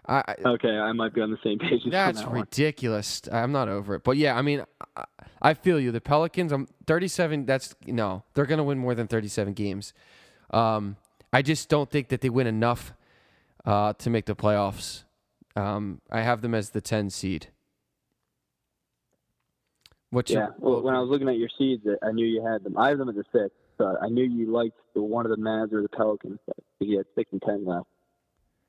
[0.08, 1.72] I, Okay, I might be on the same page.
[1.74, 2.40] as you that's that one.
[2.40, 3.20] ridiculous.
[3.30, 4.04] I'm not over it.
[4.04, 4.64] But yeah, I mean,
[4.96, 5.04] I,
[5.42, 5.92] I feel you.
[5.92, 7.44] The Pelicans, I'm 37.
[7.46, 9.92] That's no, they're gonna win more than 37 games.
[10.50, 10.96] Um,
[11.32, 12.94] I just don't think that they win enough
[13.66, 15.04] uh, to make the playoffs.
[15.54, 17.48] Um, I have them as the 10 seed.
[20.10, 20.38] What's Yeah.
[20.38, 22.78] your Well, when I was looking at your seeds, I knew you had them.
[22.78, 23.54] I have them at the six.
[23.76, 26.38] So I knew you liked the one of the Mavs or the Pelicans.
[26.46, 27.86] But you had six and ten left.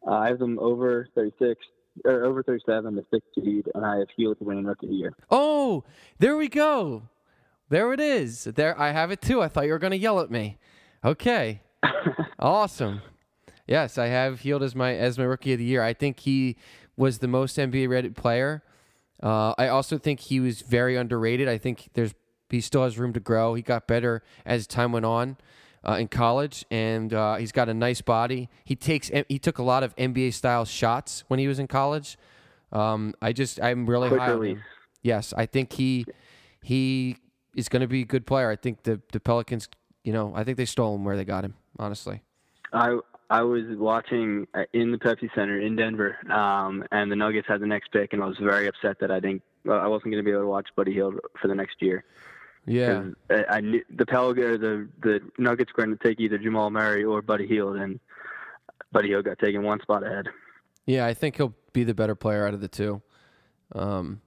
[0.08, 1.60] Uh, I have them over 36
[2.06, 5.14] or over 37, the sixth seed, and I have Hield winning rookie of the year.
[5.30, 5.84] Oh,
[6.18, 7.04] there we go.
[7.70, 8.46] There it is.
[8.46, 9.42] There I have it too.
[9.42, 10.58] I thought you were going to yell at me.
[11.04, 11.62] Okay.
[12.40, 13.02] awesome.
[13.68, 15.84] Yes, I have Hield as my as my rookie of the year.
[15.84, 16.58] I think he
[16.98, 18.64] was the most NBA rated player.
[19.22, 21.48] Uh, I also think he was very underrated.
[21.48, 22.16] I think there's
[22.50, 23.54] he still has room to grow.
[23.54, 25.38] He got better as time went on
[25.88, 28.50] uh, in college, and uh, he's got a nice body.
[28.64, 32.18] He takes he took a lot of NBA style shots when he was in college.
[32.72, 34.64] Um, I just I'm really Quick high on him.
[35.02, 36.06] Yes, I think he
[36.62, 37.18] he
[37.56, 38.50] is going to be a good player.
[38.50, 39.70] I think the the Pelicans,
[40.04, 41.56] you know, I think they stole him where they got him.
[41.78, 42.22] Honestly,
[42.74, 43.00] I
[43.30, 47.62] I was watching uh, in the Pepsi Center in Denver, um, and the Nuggets had
[47.62, 49.44] the next pick, and I was very upset that I didn't.
[49.70, 52.04] I wasn't going to be able to watch Buddy Hield for the next year.
[52.66, 53.04] Yeah,
[53.50, 57.22] I, knew the Pelicans, the the Nuggets were going to take either Jamal Murray or
[57.22, 58.00] Buddy Hield, and
[58.92, 60.28] Buddy Hield got taken one spot ahead.
[60.86, 63.02] Yeah, I think he'll be the better player out of the two.
[63.74, 64.22] Um,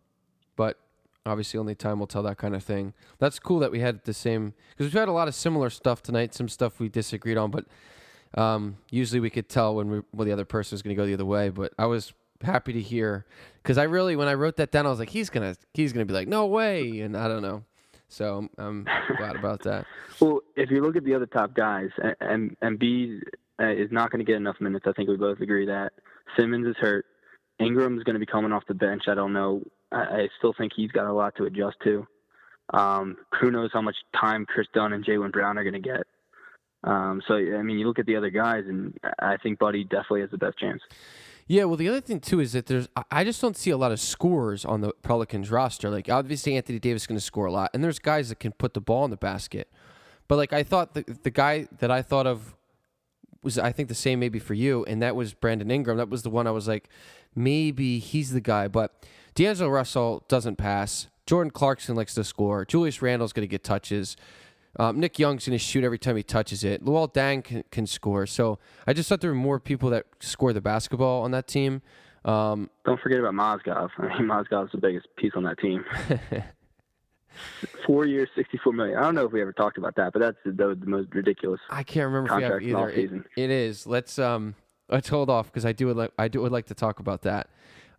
[0.56, 0.78] but
[1.26, 2.94] obviously, only time will tell that kind of thing.
[3.18, 6.02] That's cool that we had the same because we've had a lot of similar stuff
[6.02, 6.34] tonight.
[6.34, 7.66] Some stuff we disagreed on, but
[8.34, 11.06] um, usually we could tell when we, well, the other person was going to go
[11.06, 11.48] the other way.
[11.48, 13.26] But I was happy to hear
[13.62, 16.06] because I really, when I wrote that down, I was like, he's gonna, he's gonna
[16.06, 17.64] be like, no way, and I don't know.
[18.12, 18.86] So I'm
[19.16, 19.86] glad about that.
[20.20, 21.88] Well, if you look at the other top guys,
[22.20, 23.22] and Embiid
[23.60, 24.84] uh, is not going to get enough minutes.
[24.86, 25.92] I think we both agree that
[26.36, 27.06] Simmons is hurt.
[27.58, 29.04] Ingram's going to be coming off the bench.
[29.08, 29.62] I don't know.
[29.90, 32.06] I, still think he's got a lot to adjust to.
[32.72, 36.06] Um, who knows how much time Kris Dunn and Jaylen Brown are going to get.
[36.84, 40.22] Um, so I mean, you look at the other guys, and I think Buddy definitely
[40.22, 40.82] has the best chance.
[41.46, 43.92] Yeah, well, the other thing too is that there's I just don't see a lot
[43.92, 45.90] of scores on the Pelicans roster.
[45.90, 48.52] Like obviously Anthony Davis is going to score a lot, and there's guys that can
[48.52, 49.68] put the ball in the basket.
[50.28, 52.54] But like I thought the the guy that I thought of
[53.42, 55.96] was I think the same maybe for you, and that was Brandon Ingram.
[55.96, 56.88] That was the one I was like,
[57.34, 58.68] maybe he's the guy.
[58.68, 58.94] But
[59.34, 61.08] D'Angelo Russell doesn't pass.
[61.26, 62.64] Jordan Clarkson likes to score.
[62.64, 64.16] Julius Randle's going to get touches.
[64.78, 66.84] Um, Nick Young's going to shoot every time he touches it.
[66.84, 68.26] Luol Deng can, can, score.
[68.26, 71.82] So I just thought there were more people that score the basketball on that team.
[72.24, 73.90] Um, Don't forget about Mozgov.
[73.98, 75.84] I mean, Mozgov's the biggest piece on that team.
[77.86, 78.98] Four years, sixty-four million.
[78.98, 81.14] I don't know if we ever talked about that, but that's the, the, the most
[81.14, 81.60] ridiculous.
[81.70, 82.88] I can't remember if we have either.
[82.90, 83.86] It, it is.
[83.86, 84.54] Let's um,
[84.90, 87.22] let's hold off because I do would like I do would like to talk about
[87.22, 87.48] that.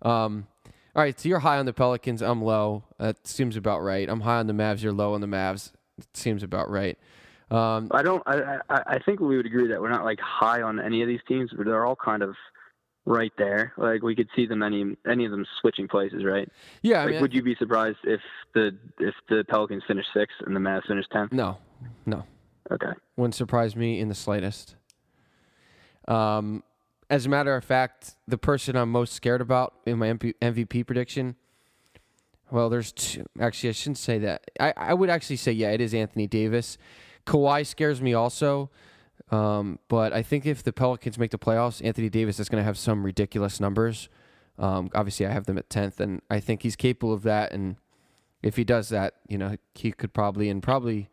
[0.03, 0.47] Um,
[0.95, 2.21] all right, so you're high on the Pelicans.
[2.21, 2.83] I'm low.
[2.99, 4.07] That seems about right.
[4.07, 4.83] I'm high on the Mavs.
[4.83, 5.71] You're low on the Mavs.
[5.97, 6.97] It seems about right.
[7.51, 8.23] Um, I don't.
[8.25, 11.07] I, I I think we would agree that we're not like high on any of
[11.07, 12.35] these teams, but they're all kind of
[13.05, 13.73] right there.
[13.77, 16.49] Like we could see them any any of them switching places, right?
[16.81, 16.99] Yeah.
[16.99, 18.21] Like, I mean, would you be surprised if
[18.53, 21.31] the if the Pelicans finish sixth and the Mavs finish tenth?
[21.31, 21.57] No,
[22.05, 22.23] no.
[22.71, 22.91] Okay.
[23.17, 24.75] Wouldn't surprise me in the slightest.
[26.07, 26.63] Um,
[27.09, 31.35] as a matter of fact, the person I'm most scared about in my MVP prediction.
[32.51, 33.25] Well, there's two.
[33.39, 34.49] Actually, I shouldn't say that.
[34.59, 36.77] I, I would actually say, yeah, it is Anthony Davis.
[37.25, 38.69] Kawhi scares me also.
[39.31, 42.65] Um, but I think if the Pelicans make the playoffs, Anthony Davis is going to
[42.65, 44.09] have some ridiculous numbers.
[44.59, 47.51] Um, obviously, I have them at 10th, and I think he's capable of that.
[47.51, 47.77] And
[48.43, 51.09] if he does that, you know, he could probably, and probably,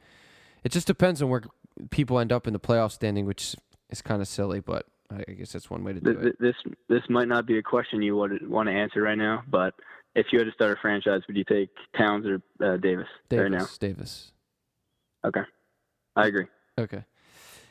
[0.65, 1.43] it just depends on where
[1.91, 3.57] people end up in the playoff standing, which
[3.89, 6.37] is kind of silly, but I guess that's one way to do this, it.
[6.41, 6.55] This
[6.89, 9.75] this might not be a question you would want to answer right now, but
[10.15, 13.43] if you had to start a franchise, would you take Towns or uh, Davis, Davis
[13.43, 13.67] right now?
[13.79, 14.33] Davis.
[15.25, 15.43] Okay,
[16.17, 16.47] I agree.
[16.79, 17.05] Okay.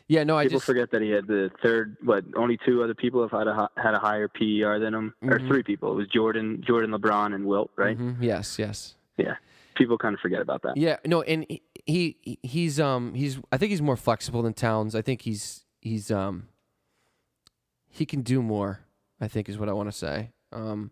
[0.07, 1.97] Yeah, no, people I just People forget that he had the third.
[2.03, 5.31] What only two other people have had a had a higher PER than him, mm-hmm.
[5.31, 5.91] or three people.
[5.91, 7.95] It was Jordan, Jordan, LeBron, and Wilt, right?
[7.95, 8.23] Mm-hmm.
[8.23, 8.95] Yes, yes.
[9.17, 9.35] Yeah,
[9.75, 10.77] people kind of forget about that.
[10.77, 14.95] Yeah, no, and he, he he's um he's I think he's more flexible than Towns.
[14.95, 16.47] I think he's he's um
[17.87, 18.79] he can do more.
[19.21, 20.31] I think is what I want to say.
[20.51, 20.89] Um,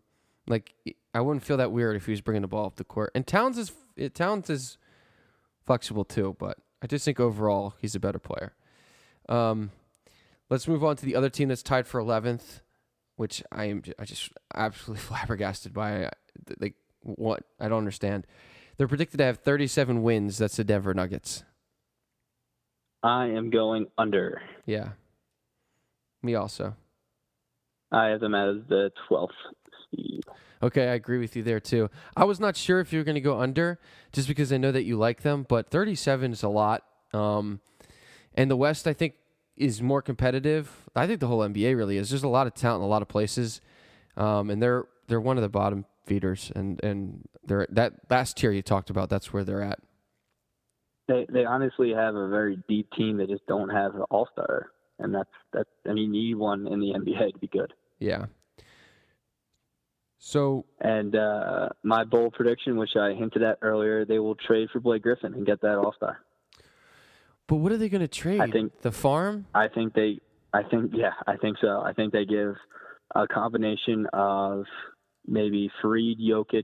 [0.47, 0.73] like
[1.13, 3.11] I wouldn't feel that weird if he was bringing the ball up the court.
[3.13, 3.71] And Towns is
[4.13, 4.77] Towns is
[5.65, 8.53] flexible too, but I just think overall he's a better player.
[9.27, 9.71] Um,
[10.49, 12.61] let's move on to the other team that's tied for 11th,
[13.15, 16.09] which I am I just absolutely flabbergasted by.
[16.59, 17.43] Like what?
[17.59, 18.25] I don't understand.
[18.77, 20.37] They're predicted to have 37 wins.
[20.37, 21.43] That's the Denver Nuggets.
[23.01, 24.41] I am going under.
[24.65, 24.89] Yeah.
[26.21, 26.75] Me also.
[27.91, 29.29] I have them as the 12th
[29.89, 30.23] seed.
[30.61, 31.89] Okay, I agree with you there too.
[32.15, 33.79] I was not sure if you were going to go under
[34.11, 36.83] just because I know that you like them, but 37 is a lot.
[37.13, 37.61] Um,
[38.33, 39.15] and the West, I think,
[39.55, 40.89] is more competitive.
[40.95, 42.09] I think the whole NBA really is.
[42.09, 43.61] There's a lot of talent in a lot of places,
[44.15, 48.51] um, and they're they're one of the bottom feeders, and and they're that last tier
[48.51, 49.09] you talked about.
[49.09, 49.79] That's where they're at.
[51.07, 53.17] They they honestly have a very deep team.
[53.17, 55.69] They just don't have an all star, and that's that's.
[55.87, 57.73] I mean, you need one in the NBA to be good.
[57.99, 58.25] Yeah.
[60.19, 64.79] So and uh, my bold prediction, which I hinted at earlier, they will trade for
[64.79, 66.19] Blake Griffin and get that all star.
[67.47, 68.41] But what are they going to trade?
[68.41, 69.45] I think the farm.
[69.53, 70.19] I think they.
[70.53, 71.13] I think yeah.
[71.27, 71.81] I think so.
[71.81, 72.55] I think they give
[73.15, 74.65] a combination of
[75.25, 76.63] maybe Faried, Jokic,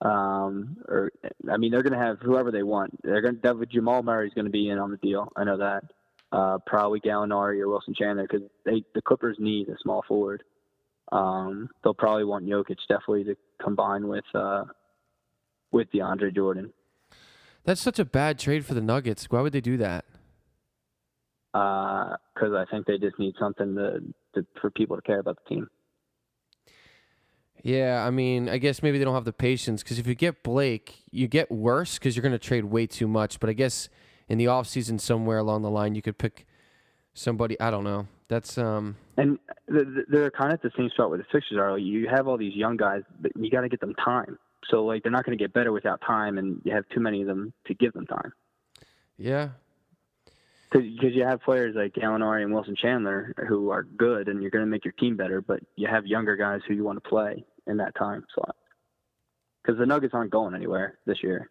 [0.00, 1.10] um, or
[1.50, 3.02] I mean they're going to have whoever they want.
[3.02, 5.32] They're going to Jamal Murray's going to be in on the deal.
[5.36, 5.84] I know that.
[6.30, 10.42] Uh, probably Gallinari or Wilson Chandler because they the Clippers need a small forward.
[11.12, 14.64] Um, they'll probably want Jokic definitely to combine with uh,
[15.72, 16.72] with DeAndre Jordan.
[17.64, 19.26] That's such a bad trade for the Nuggets.
[19.30, 20.04] Why would they do that?
[21.52, 24.00] Because uh, I think they just need something to,
[24.34, 25.68] to, for people to care about the team.
[27.62, 30.42] Yeah, I mean, I guess maybe they don't have the patience because if you get
[30.42, 33.40] Blake, you get worse because you're going to trade way too much.
[33.40, 33.88] But I guess
[34.28, 36.46] in the offseason somewhere along the line, you could pick
[37.14, 37.58] somebody.
[37.60, 38.06] I don't know.
[38.28, 38.96] That's um.
[39.16, 39.38] And
[39.70, 41.72] th- th- they're kind of at the same spot where the Sixers are.
[41.72, 44.38] Like, you have all these young guys, but you got to get them time.
[44.70, 47.22] So like they're not going to get better without time, and you have too many
[47.22, 48.32] of them to give them time.
[49.16, 49.50] Yeah.
[50.70, 54.64] Because you have players like Gallinari and Wilson Chandler who are good, and you're going
[54.64, 55.40] to make your team better.
[55.40, 58.54] But you have younger guys who you want to play in that time slot.
[59.62, 61.50] Because the Nuggets aren't going anywhere this year.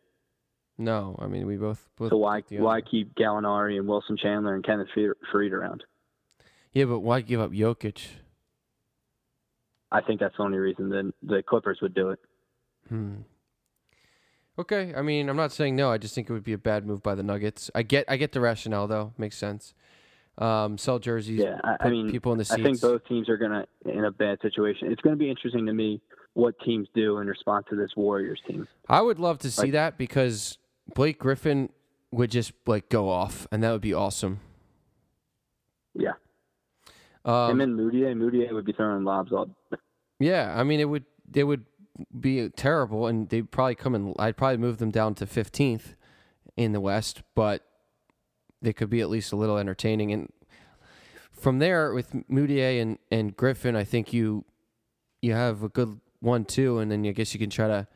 [0.78, 1.90] No, I mean we both.
[1.98, 5.84] both So why why keep Gallinari and Wilson Chandler and Kenneth Faried around?
[6.78, 8.06] Yeah, but why give up Jokic?
[9.92, 12.20] I think that's the only reason that the Clippers would do it.
[12.88, 13.16] Hmm.
[14.60, 15.92] Okay, I mean, I'm not saying no.
[15.92, 17.72] I just think it would be a bad move by the Nuggets.
[17.74, 19.12] I get, I get the rationale though.
[19.18, 19.74] Makes sense.
[20.38, 21.40] Um, sell jerseys.
[21.40, 22.60] Yeah, I, I mean, people in the seats.
[22.60, 24.92] I think both teams are gonna in a bad situation.
[24.92, 26.00] It's gonna be interesting to me
[26.34, 28.68] what teams do in response to this Warriors team.
[28.88, 30.60] I would love to see Like- that because
[30.94, 31.70] Blake Griffin
[32.12, 34.42] would just like go off, and that would be awesome.
[37.28, 38.14] Yeah, Um, him and Mudiay.
[38.16, 39.50] Mudiay would be throwing lobs all.
[40.20, 41.66] Yeah, I mean, it would it would
[42.20, 44.14] be terrible, and they'd probably come in.
[44.18, 45.96] I'd probably move them down to fifteenth
[46.56, 47.64] in the West, but
[48.62, 50.12] they could be at least a little entertaining.
[50.12, 50.32] And
[51.32, 54.46] from there, with Mudiay and and Griffin, I think you
[55.22, 57.88] you have a good one too, and then I guess you can try to.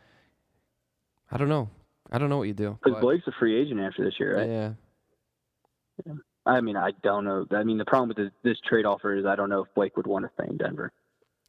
[1.32, 1.70] I don't know.
[2.12, 2.78] I don't know what you do.
[2.84, 4.50] Because Blake's a free agent after this year, right?
[4.50, 6.14] Yeah.
[6.46, 7.46] I mean, I don't know.
[7.52, 9.96] I mean, the problem with this, this trade offer is I don't know if Blake
[9.98, 10.92] would want to stay in Denver,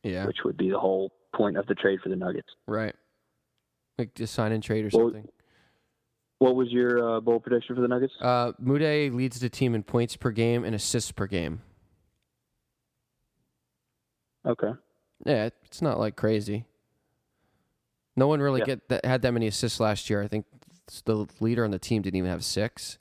[0.03, 0.27] Yeah.
[0.27, 2.49] which would be the whole point of the trade for the Nuggets.
[2.67, 2.95] Right.
[3.99, 5.29] Like just sign and trade or Well, something.
[6.39, 8.13] What was your uh, bowl prediction for the Nuggets?
[8.21, 11.63] Uh, Mudiay leads the team in points per game and assists per game.
[14.47, 14.73] Okay.
[15.25, 16.67] Yeah, it's not like crazy.
[18.17, 18.67] No one really Yeah.
[18.67, 20.21] get that had that many assists last year.
[20.23, 20.45] I think
[21.05, 22.99] the leader on the team didn't even have six.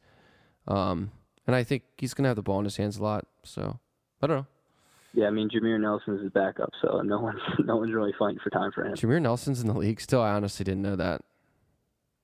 [0.68, 1.12] Um,
[1.52, 3.28] and I think he's gonna have the ball in his hands a lot.
[3.44, 3.80] So
[4.22, 4.48] I don't know.
[5.14, 8.50] Yeah, I mean, Jameer Nelson's his backup, so no one's no one's really fighting for
[8.50, 8.94] time for him.
[8.94, 10.22] Jameer Nelson's in the league still.
[10.22, 11.22] I honestly didn't know that.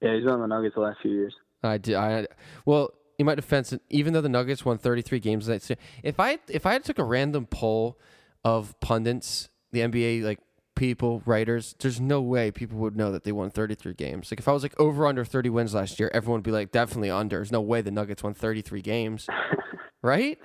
[0.02, 1.36] Yeah, he's been on the Nuggets the last few years.
[1.64, 1.96] I did.
[1.96, 2.28] I
[2.66, 6.40] well, in my defense, even though the Nuggets won 33 games that year, if I
[6.48, 8.00] if I took a random poll
[8.46, 10.40] of pundits, the NBA like
[10.78, 14.32] people, writers, there's no way people would know that they won 33 games.
[14.32, 16.72] Like if I was like over under 30 wins last year, everyone would be like
[16.72, 17.38] definitely under.
[17.38, 19.28] There's no way the Nuggets won 33 games,
[20.02, 20.40] right?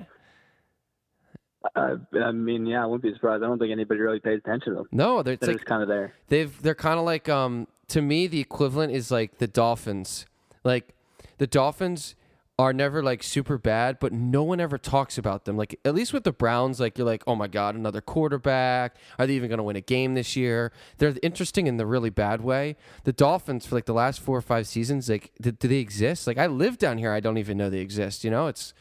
[1.77, 3.45] Uh, I mean, yeah, I wouldn't be surprised.
[3.45, 4.89] I don't think anybody really pays attention to them.
[4.91, 6.13] No, they're, They're like just kind of there.
[6.29, 10.27] they've they're kind of like um to me the equivalent is like the Dolphins.
[10.65, 10.95] Like
[11.39, 12.17] the Dolphins
[12.63, 15.57] are never like super bad, but no one ever talks about them.
[15.57, 18.95] Like at least with the Browns, like you're like, oh my god, another quarterback.
[19.19, 20.71] Are they even going to win a game this year?
[20.99, 22.77] They're interesting in the really bad way.
[23.03, 26.29] The Dolphins for like the last four or five seasons, like do, do they exist?
[26.29, 28.23] Like I live down here, I don't even know they exist.
[28.23, 28.75] You know, it's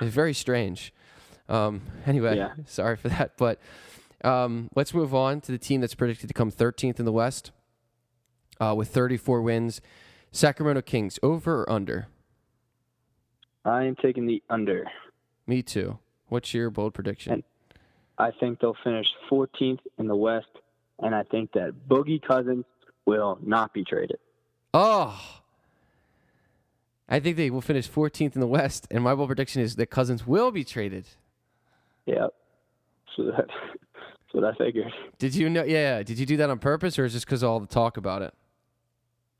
[0.00, 0.92] it's very strange.
[1.48, 2.54] Um, anyway, Yeah.
[2.66, 3.60] sorry for that, but
[4.24, 7.52] um, let's move on to the team that's predicted to come 13th in the West
[8.60, 9.80] uh, with 34 wins.
[10.32, 12.08] Sacramento Kings, over or under?
[13.64, 14.84] I am taking the under.
[15.46, 15.98] Me too.
[16.28, 17.32] What's your bold prediction?
[17.32, 17.42] And-
[18.18, 20.46] I think they'll finish 14th in the West,
[20.98, 22.64] and I think that Boogie Cousins
[23.06, 24.18] will not be traded.
[24.74, 25.18] oh,
[27.08, 29.86] I think they will finish 14th in the West, and my bold prediction is that
[29.86, 31.06] Cousins will be traded.
[32.06, 32.28] Yeah.
[33.16, 34.92] So that, that's what I figured.
[35.18, 35.64] Did you know?
[35.64, 36.02] Yeah.
[36.02, 38.22] Did you do that on purpose, or is just because of all the talk about
[38.22, 38.34] it?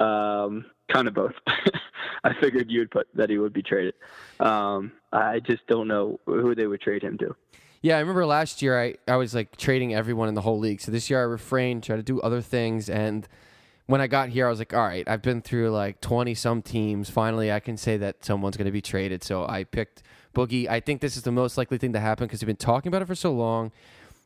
[0.03, 1.35] Um, kind of both.
[2.25, 3.95] I figured you would put that he would be traded.
[4.41, 7.35] Um, I just don't know who they would trade him to.
[7.81, 10.81] Yeah, I remember last year I, I was like trading everyone in the whole league.
[10.81, 12.89] So this year I refrained, tried to do other things.
[12.89, 13.27] And
[13.87, 16.63] when I got here, I was like, all right, I've been through like 20 some
[16.63, 17.11] teams.
[17.11, 19.25] Finally, I can say that someone's going to be traded.
[19.25, 20.69] So I picked Boogie.
[20.69, 23.03] I think this is the most likely thing to happen because we've been talking about
[23.03, 23.73] it for so long.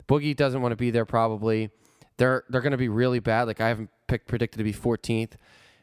[0.07, 1.71] Boogie doesn't want to be there probably.
[2.19, 3.47] They're they're going to be really bad.
[3.47, 5.33] Like I haven't picked predicted to be 14th.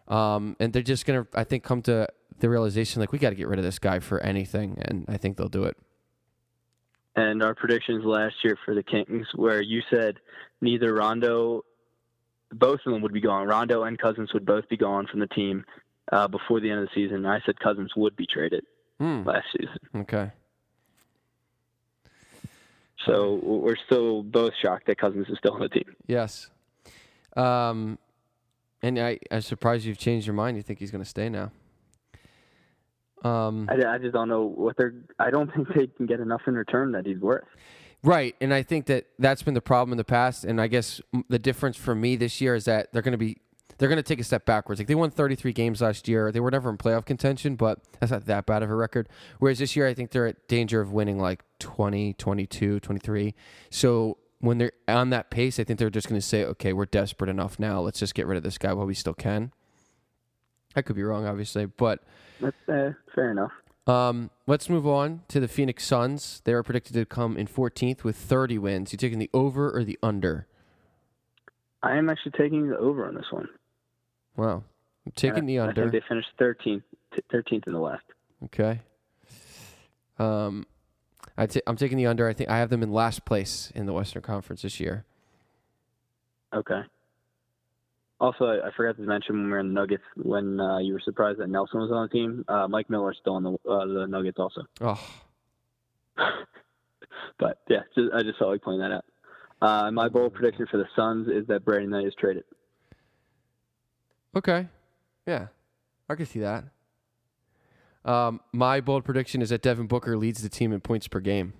[0.07, 2.07] Um, and they're just going to, I think, come to
[2.39, 4.77] the realization like we got to get rid of this guy for anything.
[4.81, 5.77] And I think they'll do it.
[7.15, 10.15] And our predictions last year for the Kings, where you said
[10.61, 11.63] neither Rondo,
[12.51, 13.47] both of them would be gone.
[13.47, 15.63] Rondo and Cousins would both be gone from the team
[16.11, 17.25] uh, before the end of the season.
[17.25, 18.65] I said Cousins would be traded
[18.99, 19.23] Hmm.
[19.25, 19.77] last season.
[19.95, 20.31] Okay.
[23.05, 25.95] So we're still both shocked that Cousins is still on the team.
[26.07, 26.49] Yes.
[27.35, 27.97] Um,
[28.83, 30.57] and I, I'm surprised you've changed your mind.
[30.57, 31.51] You think he's going to stay now.
[33.23, 34.93] Um, I, I just don't know what they're.
[35.17, 37.45] I don't think they can get enough in return that he's worth.
[38.03, 38.35] right.
[38.41, 40.43] And I think that that's been the problem in the past.
[40.43, 43.37] And I guess the difference for me this year is that they're going to be
[43.77, 44.79] they're going to take a step backwards.
[44.79, 46.31] Like they won 33 games last year.
[46.31, 49.09] They were never in playoff contention, but that's not that bad of a record.
[49.39, 53.33] Whereas this year, I think they're at danger of winning like 20, 22, 23.
[53.69, 56.83] So when they're on that pace, I think they're just going to say, okay, we're
[56.85, 57.79] desperate enough now.
[57.79, 59.53] Let's just get rid of this guy while we still can.
[60.75, 62.03] I could be wrong, obviously, but
[62.41, 63.51] That's uh, fair enough.
[63.87, 66.41] um, let's move on to the Phoenix Suns.
[66.43, 68.91] They are predicted to come in 14th with 30 wins.
[68.91, 70.45] You taking the over or the under?
[71.81, 73.47] I am actually taking the over on this one.
[74.35, 74.63] Wow,
[75.05, 75.81] I'm taking Uh, the I under.
[75.89, 76.83] think they finished 13th,
[77.31, 78.03] 13th in the West.
[78.43, 78.81] Okay.
[80.19, 80.65] Um,
[81.37, 82.27] I t- I'm taking the under.
[82.27, 85.05] I think I have them in last place in the Western Conference this year.
[86.53, 86.81] Okay.
[88.19, 90.93] Also, I, I forgot to mention when we were in the Nuggets, when uh, you
[90.93, 93.85] were surprised that Nelson was on the team, uh, Mike Miller's still on the uh,
[93.85, 94.61] the Nuggets also.
[94.79, 95.03] Oh,
[97.39, 99.05] But yeah, just, I just felt like pointing that out.
[99.61, 102.43] Uh, my bold prediction for the Suns is that Brandon Knight is traded.
[104.35, 104.67] okay.
[105.25, 105.47] Yeah,
[106.09, 106.65] I can see that.
[108.05, 111.53] Um, my bold prediction is that Devin Booker leads the team in points per game.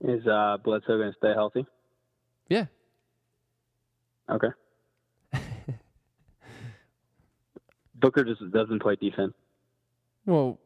[0.00, 1.66] Is uh, Bledsoe going to stay healthy?
[2.48, 2.66] Yeah.
[4.30, 4.48] Okay.
[7.94, 9.32] Booker just doesn't play defense.
[10.26, 10.58] Well,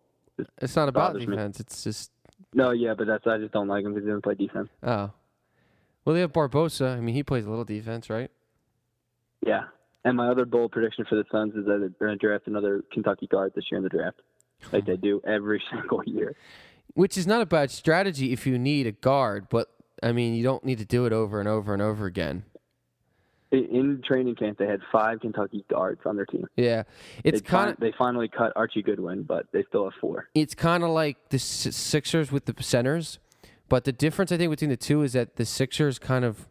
[0.59, 1.37] it's not about bothers me.
[1.37, 1.61] defense.
[1.61, 2.11] It's just
[2.55, 4.69] No, yeah, but that's I just don't like him because he doesn't play defense.
[4.83, 5.11] oh.
[6.05, 6.97] Well, they have Barbosa.
[6.97, 8.31] I mean, he plays a little defense, right?
[9.47, 9.65] Yeah.
[10.05, 12.83] And my other bold prediction for the Suns is that they're going to draft another
[12.93, 14.21] Kentucky guard this year in the draft,
[14.73, 16.35] like they do every single year.
[16.95, 19.69] Which is not a bad strategy if you need a guard, but
[20.03, 22.45] I mean, you don't need to do it over and over and over again.
[23.51, 26.47] In- In training camp, they had five Kentucky guards on their team.
[26.57, 26.85] Yeah,
[27.25, 30.29] it's they, kind of they finally cut Archie Goodwin, but they still have four.
[30.35, 33.19] it's kind of like the Sixers with the centers,
[33.69, 36.49] but the difference I think between the two is that the Sixers kind of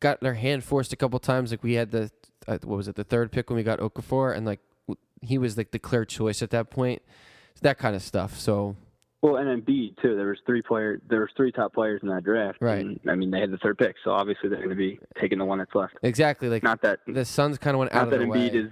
[0.00, 1.50] got their hand forced a couple times.
[1.50, 2.10] Like we had the
[2.48, 5.38] uh, what was it the third pick when we got Okafor, and like w- he
[5.38, 7.02] was like the clear choice at that point.
[7.62, 8.38] That kind of stuff.
[8.38, 8.76] So
[9.22, 10.16] Well, and Embiid too.
[10.16, 11.00] There was three player.
[11.08, 12.58] There was three top players in that draft.
[12.60, 12.80] Right.
[12.80, 15.38] And, I mean, they had the third pick, so obviously they're going to be taking
[15.38, 15.94] the one that's left.
[16.02, 17.00] exactly like Not that.
[17.06, 18.58] the Suns kind of went out Not of that the Embiid way.
[18.60, 18.70] is.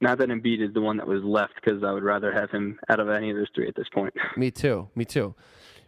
[0.00, 2.78] Not that Embiid is the one that was left, because I would rather have him
[2.90, 4.12] out of any of those three at this point.
[4.36, 4.88] Me too.
[4.94, 5.34] Me too.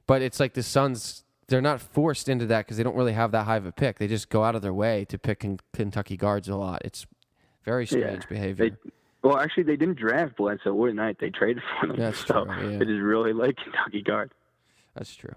[0.06, 1.24] But it's like the Suns.
[1.48, 3.98] They're not forced into that because they don't really have that high of a pick.
[3.98, 6.82] They just go out of their way to pick Ken- Kentucky guards a lot.
[6.84, 7.06] It's
[7.64, 8.28] very strange Yeah.
[8.28, 8.70] behavior.
[8.70, 8.76] They,
[9.22, 11.16] well, actually, they didn't draft Bledsoe or Knight.
[11.18, 11.96] They traded for them.
[11.96, 12.78] That's so true, yeah.
[12.78, 14.32] They just really like Kentucky guard.
[14.94, 15.34] That's true.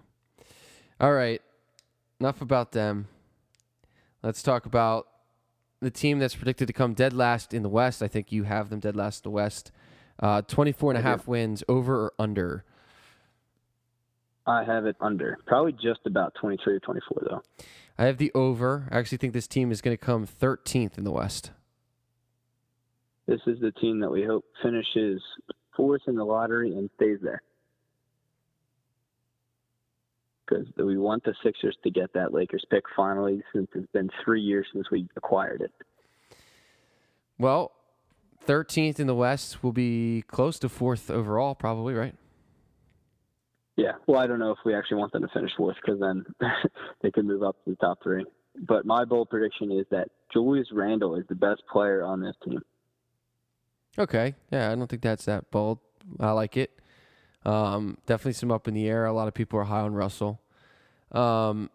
[1.00, 1.42] All right.
[2.20, 3.08] Enough about them.
[4.22, 5.08] Let's talk about
[5.82, 8.04] the team that's predicted to come dead last in the West.
[8.04, 9.72] I think you have them dead last in the West.
[10.20, 12.64] Uh, 24 and a half wins, over or under?
[14.46, 17.42] I have it under, probably just about 23 or 24 though.
[17.98, 18.88] I have the over.
[18.92, 21.52] I actually think this team is going to come 13th in the West.
[23.28, 25.22] This is the team that we hope finishes
[25.76, 27.42] fourth in the lottery and stays there.
[30.46, 34.42] Because we want the Sixers to get that Lakers pick finally, since it's been three
[34.42, 35.72] years since we acquired it.
[37.38, 37.72] Well,
[38.48, 42.16] 13th in the West will be close to fourth overall, probably, right?
[43.78, 46.26] Yeah, well, I don't know if we actually want them to finish fourth, because then
[47.02, 48.26] they could move up to the top three.
[48.68, 52.60] But my bold prediction is that Julius Randle is the best player on this team.
[53.98, 54.36] Okay.
[54.52, 55.80] Yeah, I don't think that's that bold.
[56.20, 56.72] I like it.
[57.46, 59.06] Um, definitely some up in the air.
[59.06, 60.42] A lot of people are high on Russell.
[61.12, 61.70] Um,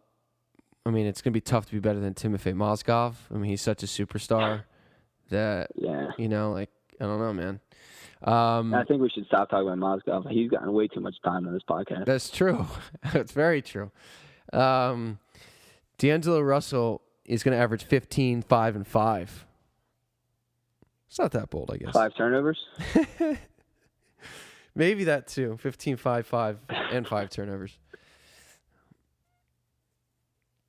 [0.84, 3.14] I mean, it's going to be tough to be better than Timofey Mozgov.
[3.34, 4.64] I mean, he's such a superstar
[5.30, 6.10] that, Yeah.
[6.18, 6.70] you know, like,
[7.00, 7.60] I don't know, man.
[8.22, 10.30] Um, I think we should stop talking about Mozgov.
[10.30, 12.06] He's gotten way too much time on this podcast.
[12.06, 12.66] That's true.
[13.12, 13.90] That's very true.
[14.52, 15.18] Um,
[15.98, 19.46] D'Angelo Russell is going to average 15, 5, and 5.
[21.08, 21.92] It's not that bold, I guess.
[21.92, 22.58] Five turnovers.
[24.74, 25.58] Maybe that too.
[25.60, 27.78] 15, 5, 5, and 5 turnovers.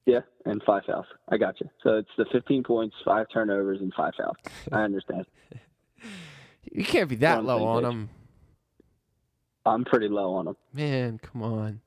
[0.06, 1.06] Yeah, and five fouls.
[1.28, 1.70] I got you.
[1.84, 4.38] So it's the 15 points, five turnovers, and five fouls.
[4.72, 5.26] I understand.
[6.72, 8.10] You can't be that low on him.
[9.66, 11.82] I'm pretty low on them, Man, come on.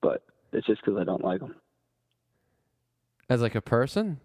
[0.00, 0.22] but
[0.52, 1.54] it's just because I don't like them.
[3.28, 4.20] As like a person?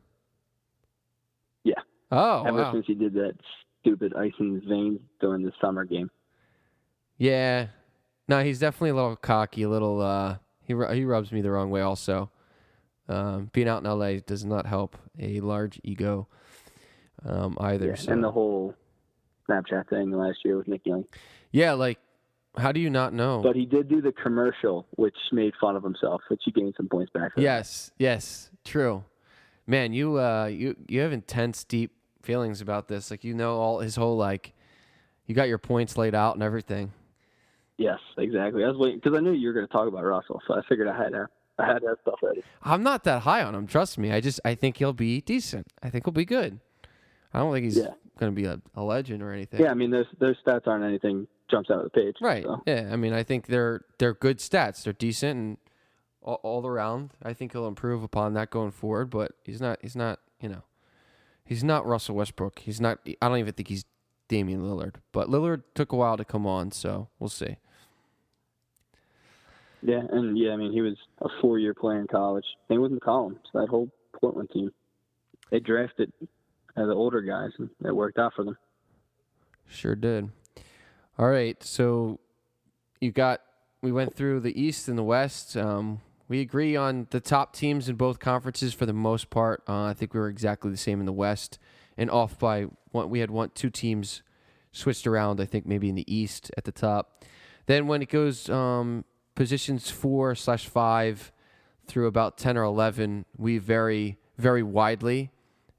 [1.64, 1.74] Yeah.
[2.12, 2.72] Oh, Ever wow.
[2.74, 3.34] since he did that
[3.82, 6.10] stupid ice in his veins during the summer game.
[7.18, 7.68] Yeah.
[8.28, 11.70] No, he's definitely a little cocky, a little uh he he rubs me the wrong
[11.70, 12.30] way also.
[13.08, 16.28] Um, being out in LA does not help a large ego
[17.26, 17.88] um either.
[17.88, 18.12] Yeah, so.
[18.14, 18.76] And the whole
[19.50, 21.06] Snapchat thing last year with Nick Young.
[21.52, 22.00] yeah, like
[22.58, 23.42] how do you not know?
[23.44, 26.88] But he did do the commercial, which made fun of himself, which he gained some
[26.88, 27.34] points back.
[27.34, 27.42] for.
[27.42, 28.50] yes, yes.
[28.66, 29.04] true.
[29.68, 31.92] Man, you uh you you have intense deep
[32.24, 33.12] feelings about this.
[33.12, 34.54] Like you know all his whole like
[35.28, 36.92] you got your points laid out and everything.
[37.78, 38.64] Yes, exactly.
[38.64, 40.62] I was waiting because I knew you were going to talk about Russell, so I
[40.68, 41.28] figured I had to,
[41.60, 42.44] I had that stuff ready.
[42.64, 44.12] I'm not that high on him, trust me.
[44.12, 45.68] I just I think he'll be decent.
[45.82, 46.60] I think he'll be good.
[47.34, 47.94] I don't think he's Yeah.
[48.20, 49.62] Going to be a, a legend or anything.
[49.62, 52.16] Yeah, I mean those those stats aren't anything jumps out of the page.
[52.22, 52.44] Right.
[52.44, 52.62] So.
[52.66, 52.90] Yeah.
[52.92, 54.84] I mean, I think they're they're good stats.
[54.84, 55.58] They're decent and
[56.22, 57.12] all, all around.
[57.24, 59.10] I think he'll improve upon that going forward.
[59.10, 59.80] But he's not.
[59.82, 60.20] He's not.
[60.42, 60.64] You know,
[61.44, 62.60] he's not Russell Westbrook.
[62.60, 63.00] He's not.
[63.22, 63.86] I don't even think he's
[64.28, 64.96] Damian Lillard.
[65.12, 67.58] But Lillard took a while to come on, so we'll see.
[69.82, 72.46] Yeah, and yeah, I mean he was a four year player in college.
[72.68, 73.36] Same with McCollum.
[73.52, 74.72] So that whole Portland team,
[75.52, 76.12] they drafted
[76.78, 78.58] uh, the older guys, and it worked out for them.
[79.68, 80.30] Sure did.
[81.18, 81.62] All right.
[81.64, 82.20] So
[83.00, 83.42] you got.
[83.82, 85.56] We went through the East and the West.
[85.56, 89.64] Um, we agree on the top teams in both conferences for the most part.
[89.68, 91.60] Uh, I think we were exactly the same in the West,
[91.98, 93.10] and off by one.
[93.10, 94.22] We had one, two teams
[94.72, 95.40] switched around.
[95.40, 97.24] I think maybe in the East at the top.
[97.66, 99.06] Then when it goes um,
[99.36, 101.32] positions four slash five
[101.88, 105.32] through about ten or eleven, we vary very widely,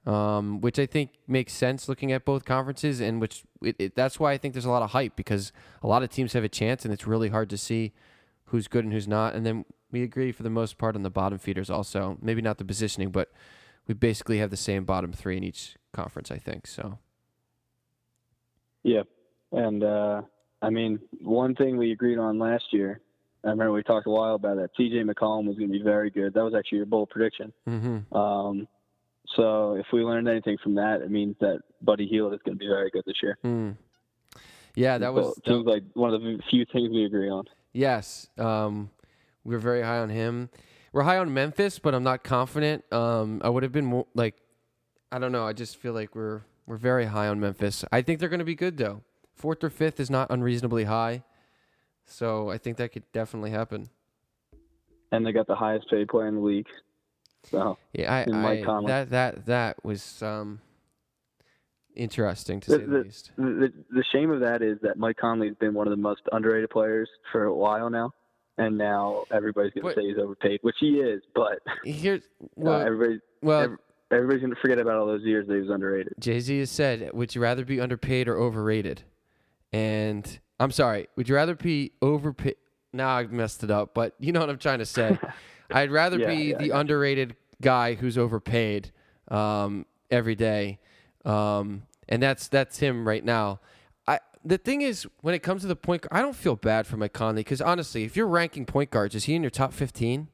[0.07, 4.19] um, which I think makes sense looking at both conferences, and which it, it, that's
[4.19, 5.53] why I think there's a lot of hype because
[5.83, 7.93] a lot of teams have a chance, and it's really hard to see
[8.47, 9.35] who's good and who's not.
[9.35, 12.19] And then we agree for the most part on the bottom feeders also.
[12.23, 13.31] Maybe not the positioning, but
[13.87, 16.31] we basically have the same bottom three in each conference.
[16.31, 16.99] I think so.
[18.83, 19.03] Yeah,
[19.53, 20.23] and uh,
[20.63, 23.01] I mean one thing we agreed on last year.
[23.45, 24.71] I remember we talked a while about that.
[24.77, 25.03] C.J.
[25.03, 26.35] McCollum was going to be very good.
[26.35, 27.53] That was actually your bold prediction.
[27.67, 28.15] Mm-hmm.
[28.15, 28.69] Um,
[29.37, 32.59] so if we learned anything from that, it means that Buddy Hield is going to
[32.59, 33.39] be very good this year.
[33.45, 33.77] Mm.
[34.75, 37.45] Yeah, that was So seems like one of the few things we agree on.
[37.73, 38.91] Yes, um,
[39.45, 40.51] we're very high on him.
[40.93, 42.85] We're high on Memphis, but I'm not confident.
[42.93, 44.37] Um, I would have been more like,
[45.13, 45.47] I don't know.
[45.47, 47.85] I just feel like we're we're very high on Memphis.
[47.93, 49.03] I think they're going to be good though.
[49.35, 51.23] Fourth or fifth is not unreasonably high,
[52.05, 53.89] so I think that could definitely happen.
[55.13, 56.69] And they got the highest paid player in the league.
[57.45, 60.61] So Yeah, I, I that that that was um,
[61.95, 63.33] interesting to say The- the the- least.
[63.37, 66.71] the, the shame of that is that Mike Conley's been one of the most underrated
[66.71, 68.13] players for a while now.
[68.59, 71.23] And now everybody's going to say he's overpaid, which he is.
[71.35, 73.77] But Here's uh, well, everybody, well, ev-
[74.11, 76.13] everybody's going to forget about all those years that he was underrated.
[76.19, 79.03] Jay Z has said, "Would you rather be underpaid or overrated?"
[79.73, 82.57] And I'm sorry, would you rather be overpaid?
[82.93, 85.19] Now I messed it up, but you know what I'm trying to say.
[85.73, 88.91] I'd rather Yeah, be yeah, the underrated guy who's overpaid
[89.29, 90.79] um, every day,
[91.25, 93.61] um, and that's that's him right now.
[94.07, 96.97] I the thing is, when it comes to the point, I don't feel bad for
[96.97, 100.29] Mike Conley because honestly, if you're ranking point guards, is he in your top 15?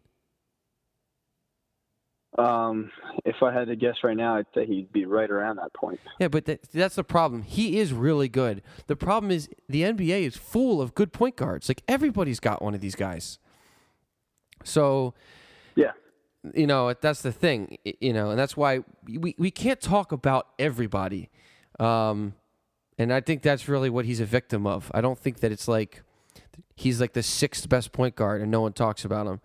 [2.38, 2.90] Um,
[3.24, 6.00] if I had to guess right now, I'd say he'd be right around that point.
[6.20, 7.42] Yeah, but that, that's the problem.
[7.42, 8.62] He is really good.
[8.88, 11.68] The problem is the NBA is full of good point guards.
[11.68, 13.38] Like everybody's got one of these guys.
[14.64, 15.14] So,
[15.74, 15.92] Yeah.
[16.54, 20.48] you know, that's the thing, you know, and that's why we, we can't talk about
[20.58, 21.30] everybody.
[21.78, 22.34] Um,
[22.98, 24.90] and I think that's really what he's a victim of.
[24.94, 26.02] I don't think that it's like
[26.74, 29.40] he's like the sixth best point guard and no one talks about him.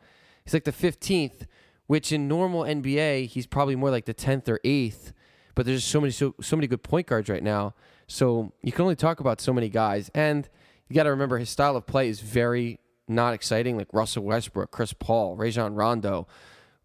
[0.45, 1.45] He's like the 15th,
[1.87, 5.11] which in normal NBA, he's probably more like the 10th or 8th.
[5.53, 7.73] But there's so many so, so many good point guards right now.
[8.07, 10.09] So you can only talk about so many guys.
[10.15, 10.47] And
[10.87, 14.71] you got to remember his style of play is very not exciting like Russell Westbrook,
[14.71, 16.27] Chris Paul, Rajon Rondo.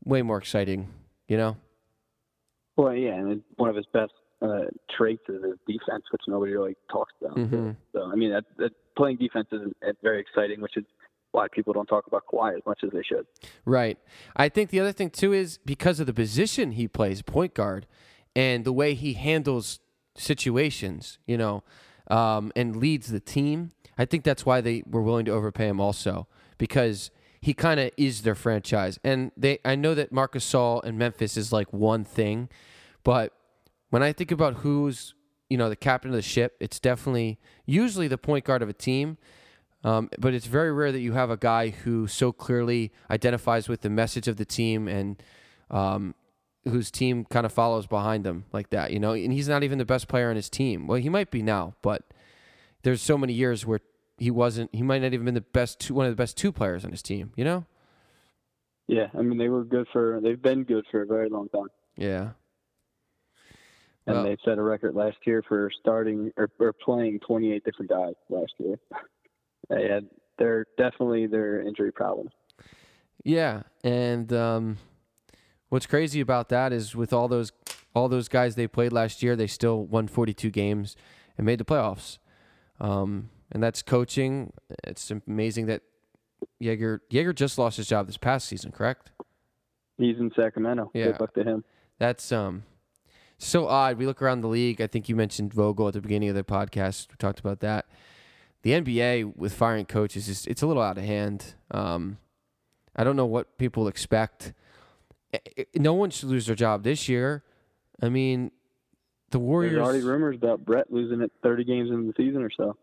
[0.05, 0.89] Way more exciting,
[1.27, 1.57] you know?
[2.77, 4.13] Well, yeah, and one of his best
[4.43, 4.67] uh,
[4.97, 7.37] traits is his defense, which nobody really talks about.
[7.37, 7.77] Mhm.
[7.93, 9.73] So, I mean, that, that playing defense is
[10.03, 10.85] very exciting, which is
[11.33, 13.27] why people don't talk about Kawhi as much as they should.
[13.65, 13.99] Right.
[14.37, 17.87] I think the other thing too is because of the position he plays, point guard,
[18.35, 19.81] and the way he handles
[20.15, 21.63] situations, you know,
[22.09, 23.73] um, and leads the team.
[23.99, 26.27] I think that's why they were willing to overpay him also
[26.59, 27.11] because
[27.41, 28.99] he kind of is their franchise.
[29.05, 32.49] And they, I know that Marc Gasol and Memphis is like one thing,
[33.05, 33.33] but
[33.91, 35.15] when I think about who's
[35.49, 38.73] you know the captain of the ship, it's definitely usually the point guard of a
[38.73, 39.17] team.
[39.85, 43.83] Um, but it's very rare that you have a guy who so clearly identifies with
[43.83, 45.23] the message of the team and
[45.71, 46.17] um,
[46.69, 49.13] whose team kind of follows behind him like that, you know.
[49.13, 50.87] And he's not even the best player on his team.
[50.87, 52.03] Well, he might be now, but
[52.83, 53.81] there's so many years where
[54.19, 54.75] he wasn't.
[54.75, 56.91] He might not even been the best two, one of the best two players on
[56.91, 57.65] his team, you know.
[58.89, 61.67] Yeah, I mean, they were good for, they've been good for a very long time.
[61.97, 62.31] Yeah.
[64.07, 67.91] And Well- they set a record last year for starting or, or playing 28 different
[67.91, 68.79] guys last year.
[69.69, 72.29] they had, they're definitely their injury problem.
[73.25, 74.79] Yeah, and um,
[75.69, 77.53] What's crazy about that is with all those
[77.95, 80.97] all those guys they played last year, they still won 42 games
[81.37, 82.19] and made the playoffs.
[82.79, 84.53] Um, and that's coaching.
[84.85, 85.83] It's amazing that
[86.63, 89.11] Joerger Joerger just lost his job this past season, correct?
[89.99, 90.91] He's in Sacramento.
[90.95, 91.07] Yeah.
[91.07, 91.65] Good luck to him.
[91.99, 92.65] That's um
[93.39, 93.99] so odd.
[93.99, 94.81] We look around the league.
[94.81, 97.09] I think you mentioned Vogel at the beginning of the podcast.
[97.11, 97.87] We talked about that.
[98.63, 101.55] The NBA with firing coaches is it's a little out of hand.
[101.71, 102.19] Um,
[102.95, 104.53] I don't know what people expect.
[105.35, 107.43] I- I- No one should lose their job this year.
[108.03, 108.51] I mean,
[109.31, 109.79] the There's Warriors.
[109.79, 112.77] already rumors about Brett losing it 30 games in the season or so.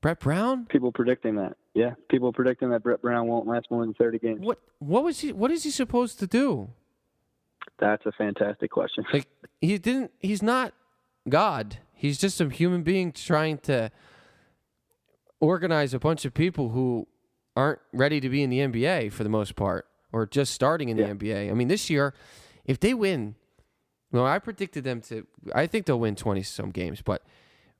[0.00, 0.66] Brett Brown.
[0.66, 1.56] People predicting that.
[1.74, 4.40] Yeah, people predicting that Brett Brown won't last more than 30 games.
[4.40, 5.32] What what was he?
[5.32, 6.70] What is he supposed to do?
[7.78, 9.04] That's a fantastic question.
[9.12, 9.28] Like
[9.60, 10.10] he didn't.
[10.18, 10.74] He's not
[11.28, 11.78] God.
[11.94, 13.90] He's just a human being trying to
[15.40, 17.06] organize a bunch of people who
[17.56, 20.96] aren't ready to be in the NBA for the most part, or just starting in
[20.96, 21.50] the NBA.
[21.50, 22.14] I mean, this year,
[22.64, 23.34] if they win,
[24.12, 25.26] well, I predicted them to.
[25.54, 27.22] I think they'll win twenty some games, but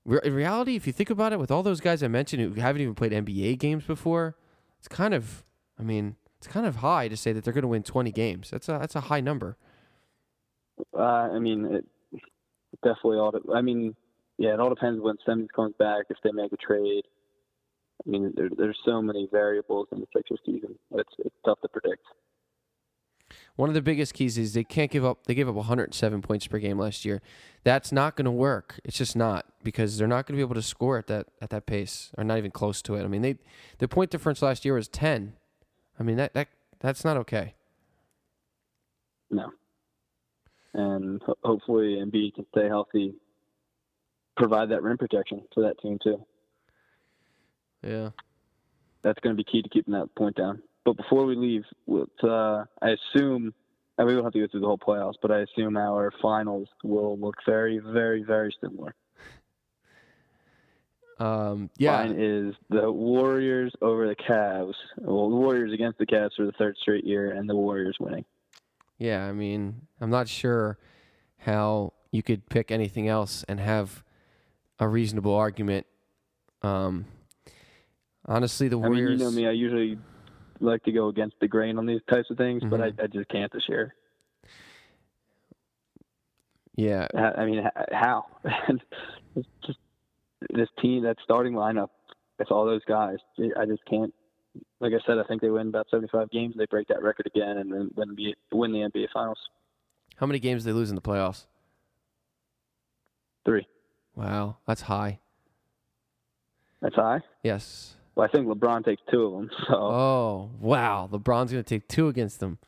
[0.04, 2.60] re- in reality, if you think about it, with all those guys I mentioned who
[2.60, 4.36] haven't even played NBA games before,
[4.78, 5.44] it's kind of.
[5.78, 8.50] I mean, it's kind of high to say that they're going to win twenty games.
[8.50, 9.56] That's a that's a high number.
[10.96, 11.84] Uh, I mean, it
[12.82, 13.32] definitely all.
[13.54, 13.94] I mean,
[14.38, 16.06] yeah, it all depends when Simmons comes back.
[16.08, 17.04] If they make a trade,
[18.06, 20.74] I mean, there, there's so many variables in the Sixers season.
[20.92, 22.02] It's it's tough to predict.
[23.56, 25.26] One of the biggest keys is they can't give up.
[25.26, 27.20] They gave up 107 points per game last year.
[27.64, 28.80] That's not going to work.
[28.84, 31.50] It's just not because they're not going to be able to score at that at
[31.50, 33.04] that pace, or not even close to it.
[33.04, 33.36] I mean, they
[33.78, 35.34] their point difference last year was 10.
[35.98, 36.48] I mean that that
[36.80, 37.54] that's not okay.
[39.30, 39.50] No.
[40.74, 43.14] And ho- hopefully Embiid can stay healthy,
[44.36, 46.24] provide that rim protection for that team too.
[47.82, 48.10] Yeah.
[49.02, 50.62] That's going to be key to keeping that point down.
[50.84, 51.64] But before we leave,
[52.22, 53.54] uh, I assume,
[53.98, 56.68] and we don't have to go through the whole playoffs, but I assume our finals
[56.82, 58.94] will look very, very, very similar.
[61.18, 61.70] Um.
[61.76, 62.04] Yeah.
[62.04, 64.74] Mine is the Warriors over the Cavs.
[64.98, 68.24] Well, the Warriors against the Cavs for the third straight year, and the Warriors winning.
[68.98, 69.24] Yeah.
[69.24, 70.78] I mean, I'm not sure
[71.38, 74.02] how you could pick anything else and have
[74.80, 75.86] a reasonable argument.
[76.62, 77.04] Um.
[78.26, 79.46] Honestly, the I mean, you know me.
[79.46, 79.98] I usually
[80.60, 83.00] like to go against the grain on these types of things, but Mhm.
[83.00, 83.94] I, I just can't this year.
[86.76, 87.06] yeah.
[87.36, 88.26] I mean, how?
[88.44, 89.78] it's just
[90.50, 91.88] this team, that starting lineup,
[92.38, 93.18] it's all those guys.
[93.58, 94.12] I just can't.
[94.80, 96.54] Like I said, I think they win about 75 games.
[96.56, 99.38] They break that record again, and then win the win the NBA Finals.
[100.16, 101.46] How many games they lose in the playoffs?
[103.44, 103.66] Three.
[104.14, 105.20] Wow, that's high.
[106.80, 107.20] That's high.
[107.42, 107.94] Yes.
[108.14, 109.50] Well, I think LeBron takes two of them.
[109.68, 111.08] So, Oh, wow.
[111.10, 112.58] LeBron's going to take two against them.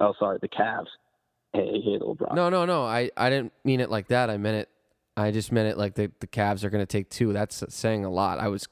[0.00, 0.86] oh, sorry, the Cavs.
[1.52, 2.34] Hey, hey, LeBron.
[2.34, 2.84] No, no, no.
[2.84, 4.30] I, I didn't mean it like that.
[4.30, 4.68] I meant it.
[5.16, 7.32] I just meant it like the, the Cavs are going to take two.
[7.32, 8.38] That's saying a lot.
[8.38, 8.68] I was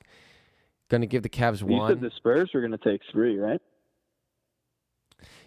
[0.89, 1.91] going to give the Cavs you one.
[1.91, 3.61] said the Spurs were going to take three, right?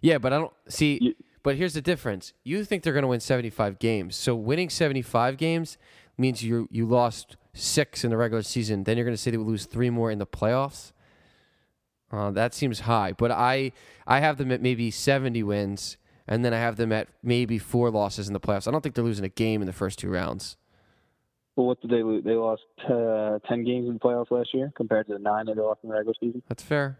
[0.02, 1.00] Yeah, but I don't see.
[1.02, 2.34] You- but here's the difference.
[2.44, 4.18] You think they're going to win 75 games.
[4.18, 5.78] So winning 75 games
[6.20, 8.84] means you you lost six in the regular season.
[8.84, 10.91] Then you're going to say they would lose three more in the playoffs.
[12.12, 13.14] Uh, that seems high.
[13.14, 13.72] But I
[14.08, 15.98] I have them at maybe 70 wins,
[16.28, 18.68] and then I have them at maybe four losses in the playoffs.
[18.68, 20.58] I don't think they're losing a game in the first two rounds.
[21.56, 22.24] Well, what did they lose?
[22.24, 25.54] They lost uh, 10 games in the playoffs last year compared to the nine they
[25.54, 26.41] lost in the regular season.
[26.48, 27.00] That's fair.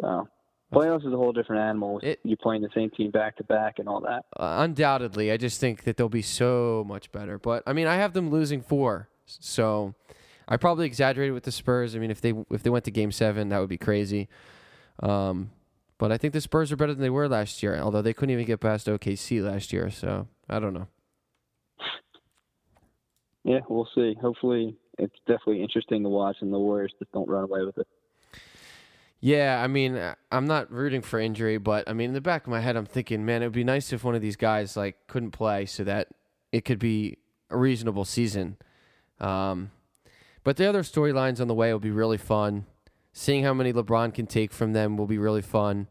[0.00, 0.28] So,
[0.72, 2.00] playoffs is a whole different animal.
[2.02, 4.24] It- you playing the same team back to back and all that.
[4.36, 7.38] Uh, undoubtedly, I just think that they'll be so much better.
[7.38, 9.94] But I mean, I have them losing four, so
[10.46, 11.94] I probably exaggerated with the Spurs.
[11.96, 14.28] I mean, if they if they went to Game Seven, that would be crazy.
[15.00, 15.50] Um,
[15.98, 18.32] but I think the Spurs are better than they were last year, although they couldn't
[18.32, 19.90] even get past OKC last year.
[19.90, 20.86] So I don't know.
[23.44, 24.14] Yeah, we'll see.
[24.20, 27.86] Hopefully, it's definitely interesting to watch, and the Warriors just don't run away with it.
[29.20, 32.44] Yeah, I mean, uh, I'm not rooting for injury, but I mean, in the back
[32.44, 34.76] of my head, I'm thinking, man, it would be nice if one of these guys
[34.76, 36.08] like couldn't play, so that
[36.52, 37.18] it could be
[37.50, 38.56] a reasonable season.
[39.20, 39.72] Um,
[40.44, 42.66] but the other storylines on the way will be really fun.
[43.12, 45.88] Seeing how many LeBron can take from them will be really fun.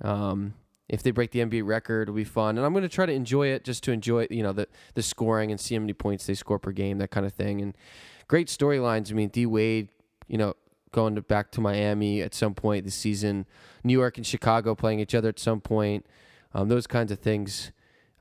[0.00, 0.54] Um,
[0.88, 3.12] if they break the NBA record, it'll be fun, and I'm going to try to
[3.12, 6.26] enjoy it just to enjoy, you know, the the scoring and see how many points
[6.26, 7.60] they score per game, that kind of thing.
[7.60, 7.76] And
[8.28, 9.10] great storylines.
[9.10, 9.88] I mean, D Wade,
[10.28, 10.54] you know,
[10.94, 13.44] going to back to Miami at some point this season,
[13.82, 16.06] New York and Chicago playing each other at some point.
[16.54, 17.72] Um, those kinds of things,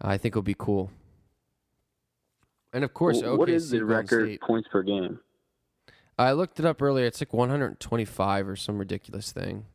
[0.02, 0.92] I think will be cool.
[2.74, 4.42] And of course, Wh- what is the record State.
[4.42, 5.20] points per game?
[6.18, 7.06] I looked it up earlier.
[7.06, 9.66] It's like 125 or some ridiculous thing.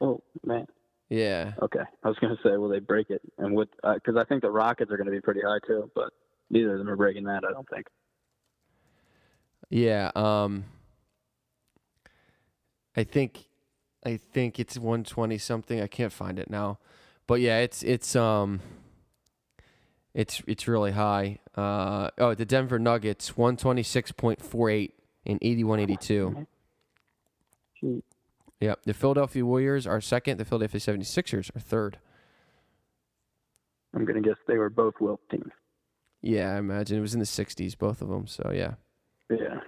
[0.00, 0.66] Oh man,
[1.08, 1.52] Yeah.
[1.62, 3.22] Okay, I was going to say, will they break it?
[3.38, 3.68] And what?
[3.94, 6.10] Because I think the Rockets are going to be pretty high too, but
[6.50, 7.44] neither of them are breaking that.
[7.48, 7.86] I don't think.
[9.70, 10.10] Yeah.
[10.16, 10.64] Um.
[12.98, 13.48] I think,
[14.04, 15.80] I think it's 120 something.
[15.80, 16.78] I can't find it now,
[17.28, 18.60] but yeah, it's it's um.
[20.14, 21.38] It's it's really high.
[21.56, 24.90] Uh oh, the Denver Nuggets 126.48
[25.24, 26.46] in 81.82.
[27.74, 28.04] Shoot.
[28.60, 28.80] Yep.
[28.84, 30.38] The Philadelphia Warriors are second.
[30.38, 31.98] The Philadelphia 76ers are third.
[33.94, 35.52] I'm going to guess they were both Wilt teams.
[36.20, 38.26] Yeah, I imagine it was in the 60s, both of them.
[38.26, 38.74] So yeah.
[39.30, 39.60] Yeah,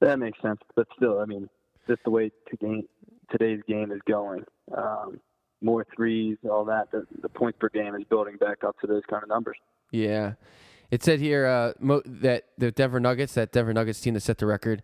[0.00, 0.60] that makes sense.
[0.74, 1.48] But still, I mean,
[1.88, 2.84] just the way to game,
[3.30, 4.44] today's game is going,
[4.76, 5.20] um,
[5.62, 6.90] more threes, all that.
[6.90, 9.56] The, the points per game is building back up to those kind of numbers.
[9.90, 10.34] Yeah.
[10.90, 14.38] It said here uh, mo- that the Denver Nuggets, that Denver Nuggets team that set
[14.38, 14.82] the record,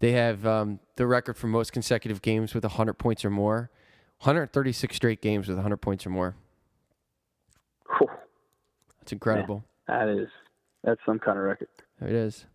[0.00, 3.70] they have um, the record for most consecutive games with 100 points or more.
[4.20, 6.36] 136 straight games with 100 points or more.
[7.98, 8.08] Whew,
[9.00, 9.64] That's incredible.
[9.86, 10.28] that is
[10.84, 11.68] that's some kind of record.
[12.00, 12.46] There it is.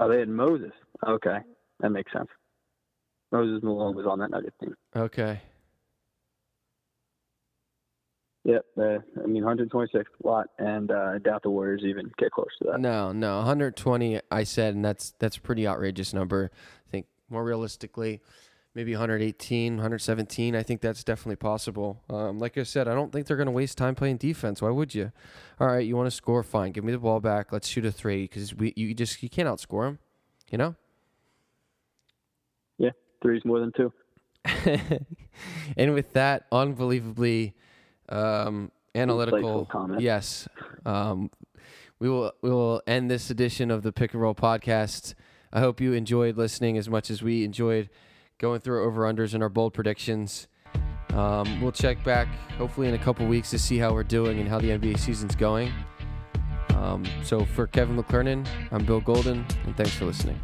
[0.00, 0.72] Oh, they had Moses.
[1.06, 1.38] Okay,
[1.80, 2.28] that makes sense.
[3.30, 4.74] Moses Malone was on that Nuggets team.
[4.96, 5.40] Okay.
[8.44, 8.64] Yep.
[8.78, 8.82] Uh,
[9.22, 12.70] I mean, 126 a lot, and uh, I doubt the Warriors even get close to
[12.70, 12.80] that.
[12.80, 14.20] No, no, 120.
[14.30, 16.50] I said, and that's that's a pretty outrageous number.
[16.54, 18.22] I think more realistically,
[18.74, 20.56] maybe 118, 117.
[20.56, 22.02] I think that's definitely possible.
[22.08, 24.62] Um, like I said, I don't think they're going to waste time playing defense.
[24.62, 25.12] Why would you?
[25.58, 26.42] All right, you want to score?
[26.42, 27.52] Fine, give me the ball back.
[27.52, 29.98] Let's shoot a three because we you just you can't outscore them.
[30.50, 30.74] You know.
[32.78, 32.90] Yeah,
[33.22, 33.92] three's more than two.
[35.76, 37.54] and with that unbelievably
[38.08, 40.00] um, analytical comment.
[40.00, 40.48] yes
[40.86, 41.30] um,
[41.98, 45.14] we will we will end this edition of the pick and roll podcast
[45.52, 47.88] i hope you enjoyed listening as much as we enjoyed
[48.40, 50.48] going through over unders and our bold predictions.
[51.10, 52.26] Um, we'll check back
[52.56, 55.36] hopefully in a couple weeks to see how we're doing and how the nba season's
[55.36, 55.72] going.
[56.74, 60.40] Um, so for kevin mckernan i'm bill golden and thanks for listening